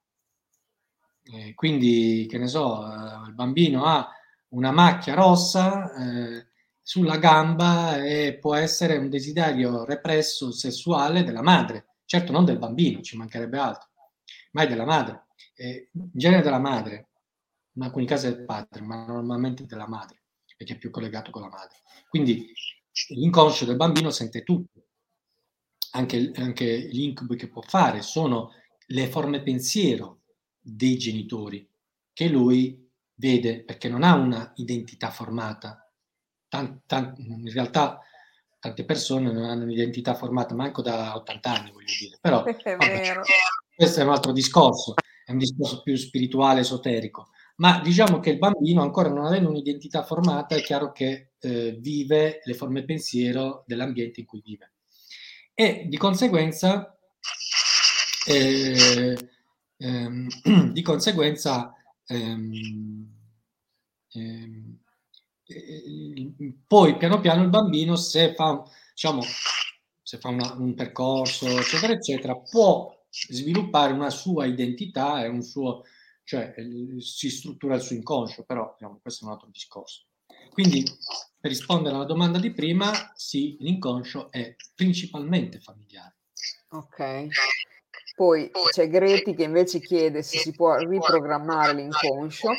Eh, 1.22 1.54
quindi, 1.54 2.26
che 2.28 2.38
ne 2.38 2.48
so, 2.48 2.84
eh, 2.84 3.28
il 3.28 3.34
bambino 3.34 3.84
ha 3.84 4.08
una 4.48 4.72
macchia 4.72 5.14
rossa 5.14 5.94
eh, 5.94 6.46
sulla 6.82 7.18
gamba 7.18 8.02
e 8.04 8.38
può 8.40 8.54
essere 8.54 8.96
un 8.96 9.08
desiderio 9.08 9.84
represso 9.84 10.50
sessuale 10.50 11.22
della 11.22 11.42
madre 11.42 11.93
Certo 12.14 12.30
non 12.30 12.44
del 12.44 12.58
bambino, 12.58 13.00
ci 13.00 13.16
mancherebbe 13.16 13.58
altro, 13.58 13.88
ma 14.52 14.62
è 14.62 14.68
della 14.68 14.84
madre. 14.84 15.26
Eh, 15.56 15.88
in 15.94 16.10
genere 16.12 16.42
della 16.42 16.60
madre, 16.60 17.08
in 17.72 17.82
alcuni 17.82 18.06
casi 18.06 18.28
del 18.28 18.44
padre, 18.44 18.82
ma 18.82 19.04
normalmente 19.04 19.66
della 19.66 19.88
madre, 19.88 20.22
perché 20.56 20.74
è 20.74 20.78
più 20.78 20.90
collegato 20.90 21.32
con 21.32 21.42
la 21.42 21.48
madre. 21.48 21.78
Quindi 22.08 22.52
l'inconscio 23.08 23.64
del 23.64 23.74
bambino 23.74 24.10
sente 24.10 24.44
tutto. 24.44 24.84
Anche, 25.94 26.30
anche 26.36 26.88
gli 26.88 27.02
incubi 27.02 27.34
che 27.34 27.48
può 27.48 27.62
fare 27.62 28.00
sono 28.00 28.52
le 28.86 29.08
forme 29.08 29.42
pensiero 29.42 30.20
dei 30.60 30.96
genitori 30.96 31.68
che 32.12 32.28
lui 32.28 32.88
vede 33.14 33.64
perché 33.64 33.88
non 33.88 34.04
ha 34.04 34.14
una 34.14 34.52
identità 34.54 35.10
formata. 35.10 35.90
Tant, 36.46 36.82
tant, 36.86 37.18
in 37.18 37.50
realtà 37.50 37.98
tante 38.64 38.86
persone 38.86 39.30
non 39.30 39.44
hanno 39.44 39.64
un'identità 39.64 40.14
formata 40.14 40.54
manco 40.54 40.80
da 40.80 41.14
80 41.16 41.50
anni, 41.50 41.70
voglio 41.70 41.92
dire. 42.00 42.16
Però 42.18 42.42
vabbè, 42.42 43.20
questo 43.76 44.00
è 44.00 44.04
un 44.04 44.08
altro 44.08 44.32
discorso, 44.32 44.94
è 45.22 45.32
un 45.32 45.38
discorso 45.38 45.82
più 45.82 45.94
spirituale, 45.96 46.60
esoterico. 46.60 47.28
Ma 47.56 47.80
diciamo 47.80 48.20
che 48.20 48.30
il 48.30 48.38
bambino, 48.38 48.80
ancora 48.80 49.10
non 49.10 49.26
avendo 49.26 49.50
un'identità 49.50 50.02
formata, 50.02 50.54
è 50.54 50.62
chiaro 50.62 50.92
che 50.92 51.32
eh, 51.38 51.76
vive 51.78 52.40
le 52.42 52.54
forme 52.54 52.86
pensiero 52.86 53.64
dell'ambiente 53.66 54.20
in 54.20 54.26
cui 54.26 54.40
vive. 54.42 54.72
E 55.52 55.84
di 55.86 55.98
conseguenza, 55.98 56.98
eh, 58.26 59.14
ehm, 59.76 60.26
di 60.72 60.82
conseguenza 60.82 61.70
ehm, 62.06 63.08
ehm, 64.08 64.78
poi 66.66 66.96
piano 66.96 67.20
piano 67.20 67.42
il 67.42 67.50
bambino 67.50 67.96
se 67.96 68.34
fa, 68.34 68.62
diciamo, 68.92 69.22
se 70.02 70.18
fa 70.18 70.28
una, 70.28 70.54
un 70.54 70.74
percorso, 70.74 71.46
eccetera, 71.46 71.92
eccetera, 71.92 72.36
può 72.36 72.92
sviluppare 73.08 73.92
una 73.92 74.10
sua 74.10 74.46
identità 74.46 75.24
e 75.24 75.28
un 75.28 75.42
suo, 75.42 75.82
cioè 76.24 76.54
si 76.98 77.30
struttura 77.30 77.74
il 77.74 77.82
suo 77.82 77.96
inconscio, 77.96 78.44
però 78.44 78.74
diciamo, 78.78 78.98
questo 79.00 79.24
è 79.24 79.28
un 79.28 79.34
altro 79.34 79.48
discorso. 79.50 80.06
Quindi, 80.50 80.82
per 81.38 81.50
rispondere 81.50 81.94
alla 81.94 82.04
domanda 82.04 82.38
di 82.38 82.52
prima, 82.52 83.12
sì, 83.14 83.56
l'inconscio 83.60 84.30
è 84.30 84.56
principalmente 84.74 85.60
familiare. 85.60 86.16
Ok. 86.70 87.26
Poi 88.16 88.50
c'è 88.70 88.88
Greti 88.88 89.34
che 89.34 89.42
invece 89.42 89.80
chiede 89.80 90.22
se 90.22 90.38
si 90.38 90.52
può 90.52 90.76
riprogrammare 90.76 91.74
l'inconscio 91.74 92.50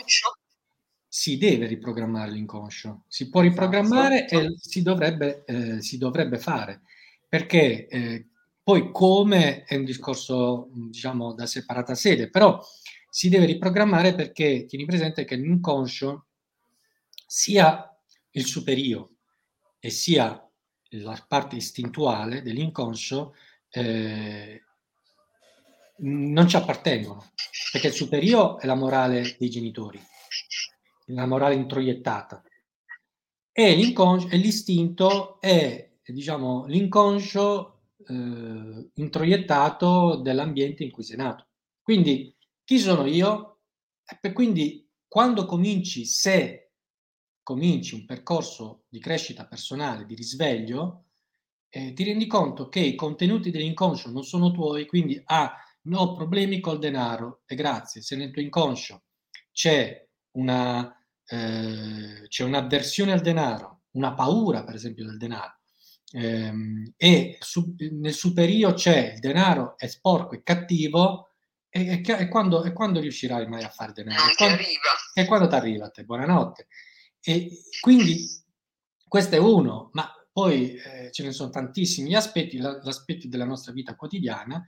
si 1.15 1.37
deve 1.37 1.65
riprogrammare 1.65 2.29
l'inconscio, 2.29 3.03
si 3.07 3.29
può 3.29 3.39
riprogrammare 3.39 4.25
esatto. 4.25 4.47
e 4.47 4.55
si 4.57 4.81
dovrebbe, 4.81 5.45
eh, 5.45 5.81
si 5.81 5.97
dovrebbe 5.97 6.37
fare, 6.37 6.81
perché 7.29 7.87
eh, 7.87 8.27
poi 8.61 8.91
come 8.91 9.63
è 9.63 9.77
un 9.77 9.85
discorso, 9.85 10.67
diciamo, 10.73 11.33
da 11.33 11.45
separata 11.45 11.95
sede, 11.95 12.29
però 12.29 12.61
si 13.09 13.29
deve 13.29 13.45
riprogrammare 13.45 14.13
perché 14.13 14.65
tieni 14.65 14.83
presente 14.83 15.23
che 15.23 15.37
l'inconscio 15.37 16.25
sia 17.25 17.97
il 18.31 18.45
superio 18.45 19.15
e 19.79 19.91
sia 19.91 20.45
la 20.89 21.25
parte 21.25 21.55
istintuale 21.55 22.41
dell'inconscio 22.41 23.35
eh, 23.69 24.63
non 25.99 26.45
ci 26.49 26.57
appartengono, 26.57 27.31
perché 27.71 27.87
il 27.87 27.93
superio 27.93 28.59
è 28.59 28.65
la 28.65 28.75
morale 28.75 29.37
dei 29.39 29.49
genitori 29.49 30.13
la 31.05 31.25
morale 31.25 31.55
introiettata. 31.55 32.41
E, 33.51 33.71
e 33.71 34.37
l'istinto 34.37 35.39
è, 35.39 35.91
diciamo, 36.03 36.65
l'inconscio 36.65 37.81
eh, 38.07 38.89
introiettato 38.93 40.17
dell'ambiente 40.17 40.83
in 40.83 40.91
cui 40.91 41.03
sei 41.03 41.17
nato. 41.17 41.47
Quindi, 41.81 42.35
chi 42.63 42.79
sono 42.79 43.05
io? 43.05 43.59
E 44.21 44.31
quindi, 44.33 44.87
quando 45.07 45.45
cominci, 45.45 46.05
se 46.05 46.71
cominci 47.41 47.95
un 47.95 48.05
percorso 48.05 48.85
di 48.89 48.99
crescita 48.99 49.45
personale, 49.45 50.05
di 50.05 50.15
risveglio, 50.15 51.05
eh, 51.69 51.93
ti 51.93 52.03
rendi 52.03 52.25
conto 52.25 52.69
che 52.69 52.79
i 52.79 52.95
contenuti 52.95 53.51
dell'inconscio 53.51 54.09
non 54.09 54.23
sono 54.23 54.51
tuoi, 54.51 54.85
quindi 54.85 55.21
ah, 55.25 55.55
no 55.83 56.15
problemi 56.15 56.59
col 56.59 56.79
denaro 56.79 57.41
e 57.45 57.55
grazie, 57.55 58.01
se 58.01 58.15
nel 58.15 58.31
tuo 58.31 58.41
inconscio 58.41 59.03
c'è 59.51 60.04
una, 60.35 60.95
eh, 61.25 62.27
c'è 62.27 62.43
un'avversione 62.43 63.11
al 63.11 63.21
denaro, 63.21 63.83
una 63.91 64.13
paura 64.13 64.63
per 64.63 64.75
esempio 64.75 65.05
del 65.05 65.17
denaro, 65.17 65.59
ehm, 66.11 66.93
e 66.97 67.37
su, 67.39 67.75
nel 67.91 68.13
superio 68.13 68.73
c'è 68.73 69.13
il 69.13 69.19
denaro 69.19 69.77
è 69.77 69.87
sporco 69.87 70.35
e 70.35 70.43
cattivo, 70.43 71.29
e, 71.69 71.87
e, 71.87 72.03
e, 72.05 72.27
quando, 72.29 72.63
e 72.63 72.71
quando, 72.71 73.01
riuscirai 73.01 73.47
mai 73.47 73.63
a 73.63 73.69
fare 73.69 73.91
denaro? 73.91 74.23
Non 74.23 74.35
quando, 74.35 74.61
e 75.13 75.25
quando 75.25 75.47
ti 75.47 75.55
arriva 75.55 75.85
a 75.85 75.89
te? 75.89 76.03
Buonanotte. 76.03 76.67
E 77.21 77.63
quindi 77.81 78.25
questo 79.07 79.35
è 79.35 79.39
uno, 79.39 79.89
ma 79.91 80.09
poi 80.31 80.75
eh, 80.75 81.11
ce 81.11 81.23
ne 81.23 81.31
sono 81.31 81.49
tantissimi 81.49 82.13
aspetti, 82.15 82.57
la, 82.57 82.79
aspetti 82.83 83.27
della 83.27 83.45
nostra 83.45 83.73
vita 83.73 83.95
quotidiana. 83.95 84.63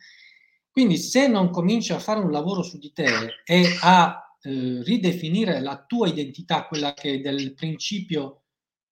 Quindi 0.70 0.98
se 0.98 1.28
non 1.28 1.50
cominci 1.50 1.94
a 1.94 2.00
fare 2.00 2.20
un 2.20 2.32
lavoro 2.32 2.62
su 2.62 2.78
di 2.78 2.92
te 2.94 3.36
e 3.46 3.78
a 3.82 4.27
eh, 4.48 4.82
ridefinire 4.84 5.60
la 5.60 5.84
tua 5.86 6.08
identità, 6.08 6.68
quella 6.68 6.94
che 6.94 7.16
è 7.16 7.20
del 7.20 7.54
principio, 7.54 8.46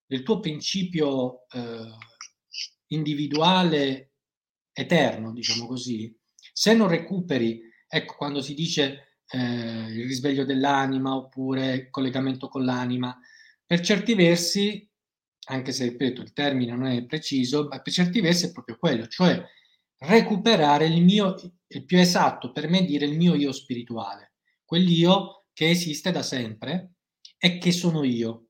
del 0.06 0.22
tuo 0.22 0.38
principio 0.38 1.46
eh, 1.50 1.90
individuale 2.88 4.12
eterno, 4.72 5.32
diciamo 5.32 5.66
così, 5.66 6.14
se 6.52 6.74
non 6.74 6.88
recuperi, 6.88 7.62
ecco 7.88 8.16
quando 8.16 8.42
si 8.42 8.52
dice 8.52 9.20
eh, 9.30 9.38
il 9.38 10.06
risveglio 10.06 10.44
dell'anima 10.44 11.16
oppure 11.16 11.88
collegamento 11.88 12.48
con 12.48 12.64
l'anima, 12.64 13.18
per 13.64 13.80
certi 13.80 14.14
versi, 14.14 14.86
anche 15.48 15.72
se 15.72 15.84
ripeto 15.84 16.20
il 16.20 16.34
termine 16.34 16.72
non 16.72 16.86
è 16.86 17.02
preciso, 17.06 17.66
ma 17.68 17.80
per 17.80 17.92
certi 17.94 18.20
versi 18.20 18.46
è 18.46 18.52
proprio 18.52 18.76
quello, 18.76 19.06
cioè 19.06 19.42
recuperare 20.00 20.86
il 20.86 21.02
mio, 21.02 21.34
il 21.68 21.84
più 21.86 21.98
esatto 21.98 22.52
per 22.52 22.68
me 22.68 22.84
dire 22.84 23.06
il 23.06 23.16
mio 23.16 23.34
io 23.34 23.52
spirituale, 23.52 24.34
quell'io 24.66 25.35
che 25.56 25.70
esiste 25.70 26.12
da 26.12 26.22
sempre 26.22 26.96
e 27.38 27.56
che 27.56 27.72
sono 27.72 28.04
io. 28.04 28.48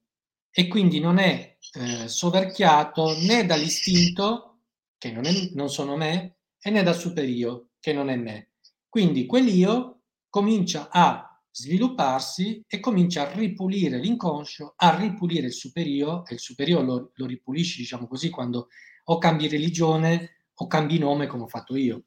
E 0.51 0.67
quindi 0.67 0.99
non 0.99 1.19
è 1.19 1.57
eh, 1.75 2.09
soverchiato 2.09 3.17
né 3.21 3.47
dall'istinto, 3.47 4.63
che 4.99 5.13
non, 5.13 5.25
è, 5.25 5.51
non 5.53 5.71
sono 5.71 5.97
me, 5.97 6.39
e 6.61 6.71
né 6.71 6.83
dal 6.83 6.97
superio, 6.97 7.69
che 7.79 7.93
non 7.93 8.09
è 8.09 8.17
me. 8.17 8.55
Quindi 8.89 9.25
quell'io 9.25 10.01
comincia 10.29 10.89
a 10.91 11.41
svilupparsi 11.49 12.65
e 12.67 12.81
comincia 12.81 13.23
a 13.23 13.33
ripulire 13.33 14.01
l'inconscio, 14.01 14.75
a 14.75 14.97
ripulire 14.97 15.47
il 15.47 15.53
superio, 15.53 16.27
e 16.27 16.35
il 16.35 16.41
superio 16.41 16.83
lo, 16.83 17.13
lo 17.15 17.27
ripulisci, 17.27 17.79
diciamo 17.79 18.09
così, 18.09 18.31
quando 18.31 18.67
o 19.05 19.19
cambi 19.19 19.47
religione 19.47 20.49
o 20.55 20.67
cambi 20.67 20.99
nome 20.99 21.29
come 21.29 21.45
ho 21.45 21.49
fatto 21.49 21.77
io. 21.77 22.03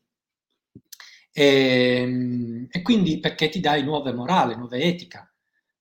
E, 1.32 1.44
ehm, 2.02 2.68
e 2.70 2.82
quindi 2.82 3.20
perché 3.20 3.50
ti 3.50 3.60
dai 3.60 3.84
nuove 3.84 4.14
morali, 4.14 4.56
nuove 4.56 4.82
etica. 4.82 5.32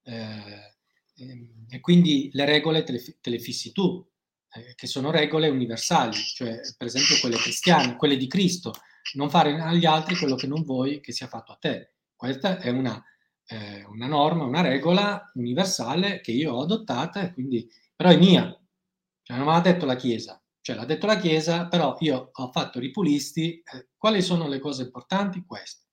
Eh, 0.03 0.75
ehm, 1.17 1.67
e 1.71 1.81
quindi 1.81 2.31
le 2.33 2.45
regole 2.45 2.83
te 2.85 2.93
le, 2.93 3.03
te 3.21 3.31
le 3.31 3.39
fissi 3.39 3.73
tu, 3.73 4.07
eh, 4.53 4.75
che 4.75 4.87
sono 4.87 5.11
regole 5.11 5.49
universali, 5.49 6.17
cioè 6.17 6.61
per 6.77 6.87
esempio 6.87 7.19
quelle 7.21 7.37
cristiane, 7.37 7.97
quelle 7.97 8.17
di 8.17 8.27
Cristo, 8.27 8.73
non 9.15 9.31
fare 9.31 9.59
agli 9.61 9.85
altri 9.87 10.17
quello 10.17 10.37
che 10.37 10.47
non 10.47 10.63
vuoi 10.65 11.01
che 11.01 11.13
sia 11.13 11.29
fatto 11.29 11.53
a 11.53 11.57
te. 11.57 11.93
Questa 12.17 12.59
è 12.59 12.71
una, 12.71 13.03
eh, 13.47 13.85
una 13.85 14.07
norma, 14.07 14.45
una 14.45 14.61
regola 14.63 15.31
universale 15.35 16.21
che 16.21 16.33
io 16.33 16.55
ho 16.55 16.63
adottata, 16.63 17.23
e 17.23 17.33
quindi, 17.33 17.69
però 17.95 18.11
è 18.11 18.17
mia, 18.17 18.45
cioè 19.23 19.37
non 19.37 19.47
me 19.47 19.53
l'ha 19.53 19.61
detto 19.61 19.87
la 19.87 19.97
Chiesa, 19.97 20.43
cioè 20.69 20.77
l'ha 20.77 20.85
detto 20.85 21.07
la 21.07 21.17
Chiesa, 21.17 21.67
però 21.67 21.97
io 22.01 22.29
ho 22.31 22.53
fatto 22.53 22.79
ripulisti, 22.79 23.55
eh, 23.55 23.89
quali 23.97 24.21
sono 24.21 24.47
le 24.49 24.59
cose 24.59 24.83
importanti? 24.83 25.43
Queste. 25.43 25.87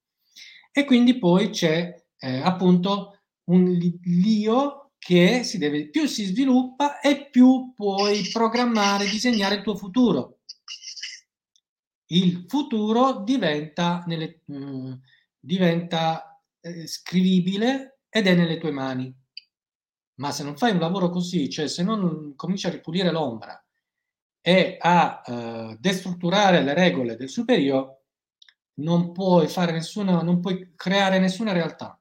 E 0.70 0.84
quindi 0.84 1.18
poi 1.18 1.50
c'è 1.50 1.96
eh, 2.18 2.42
appunto 2.42 3.22
un 3.46 3.70
l'io 3.70 4.92
che 4.98 5.44
si 5.46 5.58
deve, 5.58 5.90
più 5.90 6.08
si 6.08 6.26
sviluppa 6.26 7.00
e 7.00 7.30
più 7.30 7.72
puoi 7.74 8.28
programmare, 8.34 9.08
disegnare 9.08 9.56
il 9.56 9.62
tuo 9.62 9.78
futuro. 9.78 10.40
Il 12.08 12.44
futuro 12.46 13.22
diventa, 13.24 14.04
nelle, 14.08 14.42
mh, 14.44 14.58
mm, 14.58 14.94
diventa 15.40 16.42
eh, 16.60 16.86
scrivibile 16.86 18.02
ed 18.10 18.28
è 18.28 18.36
nelle 18.36 18.58
tue 18.58 18.72
mani. 18.72 19.16
Ma 20.16 20.32
se 20.34 20.44
non 20.44 20.58
fai 20.58 20.72
un 20.72 20.80
lavoro 20.80 21.10
così, 21.10 21.50
cioè 21.50 21.70
se 21.70 21.82
non 21.82 22.34
cominci 22.36 22.68
a 22.68 22.72
ripulire 22.72 23.10
l'ombra, 23.10 23.65
e 24.48 24.78
a 24.80 25.24
eh, 25.26 25.78
destrutturare 25.80 26.62
le 26.62 26.76
regole 26.76 27.16
del 27.16 27.30
superiore, 27.30 28.04
non 28.76 29.12
puoi 29.12 29.48
fare 29.48 29.72
nessuna, 29.72 30.22
non 30.22 30.40
puoi 30.40 30.74
creare 30.76 31.18
nessuna 31.18 31.52
realtà. 31.52 32.00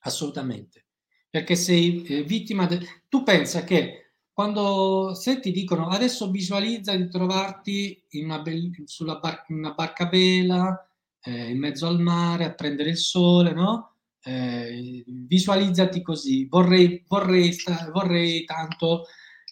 Assolutamente. 0.00 0.86
Perché 1.28 1.54
sei 1.54 2.02
eh, 2.04 2.22
vittima 2.22 2.64
de... 2.64 2.80
Tu 3.10 3.22
pensa 3.22 3.64
che 3.64 4.12
quando 4.32 5.12
se 5.12 5.38
ti 5.38 5.52
dicono 5.52 5.88
adesso 5.88 6.30
visualizza 6.30 6.96
di 6.96 7.06
trovarti 7.06 8.02
in 8.12 8.24
una, 8.24 8.40
be- 8.40 8.70
sulla 8.86 9.18
bar- 9.18 9.44
una 9.48 9.72
barca 9.72 10.08
vela, 10.08 10.88
eh, 11.20 11.50
in 11.50 11.58
mezzo 11.58 11.86
al 11.86 12.00
mare, 12.00 12.44
a 12.46 12.54
prendere 12.54 12.88
il 12.88 12.96
sole, 12.96 13.52
no? 13.52 13.96
Eh, 14.22 15.04
visualizzati 15.06 16.00
così, 16.00 16.46
vorrei, 16.46 17.04
vorrei, 17.06 17.54
vorrei 17.92 18.44
tanto 18.46 19.04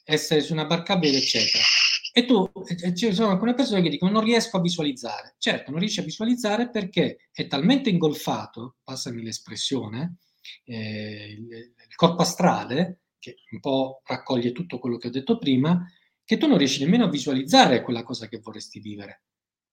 essere 0.05 0.43
su 0.43 0.53
una 0.53 0.67
barca 0.67 0.93
a 0.93 0.99
bere, 0.99 1.17
eccetera. 1.17 1.65
E 2.13 2.25
tu, 2.27 2.49
ci 2.95 3.13
sono 3.13 3.33
alcune 3.33 3.55
persone 3.55 3.83
che 3.83 3.89
dicono 3.89 4.13
non 4.13 4.23
riesco 4.23 4.59
a 4.59 4.61
visualizzare. 4.61 5.35
Certo, 5.39 5.71
non 5.71 5.81
riesci 5.81 5.99
a 6.01 6.05
visualizzare 6.05 6.71
perché 6.71 7.29
è 7.33 7.47
talmente 7.49 7.91
ingolfato, 7.91 8.77
passami 8.85 9.23
l'espressione, 9.23 10.19
eh, 10.65 11.37
il, 11.37 11.49
il 11.49 11.95
corpo 11.97 12.23
astrale, 12.23 13.01
che 13.19 13.37
un 13.51 13.61
po' 13.61 14.03
raccoglie 14.05 14.53
tutto 14.53 14.79
quello 14.79 14.97
che 14.97 15.09
ho 15.09 15.11
detto 15.11 15.39
prima, 15.39 15.85
che 16.25 16.37
tu 16.37 16.47
non 16.47 16.59
riesci 16.59 16.85
nemmeno 16.85 17.05
a 17.05 17.11
visualizzare 17.11 17.83
quella 17.83 18.03
cosa 18.03 18.29
che 18.29 18.39
vorresti 18.39 18.79
vivere. 18.79 19.23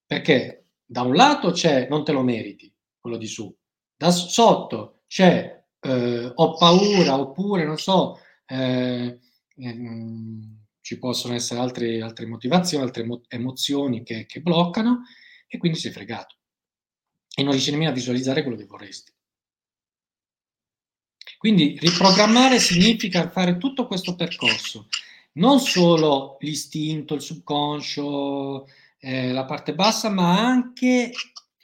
Perché 0.05 0.65
da 0.83 1.01
un 1.01 1.13
lato 1.13 1.51
c'è 1.51 1.87
non 1.89 2.03
te 2.03 2.11
lo 2.11 2.23
meriti, 2.23 2.73
quello 2.99 3.17
di 3.17 3.27
su, 3.27 3.55
da 3.95 4.09
sotto 4.11 5.03
c'è 5.07 5.63
eh, 5.79 6.31
ho 6.33 6.53
paura 6.55 7.19
oppure 7.19 7.65
non 7.65 7.77
so, 7.77 8.19
eh, 8.45 9.19
ci 10.81 10.97
possono 10.97 11.35
essere 11.35 11.59
altre, 11.59 12.01
altre 12.01 12.25
motivazioni, 12.25 12.83
altre 12.83 13.03
emo- 13.03 13.21
emozioni 13.27 14.03
che, 14.03 14.25
che, 14.25 14.41
bloccano 14.41 15.03
e 15.47 15.57
quindi 15.57 15.77
sei 15.77 15.91
fregato 15.91 16.35
e 17.33 17.43
non 17.43 17.51
riesci 17.51 17.71
nemmeno 17.71 17.91
a 17.91 17.93
visualizzare 17.93 18.41
quello 18.41 18.57
che 18.57 18.65
vorresti. 18.65 19.13
Quindi 21.37 21.77
riprogrammare 21.79 22.59
significa 22.59 23.29
fare 23.29 23.57
tutto 23.57 23.87
questo 23.87 24.15
percorso, 24.15 24.87
non 25.33 25.59
solo 25.59 26.37
l'istinto, 26.41 27.15
il 27.15 27.21
subconscio, 27.21 28.67
eh, 28.99 29.31
la 29.31 29.45
parte 29.45 29.73
bassa, 29.73 30.09
ma 30.09 30.37
anche 30.37 31.11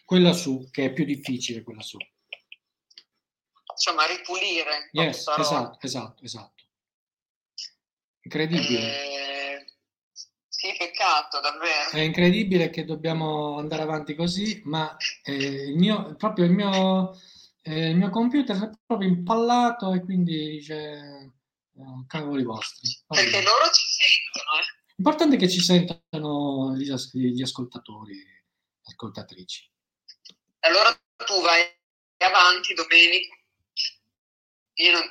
quella 0.03 0.33
su, 0.33 0.69
che 0.71 0.85
è 0.85 0.93
più 0.93 1.05
difficile, 1.05 1.63
quella 1.63 1.81
su. 1.81 1.97
Insomma, 3.71 4.07
ripulire. 4.07 4.89
Yes, 4.93 5.27
esatto, 5.37 5.77
esatto, 5.85 6.23
esatto. 6.23 6.56
Incredibile. 8.27 9.59
Eh, 9.59 9.65
sì, 10.49 10.75
peccato, 10.77 11.39
davvero. 11.39 11.91
È 11.91 11.99
incredibile 11.99 12.69
che 12.69 12.83
dobbiamo 12.83 13.57
andare 13.57 13.83
avanti 13.83 14.15
così, 14.15 14.61
ma 14.65 14.97
eh, 15.23 15.33
il 15.33 15.77
mio, 15.77 16.13
proprio 16.15 16.43
il 16.43 16.51
mio, 16.51 17.17
eh, 17.61 17.89
il 17.91 17.95
mio 17.95 18.09
computer 18.09 18.57
è 18.57 18.69
proprio 18.85 19.07
impallato 19.07 19.93
e 19.93 20.01
quindi 20.01 20.49
dice 20.49 21.35
oh, 21.77 22.05
cavoli 22.05 22.43
vostri. 22.43 22.89
Perché 23.07 23.41
loro 23.43 23.69
ci 23.71 23.85
sentono, 23.87 24.59
eh? 24.59 24.65
L'importante 24.95 25.35
è 25.37 25.39
che 25.39 25.49
ci 25.49 25.61
sentano 25.61 26.75
gli, 26.75 26.91
gli 27.31 27.41
ascoltatori, 27.41 28.21
ascoltatrici. 28.83 29.71
Allora 30.61 30.91
tu 31.25 31.41
vai 31.41 31.63
avanti 32.17 32.73
domenica. 32.73 33.35
Io 34.73 34.91
non... 34.91 35.03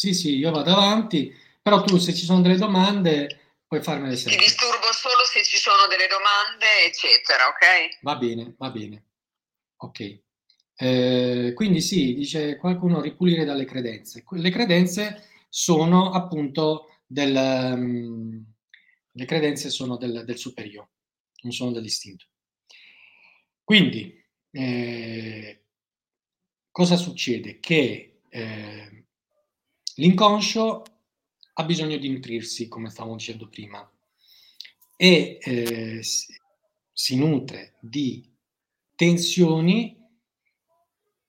Sì, 0.00 0.14
sì, 0.14 0.36
io 0.38 0.50
vado 0.50 0.70
avanti, 0.70 1.30
però 1.60 1.82
tu 1.82 1.98
se 1.98 2.14
ci 2.14 2.24
sono 2.24 2.40
delle 2.40 2.56
domande 2.56 3.58
puoi 3.66 3.82
farmele 3.82 4.16
sempre. 4.16 4.38
Ti 4.38 4.44
disturbo 4.44 4.90
solo 4.94 5.26
se 5.26 5.44
ci 5.44 5.58
sono 5.58 5.86
delle 5.88 6.06
domande, 6.06 6.86
eccetera, 6.86 7.48
ok? 7.48 7.98
Va 8.00 8.16
bene, 8.16 8.54
va 8.56 8.70
bene. 8.70 9.04
Ok. 9.76 10.20
Eh, 10.74 11.52
quindi 11.54 11.82
sì, 11.82 12.14
dice 12.14 12.56
qualcuno 12.56 13.02
ripulire 13.02 13.44
dalle 13.44 13.66
credenze. 13.66 14.24
Le 14.26 14.50
credenze 14.50 15.28
sono 15.50 16.12
appunto 16.12 17.02
del, 17.06 17.36
um, 17.36 18.42
le 19.12 19.24
credenze 19.26 19.68
sono 19.68 19.98
del, 19.98 20.24
del 20.24 20.38
superiore, 20.38 20.88
non 21.42 21.52
sono 21.52 21.72
dell'istinto. 21.72 22.24
Quindi, 23.62 24.18
eh, 24.50 25.64
cosa 26.70 26.96
succede? 26.96 27.60
Che 27.60 28.20
eh, 28.30 28.99
l'inconscio 30.00 30.82
ha 31.52 31.64
bisogno 31.64 31.98
di 31.98 32.08
nutrirsi, 32.08 32.68
come 32.68 32.88
stavamo 32.88 33.16
dicendo 33.16 33.48
prima, 33.48 33.88
e 34.96 35.38
eh, 35.40 36.00
si 36.02 37.16
nutre 37.16 37.74
di 37.80 38.26
tensioni, 38.94 39.96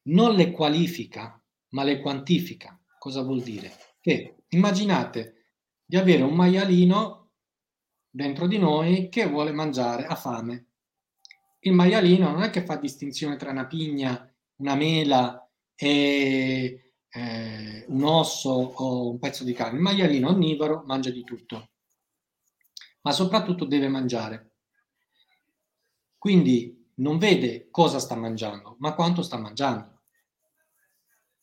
non 0.04 0.36
le 0.36 0.52
qualifica, 0.52 1.40
ma 1.70 1.84
le 1.84 2.00
quantifica. 2.00 2.80
Cosa 2.98 3.22
vuol 3.22 3.42
dire? 3.42 3.74
Che 4.00 4.44
immaginate 4.50 5.46
di 5.86 5.98
avere 5.98 6.24
un 6.24 6.34
maialino 6.34 7.30
dentro 8.10 8.48
di 8.48 8.58
noi 8.58 9.10
che 9.10 9.28
vuole 9.28 9.52
mangiare, 9.52 10.06
ha 10.06 10.16
fame. 10.16 10.68
Il 11.60 11.74
maialino 11.74 12.32
non 12.32 12.44
è 12.44 12.50
che 12.50 12.64
fa 12.64 12.78
distinzione 12.78 13.36
tra 13.36 13.52
una 13.52 13.68
pigna, 13.68 14.34
una 14.58 14.76
mela 14.76 15.50
e 15.76 16.91
eh, 17.12 17.86
un 17.88 18.04
osso 18.04 18.50
o 18.50 19.10
un 19.12 19.20
pezzo 19.20 19.44
di 19.44 19.54
carne. 19.54 19.78
Il 19.78 19.84
maialino 19.84 20.30
onnivoro 20.30 20.84
mangia 20.86 21.10
di 21.10 21.24
tutto, 21.24 21.70
ma 23.02 23.12
soprattutto 23.12 23.66
deve 23.66 23.88
mangiare. 23.88 24.52
Quindi 26.18 26.92
non 26.96 27.18
vede 27.18 27.70
cosa 27.70 28.00
sta 28.00 28.16
mangiando, 28.16 28.76
ma 28.80 28.94
quanto 28.94 29.22
sta 29.22 29.38
mangiando. 29.38 30.02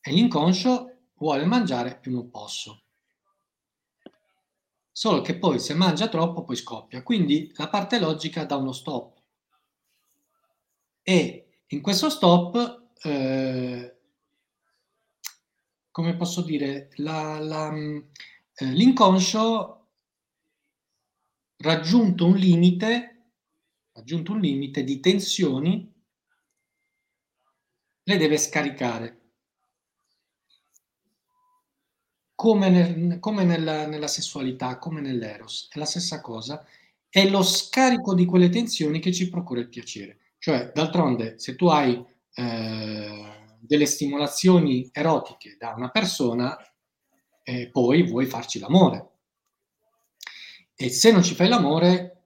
E 0.01 0.11
l'inconscio 0.11 0.97
vuole 1.15 1.45
mangiare 1.45 1.99
più 1.99 2.11
non 2.13 2.29
posso 2.29 2.83
solo 4.99 5.21
che 5.21 5.37
poi 5.37 5.59
se 5.59 5.73
mangia 5.75 6.09
troppo 6.09 6.43
poi 6.43 6.57
scoppia. 6.57 7.03
Quindi 7.03 7.53
la 7.55 7.69
parte 7.69 7.99
logica 7.99 8.43
dà 8.43 8.57
uno 8.57 8.73
stop. 8.73 9.17
E 11.01 11.61
in 11.67 11.81
questo 11.81 12.09
stop, 12.09 12.95
eh, 13.03 13.98
come 15.99 16.15
posso 16.15 16.41
dire, 16.43 16.91
la, 16.95 17.39
la, 17.39 17.73
eh, 17.73 18.65
l'inconscio 18.65 19.87
raggiunto 21.57 22.25
un 22.25 22.37
limite, 22.37 23.31
raggiunto 23.91 24.31
un 24.31 24.39
limite 24.39 24.85
di 24.85 25.01
tensioni, 25.01 25.93
le 28.03 28.17
deve 28.17 28.37
scaricare. 28.37 29.17
come, 32.33 32.69
nel, 32.69 33.19
come 33.19 33.43
nella, 33.43 33.85
nella, 33.85 34.07
sessualità, 34.07 34.77
come 34.77 35.01
nell'eros, 35.01 35.67
è 35.69 35.77
la 35.77 35.83
stessa 35.83 36.21
cosa, 36.21 36.65
è 37.09 37.27
lo 37.27 37.43
scarico 37.43 38.13
di 38.13 38.23
quelle 38.23 38.47
tensioni 38.47 39.01
che 39.01 39.11
ci 39.11 39.27
procura 39.27 39.59
il 39.59 39.67
piacere. 39.67 40.19
Cioè, 40.37 40.71
d'altronde, 40.73 41.37
se 41.37 41.57
tu 41.57 41.67
hai 41.67 42.01
eh, 42.35 43.39
delle 43.59 43.85
stimolazioni 43.85 44.89
erotiche 44.91 45.55
da 45.57 45.73
una 45.75 45.89
persona, 45.89 46.57
eh, 47.43 47.69
poi 47.69 48.03
vuoi 48.03 48.25
farci 48.25 48.59
l'amore. 48.59 49.07
E 50.75 50.89
se 50.89 51.11
non 51.11 51.23
ci 51.23 51.35
fai 51.35 51.49
l'amore, 51.49 52.23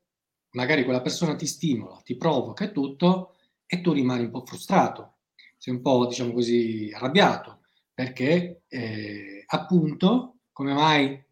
magari 0.51 0.83
quella 0.83 1.01
persona 1.01 1.35
ti 1.35 1.47
stimola, 1.47 2.01
ti 2.03 2.15
provoca 2.15 2.65
e 2.65 2.71
tutto, 2.71 3.35
e 3.65 3.81
tu 3.81 3.91
rimani 3.91 4.25
un 4.25 4.31
po' 4.31 4.45
frustrato, 4.45 5.15
sei 5.57 5.73
un 5.73 5.81
po', 5.81 6.05
diciamo 6.05 6.33
così, 6.33 6.91
arrabbiato 6.93 7.61
perché 7.93 8.63
eh, 8.67 9.43
appunto, 9.45 10.37
come 10.51 10.73
mai 10.73 11.23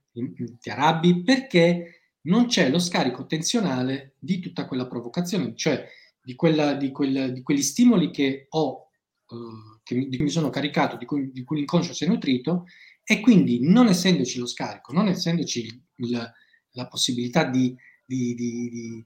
ti 0.59 0.69
arrabbi? 0.69 1.23
Perché 1.23 2.01
non 2.21 2.45
c'è 2.45 2.69
lo 2.69 2.79
scarico 2.79 3.25
tensionale 3.25 4.13
di 4.19 4.39
tutta 4.39 4.67
quella 4.67 4.87
provocazione, 4.87 5.55
cioè 5.55 5.87
di, 6.21 6.35
quella, 6.35 6.73
di, 6.73 6.91
quella, 6.91 7.27
di 7.29 7.41
quegli 7.41 7.63
stimoli 7.63 8.11
che 8.11 8.45
ho, 8.49 8.89
eh, 9.27 9.80
che 9.95 10.07
di 10.07 10.15
cui 10.15 10.25
mi 10.25 10.31
sono 10.31 10.49
caricato, 10.49 10.97
di 10.97 11.05
cui, 11.05 11.31
di 11.31 11.43
cui 11.43 11.57
l'inconscio 11.57 11.93
si 11.93 12.05
è 12.05 12.07
nutrito, 12.07 12.65
e 13.03 13.19
quindi 13.19 13.59
non 13.61 13.87
essendoci 13.87 14.39
lo 14.39 14.45
scarico, 14.45 14.93
non 14.93 15.07
essendoci 15.07 15.83
il, 15.95 16.33
la 16.71 16.87
possibilità 16.87 17.43
di, 17.45 17.75
di 18.05 19.05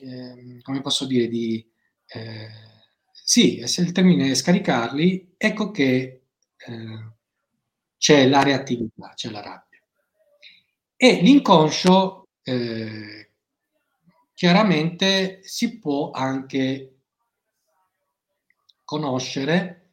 eh, 0.00 0.60
come 0.62 0.80
posso 0.80 1.06
dire, 1.06 1.28
di, 1.28 1.64
eh, 2.06 2.48
sì, 3.12 3.62
se 3.66 3.82
il 3.82 3.92
termine 3.92 4.30
è 4.30 4.34
scaricarli, 4.34 5.34
ecco 5.36 5.70
che 5.70 6.22
eh, 6.56 7.12
c'è 7.96 8.28
la 8.28 8.42
reattività, 8.42 9.12
c'è 9.14 9.30
la 9.30 9.40
rabbia. 9.40 9.80
E 10.96 11.20
l'inconscio 11.22 12.28
eh, 12.42 13.30
chiaramente 14.34 15.40
si 15.42 15.78
può 15.78 16.10
anche 16.10 16.90
conoscere 18.84 19.83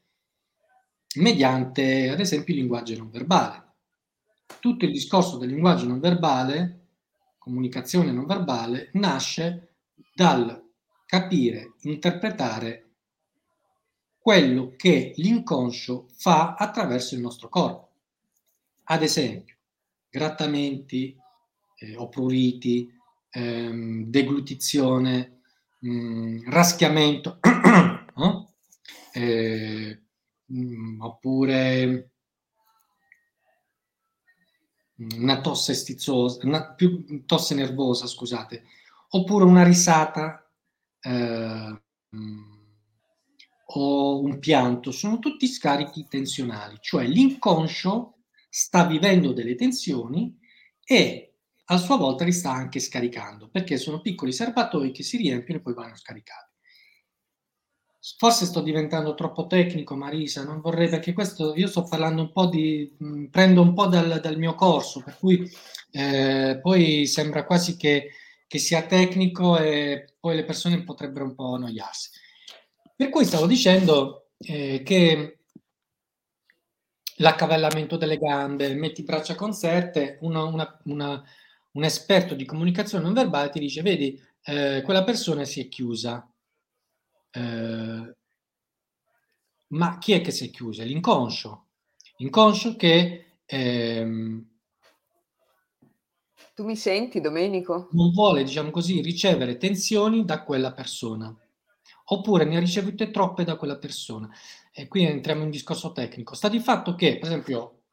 mediante, 1.15 2.09
ad 2.09 2.19
esempio, 2.19 2.53
il 2.53 2.61
linguaggio 2.61 2.97
non 2.97 3.09
verbale. 3.09 3.69
Tutto 4.59 4.85
il 4.85 4.91
discorso 4.91 5.37
del 5.37 5.49
linguaggio 5.49 5.87
non 5.87 5.99
verbale, 5.99 6.87
comunicazione 7.37 8.11
non 8.11 8.25
verbale, 8.25 8.89
nasce 8.93 9.75
dal 10.13 10.69
capire, 11.05 11.73
interpretare 11.81 12.91
quello 14.19 14.73
che 14.77 15.13
l'inconscio 15.17 16.07
fa 16.15 16.53
attraverso 16.53 17.15
il 17.15 17.21
nostro 17.21 17.49
corpo. 17.49 17.89
Ad 18.83 19.01
esempio, 19.01 19.55
grattamenti 20.09 21.17
eh, 21.77 21.95
o 21.95 22.07
pruriti, 22.07 22.93
ehm, 23.31 24.05
deglutizione, 24.05 25.39
mh, 25.79 25.89
mm, 25.89 26.49
raschiamento, 26.51 27.39
no? 28.15 28.53
eh, 29.13 29.99
mh, 30.51 30.75
mm, 30.95 31.01
oppure 31.01 32.11
una 35.17 35.41
tosse 35.41 35.73
stizzosa, 35.73 36.45
una, 36.45 36.73
più 36.73 37.25
tosse 37.25 37.55
nervosa, 37.55 38.05
scusate, 38.07 38.63
oppure 39.09 39.45
una 39.45 39.63
risata. 39.63 40.45
Eh, 41.01 41.81
mm, 42.15 42.59
o 43.73 44.19
un 44.19 44.39
pianto, 44.39 44.91
sono 44.91 45.19
tutti 45.19 45.47
scarichi 45.47 46.07
tensionali, 46.09 46.77
cioè 46.81 47.05
l'inconscio 47.05 48.17
sta 48.49 48.85
vivendo 48.85 49.31
delle 49.31 49.55
tensioni 49.55 50.37
e 50.83 51.35
a 51.65 51.77
sua 51.77 51.95
volta 51.95 52.25
li 52.25 52.33
sta 52.33 52.51
anche 52.51 52.79
scaricando, 52.79 53.49
perché 53.49 53.77
sono 53.77 54.01
piccoli 54.01 54.33
serbatoi 54.33 54.91
che 54.91 55.03
si 55.03 55.17
riempiono 55.17 55.59
e 55.59 55.63
poi 55.63 55.73
vanno 55.73 55.95
scaricati. 55.95 56.50
Forse 58.17 58.45
sto 58.45 58.61
diventando 58.61 59.13
troppo 59.13 59.45
tecnico, 59.45 59.95
Marisa, 59.95 60.43
non 60.43 60.59
vorrei 60.59 60.89
perché 60.89 61.13
questo 61.13 61.53
io 61.55 61.67
sto 61.67 61.83
parlando 61.83 62.23
un 62.23 62.31
po' 62.31 62.47
di, 62.47 62.91
mh, 62.97 63.25
prendo 63.25 63.61
un 63.61 63.75
po' 63.75 63.85
dal, 63.85 64.19
dal, 64.19 64.37
mio 64.39 64.55
corso, 64.55 65.03
per 65.03 65.17
cui 65.19 65.47
eh, 65.91 66.57
poi 66.59 67.05
sembra 67.05 67.45
quasi 67.45 67.77
che, 67.77 68.09
che 68.47 68.57
sia 68.57 68.81
tecnico 68.87 69.55
e 69.57 70.15
poi 70.19 70.35
le 70.35 70.45
persone 70.45 70.83
potrebbero 70.83 71.25
un 71.25 71.35
po' 71.35 71.53
annoiarsi. 71.53 72.09
Per 72.95 73.09
cui 73.09 73.23
stavo 73.23 73.45
dicendo 73.45 74.29
eh, 74.39 74.81
che 74.83 75.41
l'accavallamento 77.17 77.97
delle 77.97 78.17
gambe, 78.17 78.73
metti 78.73 79.03
braccia 79.03 79.35
conserte, 79.35 80.17
una, 80.21 80.43
una, 80.43 80.79
una, 80.85 81.23
un 81.73 81.83
esperto 81.83 82.33
di 82.33 82.45
comunicazione 82.45 83.03
non 83.03 83.13
verbale 83.13 83.51
ti 83.51 83.59
dice, 83.59 83.83
vedi, 83.83 84.19
eh, 84.45 84.81
quella 84.83 85.03
persona 85.03 85.45
si 85.45 85.61
è 85.61 85.67
chiusa. 85.67 86.30
Eh, 87.31 88.15
ma 89.67 89.97
chi 89.97 90.13
è 90.13 90.21
che 90.21 90.31
si 90.31 90.47
è 90.47 90.49
chiusa? 90.49 90.83
L'inconscio. 90.83 91.67
L'inconscio 92.17 92.75
che... 92.75 93.37
Ehm, 93.45 94.45
tu 96.53 96.65
mi 96.65 96.75
senti, 96.75 97.21
Domenico? 97.21 97.87
Non 97.91 98.11
vuole, 98.11 98.43
diciamo 98.43 98.69
così, 98.71 99.01
ricevere 99.01 99.57
tensioni 99.57 100.25
da 100.25 100.43
quella 100.43 100.73
persona. 100.73 101.33
Oppure 102.05 102.43
ne 102.43 102.57
ha 102.57 102.59
ricevute 102.59 103.09
troppe 103.09 103.45
da 103.45 103.55
quella 103.55 103.77
persona. 103.77 104.29
E 104.73 104.87
qui 104.87 105.03
entriamo 105.05 105.39
in 105.39 105.45
un 105.45 105.51
discorso 105.51 105.93
tecnico. 105.93 106.35
Sta 106.35 106.49
di 106.49 106.59
fatto 106.59 106.93
che, 106.95 107.17
per 107.17 107.29
esempio, 107.29 107.83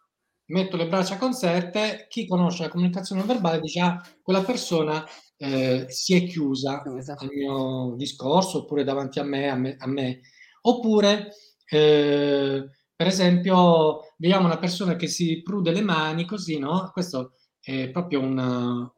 metto 0.46 0.76
le 0.76 0.88
braccia 0.88 1.16
conserte, 1.16 2.06
chi 2.08 2.26
conosce 2.26 2.64
la 2.64 2.68
comunicazione 2.68 3.22
verbale 3.22 3.60
dice 3.60 3.80
ah, 3.80 4.04
quella 4.22 4.42
persona 4.42 5.04
eh, 5.38 5.86
si 5.88 6.14
è 6.14 6.26
chiusa 6.26 6.82
al 6.82 7.28
mio 7.32 7.94
discorso 7.96 8.58
oppure 8.58 8.84
davanti 8.84 9.20
a 9.20 9.24
me, 9.24 9.48
a 9.48 9.54
me, 9.56 9.76
a 9.78 9.86
me. 9.86 10.20
oppure 10.62 11.32
eh, 11.64 12.68
per 12.96 13.06
esempio 13.06 14.00
vediamo 14.16 14.46
una 14.46 14.58
persona 14.58 14.96
che 14.96 15.06
si 15.06 15.42
prude 15.42 15.70
le 15.72 15.82
mani 15.82 16.24
così, 16.26 16.58
no? 16.58 16.90
Questo 16.92 17.34
è 17.60 17.88
proprio 17.90 18.20
una, 18.20 18.92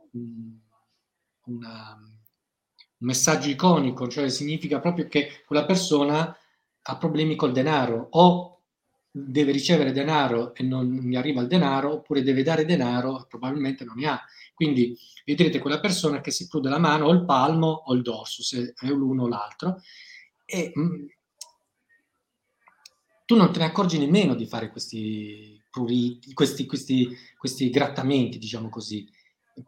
una, 1.45 1.97
un 1.99 3.07
messaggio 3.07 3.49
iconico, 3.51 4.09
cioè 4.09 4.29
significa 4.31 4.81
proprio 4.81 5.07
che 5.09 5.43
quella 5.47 5.67
persona 5.67 6.35
ha 6.83 6.97
problemi 6.97 7.37
col 7.37 7.53
denaro 7.53 8.09
o 8.13 8.63
deve 9.11 9.53
ricevere 9.53 9.93
denaro 9.93 10.55
e 10.55 10.63
non 10.63 10.87
gli 10.87 11.17
arriva 11.17 11.41
il 11.43 11.49
denaro, 11.49 11.93
oppure 11.95 12.23
deve 12.23 12.43
dare 12.43 12.65
denaro 12.65 13.23
e 13.23 13.27
probabilmente 13.29 13.85
non 13.85 13.97
ne 13.97 14.09
ha. 14.09 14.21
Quindi 14.61 14.95
vedrete 15.25 15.59
quella 15.59 15.81
persona 15.81 16.21
che 16.21 16.31
si 16.31 16.47
prude 16.47 16.69
la 16.69 16.79
mano 16.79 17.07
o 17.07 17.13
il 17.13 17.25
palmo 17.25 17.69
o 17.87 17.95
il 17.95 18.03
dorso, 18.03 18.43
se 18.43 18.75
è 18.79 18.89
l'uno 18.89 19.23
o 19.23 19.29
l'altro, 19.29 19.81
e 20.45 20.71
mm, 20.79 21.07
tu 23.25 23.37
non 23.37 23.51
te 23.51 23.61
ne 23.61 23.65
accorgi 23.65 23.97
nemmeno 23.97 24.35
di 24.35 24.45
fare 24.45 24.71
questi 24.71 25.59
questi, 26.35 26.67
questi, 26.67 27.09
questi 27.39 27.71
grattamenti, 27.71 28.37
diciamo 28.37 28.69
così. 28.69 29.09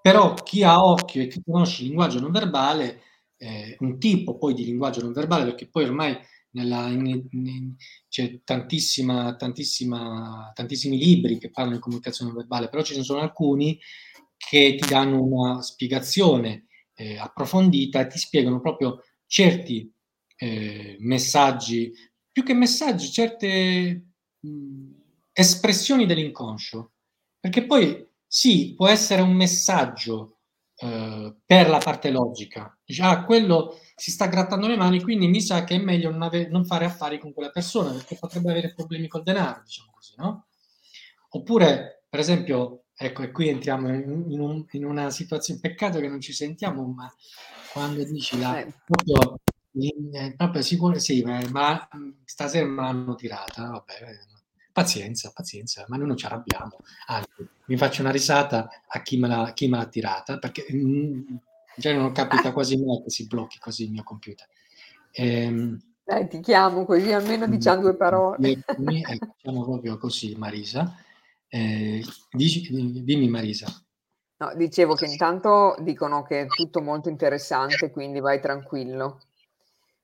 Però 0.03 0.35
chi 0.35 0.63
ha 0.63 0.85
occhio 0.85 1.23
e 1.23 1.29
chi 1.29 1.41
conosce 1.43 1.81
il 1.81 1.89
linguaggio 1.89 2.21
non 2.21 2.33
verbale, 2.33 3.01
eh, 3.39 3.77
un 3.81 3.99
tipo 3.99 4.37
poi 4.37 4.53
di 4.53 4.67
linguaggio 4.67 5.01
non 5.01 5.13
verbale, 5.13 5.45
perché 5.45 5.69
poi 5.69 5.85
ormai 5.85 6.19
nella, 6.53 6.89
in, 6.89 7.27
in, 7.31 7.75
c'è 8.09 8.41
tantissima, 8.45 9.37
tantissima, 9.37 10.51
tantissimi 10.55 10.99
libri 10.99 11.39
che 11.39 11.51
parlano 11.51 11.77
di 11.77 11.83
comunicazione 11.83 12.33
verbale, 12.33 12.69
però 12.69 12.83
ce 12.83 12.97
ne 12.97 13.03
sono 13.03 13.21
alcuni 13.21 13.79
che 14.49 14.77
ti 14.81 14.89
danno 14.89 15.23
una 15.23 15.63
spiegazione 15.63 16.67
eh, 16.95 17.17
approfondita 17.19 18.01
e 18.01 18.07
ti 18.09 18.19
spiegano 18.19 18.61
proprio 18.61 19.03
certi 19.27 19.91
eh, 20.37 20.97
messaggi, 21.01 21.93
più 22.31 22.43
che 22.43 22.55
messaggi, 22.55 23.11
certe 23.11 24.07
mh, 24.41 24.91
espressioni 25.33 26.07
dell'inconscio. 26.07 26.93
Perché 27.39 27.65
poi 27.67 28.07
sì, 28.27 28.75
può 28.77 28.89
essere 28.89 29.23
un 29.23 29.33
messaggio 29.33 30.39
eh, 30.77 31.35
per 31.45 31.69
la 31.69 31.79
parte 31.79 32.11
logica. 32.11 32.77
Dice, 32.85 33.03
ah, 33.03 33.25
quello 33.25 33.79
si 33.95 34.11
sta 34.11 34.27
grattando 34.27 34.67
le 34.69 34.77
mani, 34.77 35.01
quindi 35.03 35.29
mi 35.29 35.41
sa 35.41 35.65
che 35.65 35.75
è 35.77 35.79
meglio 35.79 36.11
non, 36.11 36.23
ave- 36.23 36.49
non 36.49 36.65
fare 36.65 36.85
affari 36.85 37.19
con 37.19 37.33
quella 37.33 37.51
persona 37.51 37.93
perché 37.93 38.17
potrebbe 38.19 38.51
avere 38.51 38.75
problemi 38.75 39.09
col 39.09 39.23
denaro, 39.23 39.63
diciamo 39.65 39.91
così, 39.93 40.15
no? 40.17 40.47
Oppure, 41.31 42.05
per 42.09 42.21
esempio, 42.21 42.82
ecco, 42.95 43.23
e 43.23 43.31
qui 43.31 43.49
entriamo 43.49 43.89
in, 43.93 44.25
in, 44.29 44.41
un, 44.41 44.65
in 44.73 44.85
una 44.85 45.11
situazione, 45.11 45.61
peccato 45.61 46.01
che 46.01 46.09
non 46.09 46.21
ci 46.21 46.33
sentiamo, 46.33 46.85
ma 46.85 47.13
quando 47.73 48.05
dici 48.05 48.39
la, 48.39 48.61
eh. 48.61 48.73
proprio, 48.85 49.41
in, 49.73 50.35
proprio 50.37 50.63
sicuro, 50.63 50.99
sì, 50.99 51.23
ma 51.23 51.89
stasera 52.25 52.67
me 52.67 52.83
l'hanno 52.83 53.15
tirata, 53.15 53.71
vabbè, 53.71 53.95
pazienza, 54.73 55.31
pazienza, 55.35 55.85
ma 55.89 55.97
noi 55.97 56.09
non 56.09 56.17
ci 56.17 56.27
arrabbiamo, 56.27 56.79
anzi, 57.07 57.49
mi 57.67 57.77
faccio 57.77 58.03
una 58.03 58.11
risata 58.11 58.69
a 58.87 59.03
chi 59.03 59.19
me 59.19 59.29
l'ha, 59.29 59.53
chi 59.55 59.69
me 59.69 59.79
l'ha 59.79 59.87
tirata, 59.87 60.39
perché 60.39 60.67
mh, 60.73 61.39
cioè 61.79 61.95
non 61.95 62.13
capita 62.13 62.53
quasi 62.53 62.77
mai 62.77 63.03
che 63.03 63.11
si 63.11 63.27
blocchi 63.27 63.59
così 63.59 63.85
il 63.85 63.91
mio 63.91 64.03
computer. 64.03 64.47
Ehm, 65.13 65.81
Dai, 66.05 66.29
ti 66.29 66.41
chiamo 66.41 66.85
così 66.85 67.13
almeno 67.13 67.47
diciamo 67.47 67.81
due 67.83 67.95
parole. 67.97 68.51
Ecco, 68.51 68.83
diciamo 68.83 69.63
proprio 69.63 69.99
così, 69.99 70.35
Marisa. 70.37 70.95
Eh, 71.55 72.03
dici, 72.31 72.67
dimmi 73.05 73.29
Marisa. 73.29 73.67
No, 74.39 74.55
dicevo 74.57 74.95
che 74.95 75.05
intanto 75.05 75.75
dicono 75.81 76.23
che 76.23 76.41
è 76.41 76.47
tutto 76.47 76.81
molto 76.81 77.11
interessante, 77.11 77.91
quindi 77.91 78.21
vai 78.21 78.41
tranquillo. 78.41 79.21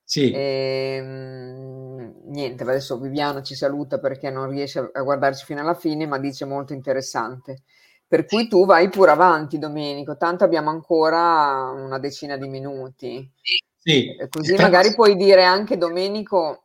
Sì. 0.05 0.31
E, 0.31 0.97
ehm, 1.01 2.21
niente, 2.27 2.63
adesso 2.65 2.99
Viviano 2.99 3.41
ci 3.41 3.55
saluta 3.55 3.99
perché 3.99 4.29
non 4.29 4.51
riesce 4.51 4.91
a 4.93 5.03
guardarci 5.03 5.47
fino 5.47 5.61
alla 5.61 5.73
fine, 5.73 6.07
ma 6.07 6.19
dice 6.19 6.45
molto 6.45 6.75
interessante. 6.75 7.63
Per 8.07 8.27
cui 8.27 8.47
tu 8.47 8.67
vai 8.67 8.91
pure 8.91 9.11
avanti, 9.13 9.59
Domenico, 9.59 10.19
tanto 10.19 10.45
abbiamo 10.45 10.69
ancora 10.69 11.71
una 11.71 11.99
decina 11.99 12.37
di 12.37 12.47
minuti. 12.47 13.27
Sì. 13.75 14.15
Così 14.29 14.55
magari 14.57 14.95
puoi 14.95 15.17
dire 15.17 15.45
anche, 15.45 15.79
Domenico, 15.79 16.65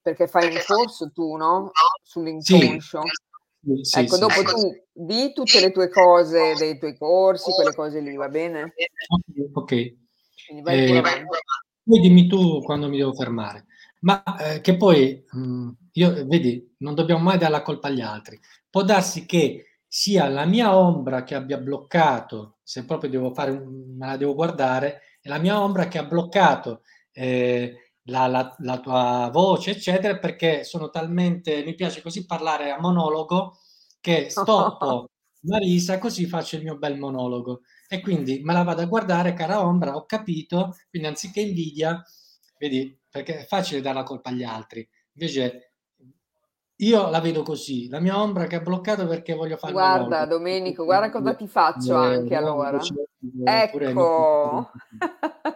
perché 0.00 0.26
fai 0.26 0.46
un 0.46 0.60
corso 0.66 1.10
tu, 1.12 1.36
no? 1.36 1.70
Sull'inconscio. 2.02 3.02
Sì. 3.02 3.30
Sì, 3.82 4.00
ecco, 4.00 4.18
dopo 4.18 4.42
tu 4.42 4.74
di 4.92 5.32
tutte 5.32 5.60
le 5.60 5.70
tue 5.70 5.88
cose, 5.88 6.54
dei 6.58 6.78
tuoi 6.78 6.96
corsi, 6.96 7.50
quelle 7.52 7.74
cose 7.74 8.00
lì, 8.00 8.16
va 8.16 8.28
bene? 8.28 8.74
Ok. 9.52 9.94
Quindi 10.46 10.62
vai 10.62 10.96
eh, 10.96 11.02
poi 11.84 12.00
dimmi 12.00 12.26
tu 12.26 12.60
quando 12.62 12.88
mi 12.88 12.98
devo 12.98 13.12
fermare. 13.12 13.66
Ma 14.00 14.22
eh, 14.38 14.60
che 14.60 14.76
poi, 14.76 15.24
mh, 15.30 15.40
mm, 15.40 15.68
io, 15.92 16.26
vedi, 16.26 16.74
non 16.78 16.94
dobbiamo 16.94 17.22
mai 17.22 17.38
dare 17.38 17.52
la 17.52 17.62
colpa 17.62 17.88
agli 17.88 18.00
altri. 18.00 18.38
Può 18.68 18.82
darsi 18.82 19.26
che 19.26 19.80
sia 19.86 20.28
la 20.28 20.44
mia 20.44 20.76
ombra 20.76 21.22
che 21.22 21.34
abbia 21.34 21.58
bloccato, 21.58 22.58
se 22.62 22.84
proprio 22.84 23.10
devo 23.10 23.32
fare, 23.32 23.52
me 23.52 24.06
la 24.06 24.16
devo 24.16 24.34
guardare, 24.34 25.18
è 25.20 25.28
la 25.28 25.38
mia 25.38 25.60
ombra 25.60 25.86
che 25.86 25.98
ha 25.98 26.04
bloccato 26.04 26.82
eh, 27.12 27.81
la, 28.04 28.26
la, 28.26 28.54
la, 28.58 28.80
tua 28.80 29.30
voce, 29.32 29.72
eccetera, 29.72 30.18
perché 30.18 30.64
sono 30.64 30.90
talmente, 30.90 31.62
mi 31.64 31.74
piace 31.74 32.02
così 32.02 32.26
parlare 32.26 32.70
a 32.70 32.80
monologo 32.80 33.58
che 34.00 34.28
stoppo 34.30 35.10
Marisa 35.42 35.98
così 35.98 36.26
faccio 36.26 36.56
il 36.56 36.62
mio 36.62 36.76
bel 36.76 36.98
monologo. 36.98 37.62
E 37.88 38.00
quindi 38.00 38.40
me 38.42 38.52
la 38.52 38.62
vado 38.62 38.82
a 38.82 38.86
guardare, 38.86 39.34
cara 39.34 39.64
ombra, 39.66 39.94
ho 39.94 40.06
capito, 40.06 40.76
quindi 40.88 41.08
anziché 41.08 41.40
invidia, 41.40 42.02
vedi, 42.58 42.98
perché 43.10 43.40
è 43.40 43.44
facile 43.44 43.80
dare 43.80 43.96
la 43.96 44.02
colpa 44.02 44.30
agli 44.30 44.44
altri, 44.44 44.88
invece 45.12 45.72
io 46.76 47.10
la 47.10 47.20
vedo 47.20 47.42
così, 47.42 47.88
la 47.88 48.00
mia 48.00 48.20
ombra 48.20 48.46
che 48.46 48.56
ha 48.56 48.60
bloccato 48.60 49.06
perché 49.06 49.34
voglio 49.34 49.56
fare 49.56 49.72
Guarda, 49.72 50.26
Domenico, 50.26 50.84
guarda 50.84 51.10
cosa 51.10 51.34
ti 51.34 51.46
faccio 51.46 52.02
eh, 52.02 52.14
anche 52.16 52.34
allora. 52.34 52.80
Ecco. 53.44 54.70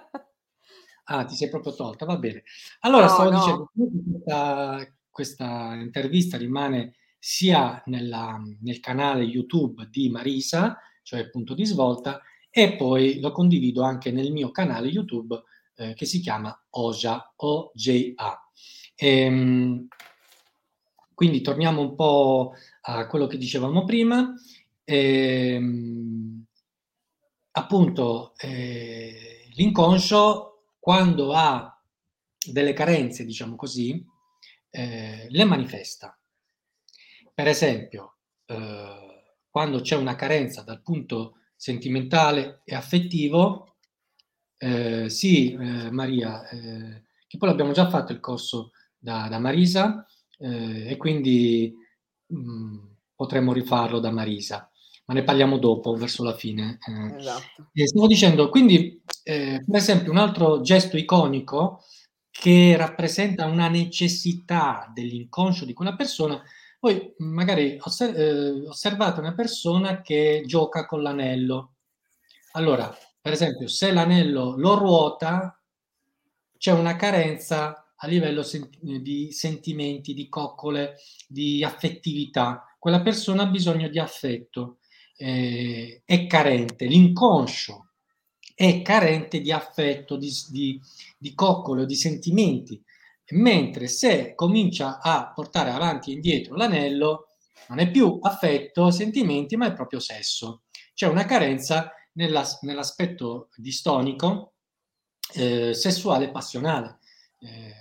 ah, 1.07 1.25
ti 1.25 1.35
sei 1.35 1.49
proprio 1.49 1.75
tolta, 1.75 2.05
va 2.05 2.17
bene. 2.17 2.45
Allora, 2.81 3.07
no, 3.07 3.13
stavo 3.13 3.31
no. 3.31 3.39
dicendo, 3.39 3.71
questa, 3.75 4.93
questa, 5.11 5.75
intervista 5.75 6.37
rimane 6.37 6.95
sia 7.19 7.83
nella, 7.87 8.41
nel 8.61 8.81
canale 8.81 9.25
YouTube 9.25 9.89
di 9.91 10.09
Marisa, 10.11 10.79
cioè 11.03 11.29
punto 11.31 11.55
di 11.55 11.65
svolta, 11.65 12.21
e 12.51 12.77
poi 12.77 13.21
lo 13.21 13.33
condivido 13.33 13.83
anche 13.83 14.11
nel 14.11 14.33
mio 14.33 14.51
canale 14.51 14.89
YouTube 14.89 15.43
eh, 15.77 15.95
che 15.95 16.05
si 16.05 16.21
chiama 16.21 16.57
OJA, 16.71 17.35
O-J-A. 17.37 18.51
Ehm, 18.97 19.87
quindi 21.15 21.41
torniamo 21.41 21.81
un 21.81 21.95
po' 21.95 22.55
a 22.83 23.07
quello 23.07 23.27
che 23.27 23.39
dicevamo 23.39 23.85
prima. 23.85 24.35
Ehm, 24.85 26.45
appunto, 27.53 28.35
eh, 28.39 29.49
l'inconscio, 29.55 30.56
quando 30.87 31.33
ha 31.33 31.83
delle 32.49 32.73
carenze, 32.73 33.25
diciamo 33.25 33.57
così, 33.57 34.07
eh, 34.71 35.27
le 35.29 35.45
manifesta. 35.45 36.17
Per 37.35 37.49
esempio, 37.49 38.19
eh, 38.45 39.35
quando 39.51 39.81
c'è 39.81 39.97
una 39.97 40.15
carenza 40.15 40.63
dal 40.63 40.83
punto 40.83 41.39
sentimentale 41.57 42.61
e 42.63 42.77
affettivo, 42.77 43.79
eh, 44.59 45.11
sì, 45.11 45.55
eh, 45.55 45.91
Maria, 45.91 46.49
eh, 46.51 47.03
che 47.27 47.37
poi 47.37 47.49
l'abbiamo 47.49 47.73
già 47.73 47.89
fatto 47.89 48.13
il 48.13 48.21
corso 48.21 48.71
da, 48.97 49.27
da 49.29 49.41
Marisa, 49.41 50.07
eh, 50.39 50.91
e 50.91 50.97
quindi 50.97 51.75
mh, 52.27 52.39
mm, 52.39 52.79
potremmo 53.17 53.53
rifarlo 53.53 53.99
da 53.99 54.13
Marisa, 54.13 54.71
ma 55.07 55.15
ne 55.15 55.25
parliamo 55.25 55.59
dopo, 55.59 55.95
verso 55.95 56.23
la 56.23 56.35
fine. 56.35 56.79
Eh. 56.87 57.17
Esatto. 57.17 57.71
stavo 57.73 58.07
dicendo, 58.07 58.49
quindi, 58.49 59.03
eh, 59.23 59.63
per 59.67 59.77
esempio, 59.77 60.11
un 60.13 60.19
altro 60.19 60.61
gesto 60.61 60.97
iconico 60.97 61.83
che 62.31 62.77
rappresenta 62.77 63.47
una 63.47 63.69
necessità 63.69 64.91
dell'inconscio 64.95 65.65
di 65.65 65.73
quella 65.73 65.97
persona 65.97 66.43
Voi 66.81 67.15
magari 67.19 67.79
osser- 67.81 68.17
eh, 68.17 68.67
osservate 68.69 69.21
una 69.21 69.35
persona 69.35 70.03
che 70.03 70.43
gioca 70.47 70.87
con 70.87 71.03
l'anello. 71.03 71.75
Allora, 72.53 72.95
per 73.21 73.33
esempio, 73.33 73.67
se 73.69 73.93
l'anello 73.93 74.57
lo 74.57 74.75
ruota, 74.75 75.61
c'è 76.59 76.73
una 76.73 76.97
carenza 76.97 77.93
a 77.97 78.07
livello 78.07 78.43
sen- 78.43 78.69
di 78.81 79.33
sentimenti, 79.33 80.15
di 80.15 80.29
coccole, 80.29 80.97
di 81.27 81.65
affettività. 81.65 82.77
Quella 82.79 83.03
persona 83.03 83.43
ha 83.43 83.47
bisogno 83.47 83.89
di 83.89 83.99
affetto, 83.99 84.79
eh, 85.17 86.03
è 86.05 86.27
carente, 86.27 86.87
l'inconscio 86.87 87.87
è 88.55 88.81
carente 88.81 89.41
di 89.41 89.53
affetto, 89.53 90.17
di, 90.17 90.31
di, 90.49 90.81
di 91.19 91.35
coccole, 91.35 91.85
di 91.85 91.95
sentimenti. 91.95 92.83
Mentre 93.33 93.87
se 93.87 94.35
comincia 94.35 94.99
a 95.01 95.31
portare 95.35 95.71
avanti 95.71 96.11
e 96.11 96.15
indietro 96.15 96.55
l'anello, 96.55 97.27
non 97.69 97.81
è 97.81 97.91
più 97.91 98.19
affetto, 98.23 98.91
sentimenti, 98.91 99.57
ma 99.57 99.67
è 99.67 99.75
proprio 99.75 99.99
sesso. 100.01 100.63
C'è 100.95 101.07
una 101.07 101.27
carenza 101.27 101.93
nella, 102.13 102.47
nell'aspetto 102.63 103.51
distonico 103.57 104.55
eh, 105.35 105.75
sessuale 105.75 106.31
passionale. 106.31 106.99
Eh, 107.41 107.75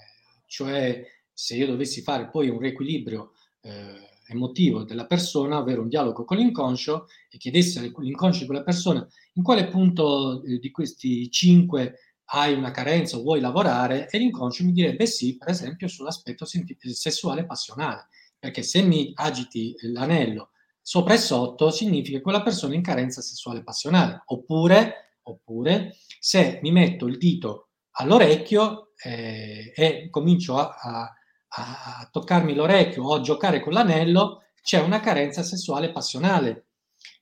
cioè, 0.47 1.05
se 1.31 1.55
io 1.55 1.67
dovessi 1.67 2.01
fare 2.01 2.29
poi 2.29 2.49
un 2.49 2.59
riequilibrio 2.59 3.31
eh, 3.61 4.09
emotivo 4.27 4.83
della 4.83 5.05
persona, 5.05 5.59
ovvero 5.59 5.81
un 5.81 5.87
dialogo 5.87 6.25
con 6.25 6.37
l'inconscio, 6.37 7.07
e 7.29 7.37
chiedessi 7.37 7.77
all'inconscio 7.77 8.39
di 8.39 8.45
quella 8.45 8.63
persona 8.63 9.07
in 9.33 9.43
quale 9.43 9.67
punto 9.67 10.43
eh, 10.43 10.59
di 10.59 10.71
questi 10.71 11.29
cinque 11.29 11.99
hai 12.29 12.53
una 12.53 12.71
carenza 12.71 13.17
o 13.17 13.21
vuoi 13.21 13.39
lavorare, 13.39 14.09
e 14.09 14.17
l'inconscio 14.17 14.63
mi 14.63 14.71
direbbe 14.71 15.05
sì, 15.05 15.37
per 15.37 15.49
esempio, 15.49 15.87
sull'aspetto 15.87 16.45
senti- 16.45 16.77
sessuale 16.79 17.45
passionale, 17.45 18.07
perché 18.39 18.63
se 18.63 18.81
mi 18.81 19.11
agiti 19.13 19.75
l'anello 19.81 20.49
sopra 20.81 21.13
e 21.13 21.17
sotto, 21.17 21.69
significa 21.69 22.17
che 22.17 22.23
quella 22.23 22.41
persona 22.41 22.73
è 22.73 22.77
in 22.77 22.81
carenza 22.81 23.21
sessuale 23.21 23.63
passionale, 23.63 24.23
oppure, 24.25 25.17
oppure 25.23 25.95
se 26.19 26.59
mi 26.61 26.71
metto 26.71 27.05
il 27.05 27.17
dito 27.17 27.69
all'orecchio 27.97 28.93
eh, 29.03 29.71
e 29.75 30.07
comincio 30.09 30.57
a, 30.57 30.75
a, 30.79 31.13
a, 31.55 32.07
toccarmi 32.11 32.53
l'orecchio 32.53 33.03
o 33.03 33.15
a 33.15 33.21
giocare 33.21 33.59
con 33.59 33.73
l'anello, 33.73 34.43
c'è 34.61 34.79
una 34.79 34.99
carenza 34.99 35.43
sessuale 35.43 35.91
passionale. 35.91 36.67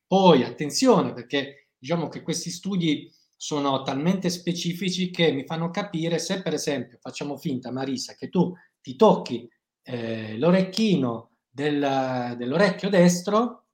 Poi 0.08 0.44
attenzione, 0.44 1.14
perché 1.14 1.70
diciamo 1.78 2.08
che 2.08 2.22
questi 2.22 2.50
studi 2.50 3.12
sono 3.36 3.82
talmente 3.84 4.30
specifici 4.30 5.10
che 5.12 5.32
mi 5.32 5.46
fanno 5.46 5.70
capire 5.70 6.18
se 6.20 6.42
per 6.42 6.54
esempio 6.54 6.98
facciamo 7.02 7.38
finta, 7.38 7.72
Marisa, 7.72 8.14
che 8.14 8.30
tu 8.30 8.54
ti 8.82 8.96
tocchi 8.96 9.50
eh, 9.84 10.38
l'orecchino 10.38 11.32
del, 11.50 12.36
dell'orecchio 12.38 12.90
destro, 12.90 13.66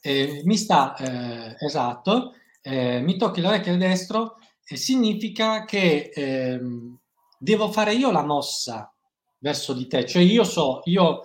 eh, 0.00 0.42
mi 0.44 0.56
sta, 0.56 0.96
eh, 0.96 1.56
esatto, 1.58 2.34
eh, 2.62 3.00
mi 3.00 3.16
tocchi 3.16 3.40
l'orecchio 3.40 3.76
destro, 3.76 4.36
significa 4.62 5.64
che 5.64 6.10
ehm, 6.14 6.98
devo 7.38 7.72
fare 7.72 7.94
io 7.94 8.10
la 8.10 8.24
mossa 8.24 8.92
verso 9.38 9.72
di 9.74 9.86
te, 9.86 10.04
cioè 10.06 10.22
io 10.22 10.44
so, 10.44 10.80
io 10.84 11.22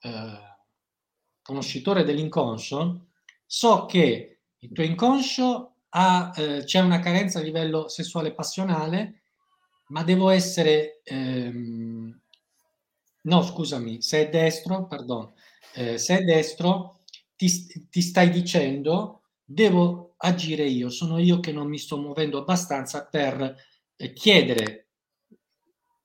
eh, 0.00 0.38
conoscitore 1.42 2.04
dell'inconscio, 2.04 3.06
so 3.46 3.86
che 3.86 4.40
il 4.58 4.72
tuo 4.72 4.82
inconscio 4.84 5.76
ha, 5.90 6.32
eh, 6.36 6.64
c'è 6.64 6.80
una 6.80 6.98
carenza 7.00 7.38
a 7.38 7.42
livello 7.42 7.88
sessuale 7.88 8.32
passionale, 8.34 9.24
ma 9.88 10.02
devo 10.02 10.30
essere, 10.30 11.00
ehm, 11.04 12.20
no 13.22 13.42
scusami, 13.42 14.02
se 14.02 14.26
è 14.26 14.30
destro, 14.30 14.86
perdono, 14.86 15.34
eh, 15.74 15.98
se 15.98 16.18
è 16.18 16.22
destro, 16.24 17.00
ti, 17.36 17.48
ti 17.90 18.00
stai 18.02 18.30
dicendo, 18.30 19.22
devo 19.44 20.14
agire 20.18 20.64
io, 20.66 20.88
sono 20.90 21.18
io 21.18 21.40
che 21.40 21.52
non 21.52 21.68
mi 21.68 21.78
sto 21.78 21.96
muovendo 21.98 22.38
abbastanza 22.38 23.06
per 23.06 23.56
eh, 23.96 24.12
chiedere 24.12 24.88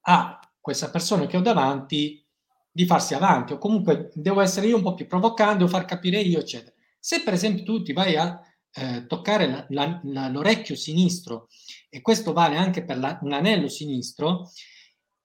a 0.08 0.39
questa 0.70 0.92
persona 0.92 1.26
che 1.26 1.36
ho 1.36 1.42
davanti 1.42 2.24
di 2.72 2.86
farsi 2.86 3.16
avanti 3.16 3.54
o 3.54 3.58
comunque 3.58 4.12
devo 4.14 4.40
essere 4.40 4.68
io 4.68 4.76
un 4.76 4.84
po' 4.84 4.94
più 4.94 5.08
provocante 5.08 5.64
o 5.64 5.68
far 5.68 5.86
capire 5.86 6.20
io, 6.20 6.40
eccetera. 6.40 6.72
Se 7.00 7.24
per 7.24 7.34
esempio 7.34 7.64
tu 7.64 7.82
ti 7.82 7.92
vai 7.92 8.16
a 8.16 8.40
eh, 8.72 9.08
toccare 9.08 9.48
la, 9.48 9.66
la, 9.70 10.00
la, 10.04 10.28
l'orecchio 10.28 10.76
sinistro 10.76 11.48
e 11.90 12.02
questo 12.02 12.34
vale 12.34 12.56
anche 12.56 12.86
per 12.86 12.98
un 13.22 13.34
anello 13.34 13.68
sinistro, 13.68 14.52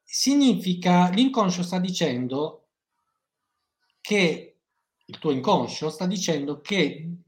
significa 0.03 1.11
l'inconscio 1.11 1.63
sta 1.63 1.79
dicendo 1.79 2.69
che 4.01 4.61
il 5.05 5.19
tuo 5.19 5.31
inconscio 5.31 5.91
sta 5.91 6.07
dicendo 6.07 6.63
che 6.63 7.19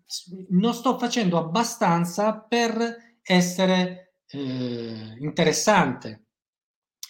non 0.51 0.73
sto 0.73 0.97
facendo 0.97 1.37
abbastanza 1.37 2.39
per 2.41 3.19
essere 3.21 4.15
eh, 4.29 5.17
interessante, 5.19 6.29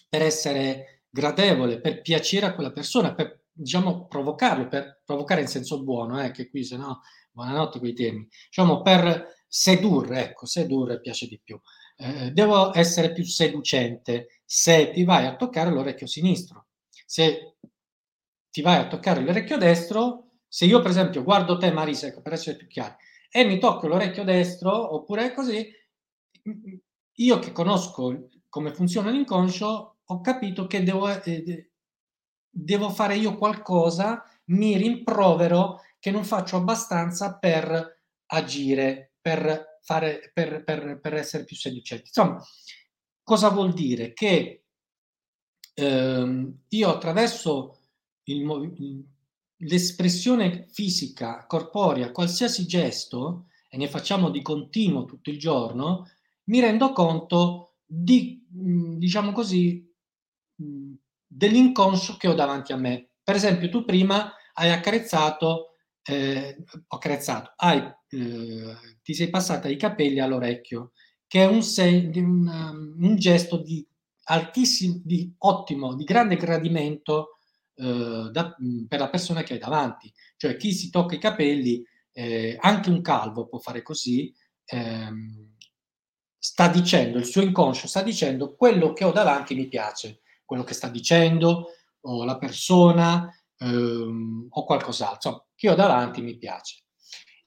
per 0.09 0.23
essere 0.23 0.96
gradevole, 1.17 1.81
per 1.81 2.03
piacere 2.03 2.45
a 2.45 2.55
quella 2.55 2.73
persona, 2.73 3.15
per 3.15 3.45
diciamo 3.51 4.07
provocarlo, 4.07 4.69
per 4.69 5.01
provocare 5.03 5.41
in 5.41 5.47
senso 5.47 5.83
buono, 5.83 6.23
eh, 6.23 6.31
che 6.31 6.51
qui 6.51 6.63
se 6.63 6.77
no, 6.77 7.01
buonanotte 7.31 7.79
quei 7.79 7.95
temi, 7.95 8.29
diciamo 8.51 8.83
per 8.83 9.35
sedurre, 9.49 10.25
ecco, 10.25 10.45
sedurre 10.45 11.01
piace 11.01 11.27
di 11.27 11.41
più. 11.43 11.59
Eh, 11.97 12.33
devo 12.33 12.77
essere 12.77 13.13
più 13.13 13.25
seducente 13.25 14.43
se 14.45 14.91
ti 14.93 15.05
vai 15.05 15.25
a 15.25 15.37
toccare 15.37 15.71
l'orecchio 15.71 16.07
sinistro. 16.07 16.67
Se 17.07 17.57
ti 18.51 18.61
vai 18.61 18.77
a 18.77 18.87
toccare 18.87 19.23
l'orecchio 19.23 19.57
destro, 19.57 20.33
se 20.47 20.67
io 20.67 20.81
per 20.83 20.91
esempio 20.91 21.23
guardo 21.23 21.57
te 21.57 21.73
Marisa, 21.73 22.09
ecco, 22.09 22.21
per 22.21 22.35
essere 22.35 22.57
più 22.57 22.67
chiari, 22.67 22.95
e 23.31 23.45
mi 23.45 23.59
tocco 23.59 23.89
l'orecchio 23.89 24.25
destro, 24.25 24.95
oppure 24.95 25.33
così, 25.33 25.67
io 27.19 27.39
che 27.39 27.53
conosco 27.53 28.29
come 28.51 28.75
funziona 28.75 29.11
l'inconscio, 29.11 29.96
ho 30.07 30.21
capito 30.21 30.67
che 30.67 30.83
devo, 30.83 31.09
eh, 31.23 31.71
devo 32.49 32.91
fare 32.91 33.17
io 33.17 33.37
qualcosa, 33.37 34.25
mi 34.47 34.77
rimprovero 34.77 35.81
che 35.99 36.11
non 36.11 36.25
faccio 36.25 36.57
abbastanza 36.57 37.37
per 37.37 38.03
agire, 38.27 39.15
per, 39.21 39.79
fare, 39.83 40.31
per, 40.33 40.63
per, 40.65 41.01
per 41.01 41.15
essere 41.15 41.45
più 41.45 41.57
seducenti. 41.57 42.07
Insomma, 42.07 42.41
cosa 43.23 43.49
vuol 43.49 43.73
dire? 43.73 44.13
Che 44.13 44.65
ehm, 45.75 46.59
io 46.69 46.89
attraverso 46.89 47.79
il, 48.25 49.05
l'espressione 49.59 50.67
fisica, 50.69 51.47
corporea, 51.47 52.13
qualsiasi 52.13 52.67
gesto, 52.67 53.47
e 53.69 53.77
ne 53.77 53.89
facciamo 53.89 54.31
di 54.31 54.43
continuo 54.43 55.05
tutto 55.05 55.31
il 55.31 55.39
giorno, 55.39 56.09
mi 56.45 56.61
rendo 56.61 56.93
conto 56.93 57.75
di, 57.85 58.45
diciamo 58.49 59.33
così, 59.33 59.86
dell'inconscio 61.37 62.17
che 62.17 62.29
ho 62.29 62.35
davanti 62.35 62.73
a 62.73 62.77
me. 62.77 63.11
Per 63.23 63.35
esempio, 63.35 63.69
tu 63.69 63.85
prima 63.85 64.33
hai 64.55 64.71
accarezzato, 64.71 65.75
eh, 66.03 66.57
accarezzato, 66.89 67.53
hai, 67.57 67.79
eh, 68.09 68.77
ti 69.03 69.15
sei 69.15 69.29
passata 69.29 69.69
i 69.69 69.77
capelli 69.77 70.21
all'orecchio, 70.21 70.93
che 71.27 71.43
è 71.43 71.47
un, 71.47 71.63
se- 71.63 72.11
un, 72.15 72.97
un 72.99 73.17
gesto 73.17 73.59
di 73.59 73.87
altissimo, 74.29 75.01
di 75.05 75.33
ottimo, 75.39 75.95
di 75.95 76.05
grande 76.05 76.37
gradimento 76.37 77.39
eh, 77.75 78.29
da, 78.33 78.57
per 78.89 78.99
la 79.01 79.11
persona 79.11 79.43
che 79.43 79.55
hai 79.55 79.59
davanti. 79.59 80.13
Cioè 80.37 80.57
chi 80.57 80.73
si 80.73 80.91
tocca 80.91 81.15
i 81.15 81.19
capelli, 81.21 81.85
eh, 82.13 82.57
anche 82.61 82.91
un 82.91 83.03
calvo 83.03 83.47
può 83.47 83.59
fare 83.59 83.83
così, 83.83 84.33
ehm, 84.65 85.55
sta 86.39 86.69
dicendo, 86.69 87.19
il 87.19 87.25
suo 87.25 87.43
inconscio 87.43 87.87
sta 87.89 88.03
dicendo 88.03 88.55
quello 88.55 88.93
che 88.93 89.05
ho 89.05 89.13
davanti 89.13 89.55
mi 89.55 89.69
piace, 89.69 90.21
quello 90.47 90.65
che 90.65 90.73
sta 90.73 90.89
dicendo, 90.89 91.73
o 92.01 92.25
la 92.25 92.39
persona, 92.39 93.31
ehm, 93.59 94.47
o 94.49 94.65
qualcos'altro, 94.65 95.49
che 95.55 95.69
ho 95.69 95.75
davanti 95.75 96.23
mi 96.23 96.39
piace. 96.39 96.85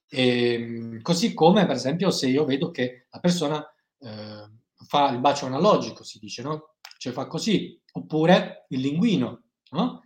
E, 0.07 0.53
ehm, 0.53 1.01
così 1.01 1.33
come, 1.33 1.65
per 1.65 1.75
esempio, 1.75 2.11
se 2.11 2.27
io 2.27 2.45
vedo 2.45 2.69
che 2.69 3.07
la 3.09 3.19
persona 3.19 3.65
eh, 3.99 4.49
fa 4.85 5.09
il 5.09 5.19
bacio 5.19 5.47
analogico, 5.47 6.03
si 6.03 6.19
dice, 6.19 6.43
no? 6.43 6.75
Cioè 6.97 7.13
fa 7.13 7.25
così, 7.25 7.81
oppure 7.93 8.65
il 8.69 8.81
linguino, 8.81 9.43
no? 9.71 10.03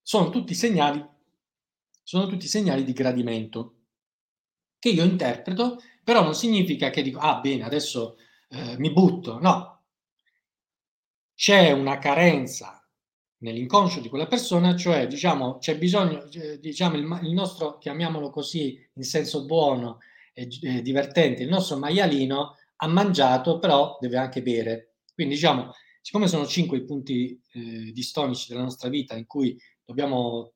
Sono 0.00 0.30
tutti 0.30 0.54
segnali, 0.54 1.04
sono 2.02 2.26
tutti 2.26 2.46
segnali 2.46 2.84
di 2.84 2.92
gradimento 2.92 3.74
che 4.78 4.88
io 4.88 5.04
interpreto 5.04 5.78
però 6.04 6.22
non 6.22 6.34
significa 6.34 6.90
che 6.90 7.02
dico, 7.02 7.20
ah 7.20 7.38
bene, 7.40 7.64
adesso 7.64 8.16
eh, 8.48 8.76
mi 8.78 8.92
butto, 8.92 9.38
no. 9.38 9.81
C'è 11.42 11.72
una 11.72 11.98
carenza 11.98 12.88
nell'inconscio 13.38 13.98
di 13.98 14.08
quella 14.08 14.28
persona, 14.28 14.76
cioè 14.76 15.08
diciamo 15.08 15.58
c'è 15.58 15.76
bisogno, 15.76 16.30
eh, 16.30 16.60
diciamo 16.60 16.94
il, 16.94 17.18
il 17.24 17.32
nostro, 17.32 17.78
chiamiamolo 17.78 18.30
così 18.30 18.78
in 18.92 19.02
senso 19.02 19.44
buono 19.44 19.98
e 20.34 20.46
eh, 20.62 20.82
divertente, 20.82 21.42
il 21.42 21.48
nostro 21.48 21.78
maialino 21.78 22.54
ha 22.76 22.86
mangiato, 22.86 23.58
però 23.58 23.98
deve 24.00 24.18
anche 24.18 24.40
bere. 24.40 24.98
Quindi 25.12 25.34
diciamo, 25.34 25.72
siccome 26.00 26.28
sono 26.28 26.46
cinque 26.46 26.76
i 26.76 26.84
punti 26.84 27.36
eh, 27.54 27.90
distonici 27.90 28.46
della 28.48 28.62
nostra 28.62 28.88
vita 28.88 29.16
in 29.16 29.26
cui 29.26 29.60
dobbiamo 29.84 30.52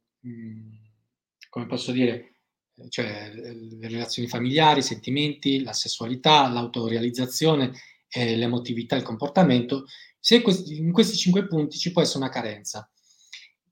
come 1.49 1.67
posso 1.67 1.91
dire, 1.91 2.43
cioè 2.91 3.33
le 3.35 3.89
relazioni 3.89 4.29
familiari, 4.29 4.79
i 4.79 4.85
sentimenti, 4.85 5.65
la 5.65 5.73
sessualità, 5.73 6.49
l'autorealizzazione, 6.49 7.73
eh, 8.09 8.37
l'emotività, 8.37 8.97
il 8.97 9.03
comportamento, 9.03 9.87
se 10.19 10.43
questi, 10.43 10.77
in 10.77 10.93
questi 10.93 11.17
cinque 11.17 11.47
punti 11.47 11.79
ci 11.79 11.93
può 11.93 12.03
essere 12.03 12.19
una 12.19 12.29
carenza. 12.29 12.91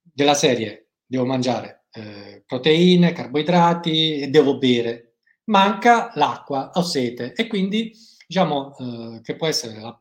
Della 0.01 0.35
serie, 0.35 0.91
devo 1.05 1.24
mangiare 1.24 1.87
eh, 1.91 2.43
proteine, 2.47 3.12
carboidrati 3.12 4.20
e 4.20 4.28
devo 4.28 4.59
bere, 4.59 5.16
manca 5.45 6.11
l'acqua, 6.14 6.70
ho 6.74 6.82
sete. 6.82 7.32
E 7.35 7.47
quindi 7.47 7.93
diciamo 8.26 8.76
eh, 8.76 9.20
che 9.22 9.37
può 9.37 9.47
essere 9.47 9.80
la 9.80 10.01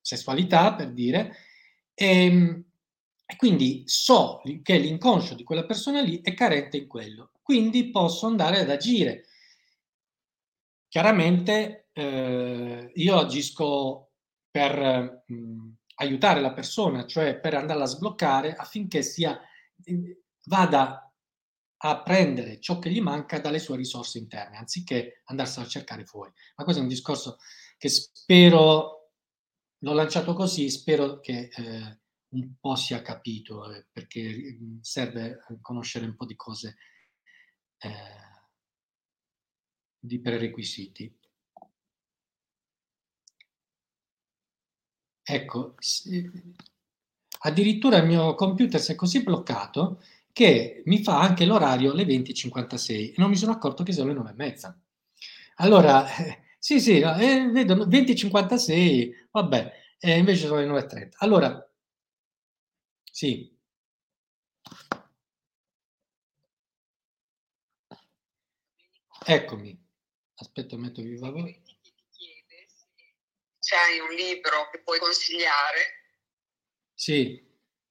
sessualità 0.00 0.74
per 0.74 0.92
dire, 0.92 1.36
e, 1.94 2.24
ehm, 2.24 2.64
e 3.24 3.36
quindi 3.36 3.82
so 3.86 4.42
che 4.62 4.76
l'inconscio 4.76 5.34
di 5.34 5.42
quella 5.42 5.64
persona 5.64 6.02
lì 6.02 6.20
è 6.22 6.34
carente 6.34 6.76
in 6.76 6.86
quello. 6.86 7.30
Quindi 7.42 7.90
posso 7.90 8.26
andare 8.26 8.60
ad 8.60 8.70
agire. 8.70 9.24
Chiaramente 10.88 11.81
eh, 11.92 12.90
io 12.94 13.18
agisco 13.18 14.12
per 14.50 15.24
mh, 15.26 15.72
aiutare 15.96 16.40
la 16.40 16.52
persona, 16.52 17.06
cioè 17.06 17.38
per 17.38 17.54
andarla 17.54 17.84
a 17.84 17.86
sbloccare 17.86 18.54
affinché 18.54 19.02
sia, 19.02 19.38
vada 20.44 21.12
a 21.84 22.02
prendere 22.02 22.60
ciò 22.60 22.78
che 22.78 22.90
gli 22.90 23.00
manca 23.00 23.40
dalle 23.40 23.58
sue 23.58 23.76
risorse 23.76 24.18
interne, 24.18 24.56
anziché 24.56 25.22
andarselo 25.24 25.66
a 25.66 25.68
cercare 25.68 26.04
fuori. 26.04 26.32
Ma 26.56 26.64
questo 26.64 26.80
è 26.80 26.84
un 26.84 26.90
discorso 26.90 27.38
che 27.76 27.88
spero, 27.88 29.10
l'ho 29.78 29.92
lanciato 29.92 30.34
così, 30.34 30.70
spero 30.70 31.18
che 31.18 31.50
eh, 31.52 32.00
un 32.28 32.54
po' 32.60 32.76
sia 32.76 33.02
capito, 33.02 33.72
eh, 33.72 33.86
perché 33.90 34.58
serve 34.80 35.44
conoscere 35.60 36.04
un 36.06 36.14
po' 36.14 36.24
di 36.24 36.36
cose 36.36 36.76
eh, 37.78 37.90
di 39.98 40.20
prerequisiti. 40.20 41.18
Ecco, 45.24 45.74
addirittura 47.40 47.96
il 47.98 48.06
mio 48.06 48.34
computer 48.34 48.80
si 48.80 48.92
è 48.92 48.94
così 48.94 49.22
bloccato 49.22 50.00
che 50.32 50.82
mi 50.86 51.02
fa 51.02 51.20
anche 51.20 51.44
l'orario 51.44 51.92
alle 51.92 52.04
20.56 52.04 53.10
e 53.10 53.14
non 53.18 53.28
mi 53.30 53.36
sono 53.36 53.52
accorto 53.52 53.82
che 53.82 53.92
sono 53.92 54.08
le 54.08 54.14
9.30. 54.14 54.78
Allora, 55.56 56.06
sì, 56.58 56.80
sì, 56.80 57.00
eh, 57.00 57.48
vedo 57.52 57.86
20.56, 57.86 59.28
vabbè, 59.30 59.72
eh, 59.98 60.18
invece 60.18 60.46
sono 60.46 60.60
le 60.60 60.66
9.30. 60.66 61.16
Allora, 61.20 61.66
sì, 63.12 63.52
Eccomi. 69.26 69.78
Aspetta, 70.34 70.76
metto 70.76 71.00
viva 71.02 71.30
voce. 71.30 71.61
C'hai 73.72 74.00
un 74.00 74.14
libro 74.14 74.68
che 74.70 74.82
puoi 74.82 74.98
consigliare? 74.98 76.04
Sì, 76.92 77.42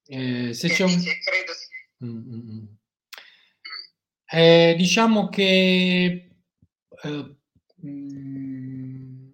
eh, 0.06 0.54
se 0.54 0.68
c'è 0.68 0.84
un... 0.84 1.02
Credo 1.02 1.52
sì. 1.52 2.04
Mm, 2.04 2.18
mm, 2.18 2.50
mm. 2.52 2.64
Eh, 4.30 4.74
diciamo 4.76 5.28
che 5.28 6.30
eh, 7.02 7.36
mm, 7.84 9.30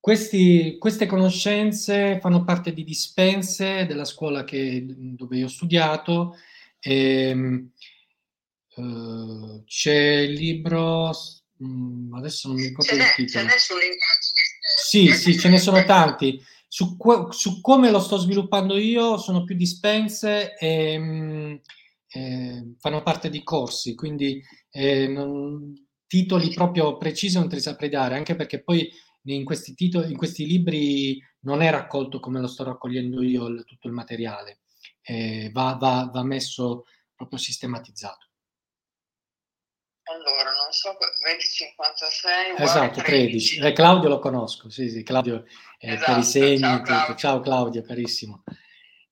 questi, 0.00 0.76
queste 0.76 1.06
conoscenze 1.06 2.18
fanno 2.20 2.42
parte 2.42 2.72
di 2.72 2.82
dispense 2.82 3.86
della 3.86 4.04
scuola 4.04 4.42
che, 4.42 4.84
dove 4.84 5.36
io 5.36 5.44
ho 5.44 5.48
studiato. 5.48 6.36
E, 6.80 7.28
ehm, 7.28 7.70
Uh, 8.76 9.64
c'è 9.64 10.18
il 10.18 10.32
libro, 10.32 11.10
mm, 11.64 12.12
adesso 12.12 12.48
non 12.48 12.58
mi 12.58 12.66
ricordo 12.66 12.90
ce 12.90 12.96
il 12.96 13.14
titolo. 13.14 13.48
Ce 13.48 13.54
n'è 13.54 13.58
sul 13.58 13.78
linguaggio. 13.78 14.45
Sì, 14.68 15.08
sì, 15.12 15.38
ce 15.38 15.48
ne 15.48 15.58
sono 15.58 15.84
tanti. 15.84 16.40
Su, 16.68 16.96
su, 17.30 17.60
come 17.60 17.90
lo 17.90 18.00
sto 18.00 18.16
sviluppando 18.16 18.76
io 18.76 19.16
sono 19.18 19.44
più 19.44 19.54
dispense 19.54 20.56
e 20.56 21.60
eh, 22.08 22.74
fanno 22.78 23.02
parte 23.02 23.30
di 23.30 23.42
corsi, 23.42 23.94
quindi 23.94 24.42
eh, 24.70 25.06
non, 25.06 25.72
titoli 26.06 26.52
proprio 26.52 26.96
precisi 26.96 27.38
non 27.38 27.48
te 27.48 27.56
li 27.56 27.60
saprei 27.60 27.88
dare, 27.88 28.16
anche 28.16 28.34
perché 28.34 28.62
poi 28.62 28.90
in 29.24 29.44
questi, 29.44 29.74
titoli, 29.74 30.10
in 30.10 30.16
questi 30.16 30.46
libri 30.46 31.20
non 31.40 31.62
è 31.62 31.70
raccolto 31.70 32.20
come 32.20 32.40
lo 32.40 32.46
sto 32.48 32.64
raccogliendo 32.64 33.22
io 33.22 33.46
il, 33.46 33.64
tutto 33.64 33.86
il 33.88 33.92
materiale, 33.94 34.60
eh, 35.02 35.50
va, 35.52 35.76
va, 35.80 36.10
va 36.12 36.22
messo 36.24 36.84
proprio 37.14 37.38
sistematizzato. 37.38 38.25
Allora, 40.08 40.52
non 40.52 40.70
so, 40.70 40.96
2056 41.20 42.54
Esatto, 42.58 43.00
13. 43.00 43.58
Eh, 43.58 43.72
Claudio 43.72 44.08
lo 44.08 44.20
conosco, 44.20 44.70
sì, 44.70 44.88
sì, 44.88 45.02
Claudio 45.02 45.44
eh, 45.78 45.94
esatto, 45.94 46.12
per 46.12 46.20
i 46.20 46.24
segni. 46.24 46.58
Ciao 46.60 46.80
Claudio, 46.82 47.14
ciao, 47.16 47.40
Claudio 47.40 47.82
carissimo. 47.82 48.44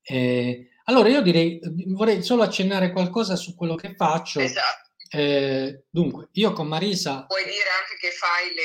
Eh, 0.03 0.69
allora, 0.85 1.09
io 1.09 1.21
direi, 1.21 1.59
vorrei 1.89 2.23
solo 2.23 2.43
accennare 2.43 2.93
qualcosa 2.93 3.35
su 3.35 3.57
quello 3.57 3.75
che 3.75 3.95
faccio. 3.97 4.39
Esatto. 4.39 4.91
Eh, 5.11 5.85
dunque, 5.91 6.29
io 6.33 6.53
con 6.53 6.69
Marisa... 6.69 7.25
Puoi 7.27 7.45
dire 7.45 7.69
anche 7.81 7.97
che 7.99 8.11
fai 8.11 8.55
le, 8.55 8.63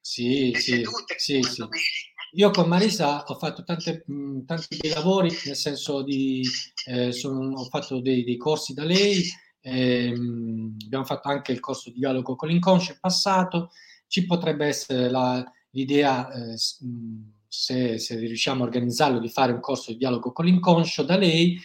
sì, 0.00 0.52
le 0.52 0.60
sì, 0.60 0.70
sedute. 0.76 1.18
Sì, 1.18 1.42
sì. 1.42 1.66
Io 2.34 2.50
con 2.50 2.68
Marisa 2.68 3.24
ho 3.24 3.38
fatto 3.38 3.64
tante, 3.64 4.04
mh, 4.06 4.44
tanti 4.44 4.88
lavori, 4.88 5.36
nel 5.44 5.56
senso 5.56 6.02
di... 6.02 6.42
Eh, 6.86 7.10
sono, 7.10 7.58
ho 7.58 7.64
fatto 7.64 8.00
dei, 8.00 8.22
dei 8.22 8.36
corsi 8.36 8.72
da 8.72 8.84
lei, 8.84 9.22
ehm, 9.62 10.76
abbiamo 10.84 11.04
fatto 11.04 11.28
anche 11.28 11.52
il 11.52 11.60
corso 11.60 11.90
di 11.90 11.98
dialogo 11.98 12.36
con 12.36 12.48
l'inconscio 12.48 12.92
in 12.92 12.98
passato, 13.00 13.70
ci 14.06 14.26
potrebbe 14.26 14.66
essere 14.66 15.08
la, 15.08 15.44
l'idea, 15.70 16.30
eh, 16.32 16.56
se, 16.56 17.98
se, 17.98 18.16
riusciamo 18.16 18.62
a 18.62 18.66
organizzarlo, 18.66 19.18
di 19.18 19.28
fare 19.28 19.52
un 19.52 19.60
corso 19.60 19.92
di 19.92 19.98
dialogo 19.98 20.32
con 20.32 20.44
l'inconscio 20.44 21.02
da 21.02 21.16
lei. 21.16 21.58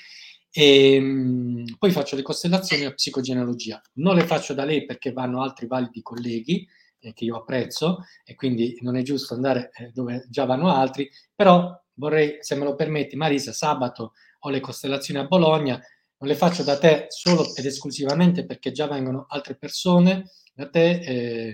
E, 0.51 0.93
ehm, 0.93 1.75
poi 1.77 1.91
faccio 1.91 2.15
le 2.15 2.21
costellazioni 2.21 2.85
a 2.85 2.93
psicogenealogia. 2.93 3.81
Non 3.95 4.15
le 4.15 4.25
faccio 4.25 4.53
da 4.53 4.63
lei 4.63 4.85
perché 4.85 5.11
vanno 5.11 5.41
altri 5.41 5.67
validi 5.67 6.01
colleghi 6.01 6.67
eh, 6.99 7.13
che 7.13 7.25
io 7.25 7.37
apprezzo 7.37 8.03
e 8.23 8.35
quindi 8.35 8.77
non 8.81 8.95
è 8.95 9.01
giusto 9.01 9.33
andare 9.33 9.71
eh, 9.75 9.91
dove 9.93 10.25
già 10.29 10.45
vanno 10.45 10.69
altri, 10.71 11.09
però 11.35 11.71
vorrei, 11.93 12.37
se 12.39 12.55
me 12.55 12.63
lo 12.63 12.75
permetti, 12.75 13.15
Marisa, 13.15 13.51
sabato 13.51 14.13
ho 14.39 14.49
le 14.49 14.59
costellazioni 14.59 15.19
a 15.19 15.25
Bologna, 15.25 15.81
non 16.19 16.29
le 16.29 16.35
faccio 16.35 16.63
da 16.63 16.77
te 16.77 17.05
solo 17.09 17.53
ed 17.55 17.65
esclusivamente 17.65 18.45
perché 18.45 18.71
già 18.71 18.87
vengono 18.87 19.25
altre 19.29 19.55
persone 19.55 20.31
da 20.53 20.69
te 20.69 20.89
eh. 20.89 21.51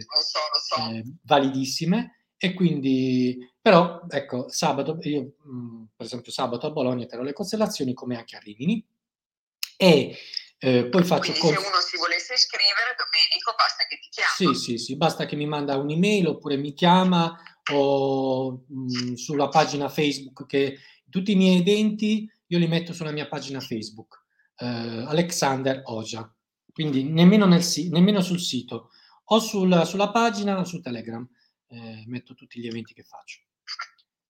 Eh, 0.77 1.03
validissime. 1.23 2.27
E 2.37 2.53
quindi 2.53 3.37
però 3.61 4.01
ecco 4.09 4.49
sabato 4.49 4.97
io 5.01 5.35
mh, 5.43 5.55
mm, 5.55 5.83
per 5.95 6.05
esempio 6.05 6.31
sabato 6.31 6.67
a 6.67 6.71
Bologna 6.71 7.05
terrò 7.05 7.23
le 7.23 7.33
costellazioni 7.33 7.93
come 7.93 8.17
anche 8.17 8.35
a 8.35 8.39
Rimini. 8.39 8.85
E 9.77 10.17
eh, 10.57 10.87
poi 10.87 11.03
faccio 11.03 11.33
quindi 11.33 11.39
cons- 11.39 11.61
se 11.61 11.67
uno 11.67 11.79
si 11.81 11.97
volesse 11.97 12.33
iscrivere 12.33 12.95
Domenico 12.97 13.53
basta 13.57 13.85
che 13.87 13.99
ti 13.99 14.07
chiama 14.09 14.55
sì 14.55 14.61
sì 14.61 14.77
sì 14.77 14.95
basta 14.95 15.25
che 15.25 15.35
mi 15.35 15.45
manda 15.45 15.75
un'email 15.75 16.27
oppure 16.27 16.55
mi 16.55 16.73
chiama 16.73 17.37
o 17.71 18.63
mh, 18.67 19.09
mm, 19.09 19.13
sulla 19.15 19.49
pagina 19.49 19.89
Facebook 19.89 20.45
che 20.45 20.77
tutti 21.09 21.33
i 21.33 21.35
miei 21.35 21.59
eventi 21.59 22.29
io 22.47 22.57
li 22.57 22.67
metto 22.67 22.93
sulla 22.93 23.11
mia 23.11 23.27
pagina 23.27 23.59
Facebook 23.59 24.22
eh, 24.57 25.05
Alexander 25.07 25.81
Oja. 25.85 26.33
Quindi 26.71 27.03
nemmeno, 27.03 27.45
nel, 27.45 27.63
nemmeno, 27.89 28.21
sul 28.21 28.39
sito, 28.39 28.91
o 29.25 29.39
sul, 29.39 29.83
sulla 29.85 30.11
pagina 30.11 30.57
o 30.59 30.63
su 30.63 30.79
Telegram 30.81 31.27
eh, 31.67 32.03
metto 32.07 32.33
tutti 32.33 32.59
gli 32.59 32.67
eventi 32.67 32.93
che 32.93 33.03
faccio. 33.03 33.41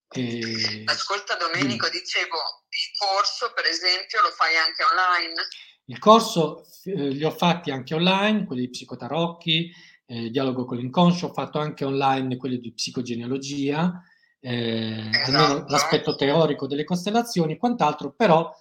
E... 0.10 0.84
Ascolta 0.86 1.36
Domenico, 1.36 1.90
Dimmi. 1.90 2.02
dicevo, 2.02 2.38
il 2.70 2.98
corso 2.98 3.52
per 3.54 3.66
esempio 3.66 4.22
lo 4.22 4.30
fai 4.30 4.56
anche 4.56 4.84
online? 4.84 5.42
Il 5.86 6.00
corso 6.00 6.64
eh, 6.84 7.10
li 7.10 7.24
ho 7.24 7.32
fatti 7.32 7.72
anche 7.72 7.96
online, 7.96 8.46
quelli 8.46 8.62
di 8.62 8.70
psicotarocchi, 8.70 9.72
eh, 10.06 10.30
dialogo 10.30 10.66
con 10.66 10.78
l'inconscio, 10.78 11.28
ho 11.28 11.34
fatto 11.34 11.60
anche 11.60 11.84
online 11.84 12.38
quelli 12.38 12.60
di 12.60 12.74
psicogenealogia, 12.74 14.02
eh, 14.40 15.10
esatto. 15.12 15.66
l'aspetto 15.68 16.16
teorico 16.16 16.68
delle 16.68 16.84
costellazioni, 16.84 17.58
quant'altro, 17.58 18.14
però 18.14 18.54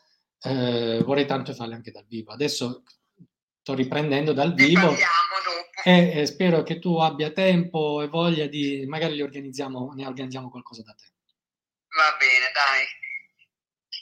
eh, 0.42 1.02
vorrei 1.04 1.26
tanto 1.26 1.54
farle 1.54 1.74
anche 1.74 1.90
dal 1.90 2.06
vivo. 2.06 2.32
Adesso 2.32 2.82
sto 3.60 3.74
riprendendo 3.74 4.32
dal 4.32 4.54
vivo 4.54 4.94
e, 5.84 6.20
e, 6.20 6.26
spero 6.26 6.62
che 6.62 6.78
tu 6.78 6.98
abbia 6.98 7.30
tempo 7.30 8.02
e 8.02 8.08
voglia 8.08 8.46
di, 8.46 8.84
magari 8.86 9.14
li 9.14 9.22
organizziamo, 9.22 9.92
ne 9.94 10.06
organizziamo 10.06 10.50
qualcosa 10.50 10.82
da 10.82 10.94
te. 10.94 11.04
Va 11.96 12.16
bene, 12.18 12.50
dai. 12.52 13.00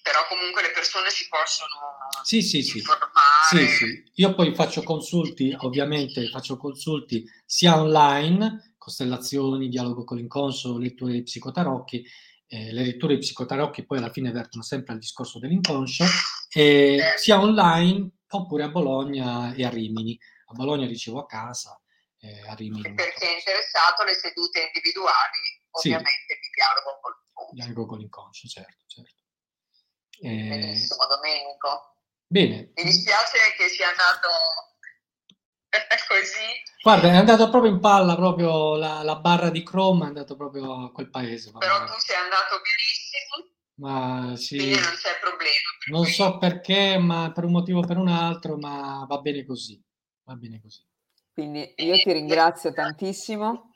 Però 0.03 0.26
comunque 0.28 0.62
le 0.62 0.70
persone 0.70 1.11
si 1.11 1.28
possono 1.28 1.74
sì, 2.22 2.41
sì, 2.41 2.62
sì. 2.62 2.78
informare. 2.78 3.12
Sì, 3.49 3.66
sì. 3.66 4.11
Io 4.14 4.34
poi 4.34 4.55
faccio 4.55 4.82
consulti, 4.82 5.55
ovviamente 5.59 6.26
faccio 6.28 6.57
consulti 6.57 7.24
sia 7.45 7.78
online, 7.78 8.74
costellazioni, 8.78 9.68
dialogo 9.68 10.05
con 10.05 10.16
l'inconscio, 10.16 10.78
letture 10.78 11.12
di 11.12 11.22
psicotarocchi, 11.22 12.05
eh, 12.53 12.72
le 12.72 12.82
letture 12.82 13.14
di 13.14 13.20
psicotarocchi 13.20 13.86
poi 13.86 13.98
alla 13.98 14.11
fine 14.11 14.32
vertono 14.32 14.64
sempre 14.64 14.92
al 14.92 14.98
discorso 14.98 15.38
dell'inconscio, 15.38 16.05
eh, 16.53 17.14
sia 17.16 17.38
online 17.38 18.11
oppure 18.28 18.64
a 18.64 18.68
Bologna 18.68 19.55
e 19.55 19.64
a 19.64 19.70
Rimini. 19.70 20.18
A 20.46 20.53
Bologna 20.55 20.88
ricevo 20.88 21.20
a 21.20 21.26
casa, 21.26 21.80
eh, 22.18 22.48
a 22.48 22.55
Rimini. 22.55 22.92
Per 22.92 23.12
chi 23.14 23.24
è 23.24 23.36
interessato, 23.38 24.03
le 24.03 24.14
sedute 24.14 24.66
individuali, 24.66 25.62
ovviamente 25.70 26.34
sì. 26.34 26.40
di 26.42 26.51
dialogo 26.53 26.98
con 27.01 27.12
l'inconscio. 27.14 27.55
Dialogo 27.55 27.86
con 27.86 27.98
l'inconscio, 27.98 28.48
certo, 28.48 28.84
certo. 28.86 29.22
Eh, 30.22 30.48
Benissimo, 30.48 31.07
Domenico. 31.07 31.94
Bene. 32.26 32.72
Mi 32.74 32.82
dispiace 32.82 33.38
che 33.57 33.68
sia 33.68 33.90
andato 33.90 34.28
così. 36.09 36.62
Guarda, 36.83 37.09
è 37.09 37.16
andato 37.16 37.49
proprio 37.51 37.71
in 37.71 37.81
palla, 37.81 38.14
proprio 38.16 38.77
la, 38.77 39.03
la, 39.03 39.16
barra 39.16 39.51
di 39.51 39.62
Chrome 39.62 40.05
è 40.05 40.09
andato 40.09 40.37
proprio 40.37 40.85
a 40.85 40.93
quel 40.93 41.11
paese. 41.11 41.53
Però 41.57 41.85
tu 41.85 41.93
sei 41.99 42.16
andato 42.16 42.61
benissimo. 42.61 43.51
Ma 43.77 44.37
sì. 44.37 44.57
Quindi 44.57 44.75
non 44.75 44.95
c'è 44.95 45.18
problema. 45.21 45.68
Non 45.91 46.03
cui. 46.03 46.12
so 46.12 46.39
perché, 46.39 46.99
ma 46.99 47.33
per 47.33 47.45
un 47.45 47.53
motivo 47.53 47.79
o 47.81 47.87
per 47.87 47.97
un 47.97 48.09
altro, 48.09 48.57
ma 48.57 49.05
va 49.09 49.18
bene 49.18 49.45
così. 49.45 49.83
Va 50.25 50.35
bene 50.35 50.61
così. 50.61 50.85
Quindi 51.33 51.73
io 51.77 51.97
ti 51.97 52.12
ringrazio 52.12 52.73
tantissimo 52.73 53.71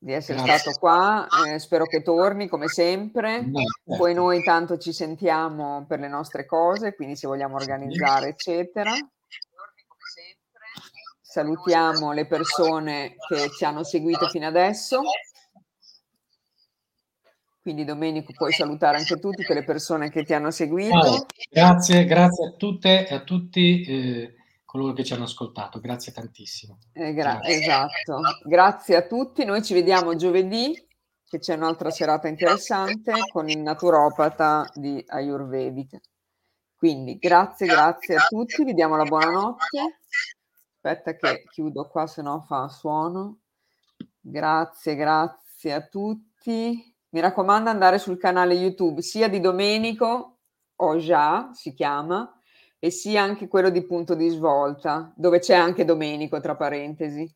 di 0.00 0.12
essere 0.12 0.42
Grazie. 0.42 0.58
stato 0.58 0.78
qua, 0.78 1.26
eh, 1.46 1.58
spero 1.58 1.84
che 1.84 2.02
torni 2.02 2.46
come 2.46 2.68
sempre, 2.68 3.40
no, 3.40 3.60
certo. 3.60 3.96
poi 3.96 4.14
noi 4.14 4.44
tanto 4.44 4.78
ci 4.78 4.92
sentiamo 4.92 5.86
per 5.88 5.98
le 5.98 6.08
nostre 6.08 6.46
cose, 6.46 6.94
quindi 6.94 7.16
se 7.16 7.26
vogliamo 7.26 7.56
organizzare 7.56 8.28
eccetera. 8.28 8.92
Salutiamo 11.30 12.12
le 12.12 12.26
persone 12.26 13.16
che 13.28 13.50
ci 13.50 13.62
hanno 13.66 13.84
seguito 13.84 14.28
fino 14.28 14.46
adesso. 14.46 15.02
Quindi 17.60 17.84
Domenico 17.84 18.32
puoi 18.32 18.50
salutare 18.50 18.96
anche 18.96 19.18
tu, 19.20 19.30
tutte 19.30 19.52
le 19.52 19.62
persone 19.62 20.08
che 20.08 20.24
ti 20.24 20.32
hanno 20.32 20.50
seguito. 20.50 21.26
Grazie, 21.50 22.06
grazie 22.06 22.46
a 22.46 22.52
tutte 22.52 23.06
e 23.06 23.14
a 23.14 23.20
tutti. 23.20 23.82
Eh, 23.82 24.34
coloro 24.64 24.94
che 24.94 25.04
ci 25.04 25.12
hanno 25.12 25.24
ascoltato. 25.24 25.80
Grazie 25.80 26.12
tantissimo. 26.12 26.78
Eh, 26.94 27.12
gra- 27.12 27.44
esatto. 27.44 28.20
Grazie 28.44 28.96
a 28.96 29.02
tutti. 29.02 29.44
Noi 29.44 29.62
ci 29.62 29.74
vediamo 29.74 30.16
giovedì, 30.16 30.74
che 31.26 31.38
c'è 31.38 31.56
un'altra 31.56 31.90
serata 31.90 32.26
interessante 32.26 33.12
con 33.30 33.50
il 33.50 33.58
naturopata 33.58 34.66
di 34.72 35.04
Ayurvedica. 35.06 36.00
Quindi 36.74 37.18
grazie, 37.18 37.66
grazie 37.66 38.16
a 38.16 38.24
tutti. 38.26 38.64
Vi 38.64 38.72
diamo 38.72 38.96
la 38.96 39.04
buonanotte. 39.04 39.97
Aspetta 40.80 41.16
che 41.16 41.42
chiudo 41.50 41.88
qua, 41.88 42.06
se 42.06 42.22
no 42.22 42.40
fa 42.46 42.68
suono. 42.68 43.40
Grazie, 44.20 44.94
grazie 44.94 45.72
a 45.72 45.84
tutti. 45.84 46.96
Mi 47.10 47.20
raccomando 47.20 47.68
andare 47.68 47.98
sul 47.98 48.16
canale 48.16 48.54
YouTube 48.54 49.02
sia 49.02 49.28
di 49.28 49.40
Domenico, 49.40 50.38
o 50.76 50.96
già 50.98 51.50
si 51.52 51.74
chiama, 51.74 52.32
e 52.78 52.90
sia 52.90 53.22
anche 53.22 53.48
quello 53.48 53.70
di 53.70 53.84
punto 53.84 54.14
di 54.14 54.28
svolta, 54.28 55.12
dove 55.16 55.40
c'è 55.40 55.56
anche 55.56 55.84
Domenico, 55.84 56.38
tra 56.38 56.54
parentesi, 56.54 57.28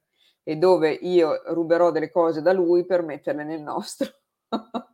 e 0.45 0.57
dove 0.57 0.93
io 0.93 1.43
ruberò 1.53 1.90
delle 1.90 2.11
cose 2.12 2.43
da 2.43 2.53
lui 2.53 2.86
per 2.86 3.03
metterle 3.03 3.43
nel 3.43 3.61
nostro. 3.61 4.09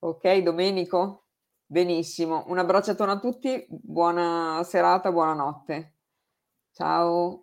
ok, 0.00 0.36
Domenico? 0.38 1.26
Benissimo. 1.66 2.44
Un 2.48 2.58
abbracciatone 2.58 3.12
a 3.12 3.18
tutti, 3.20 3.64
buona 3.68 4.60
serata, 4.64 5.12
buonanotte. 5.12 5.91
Ciao. 6.74 7.41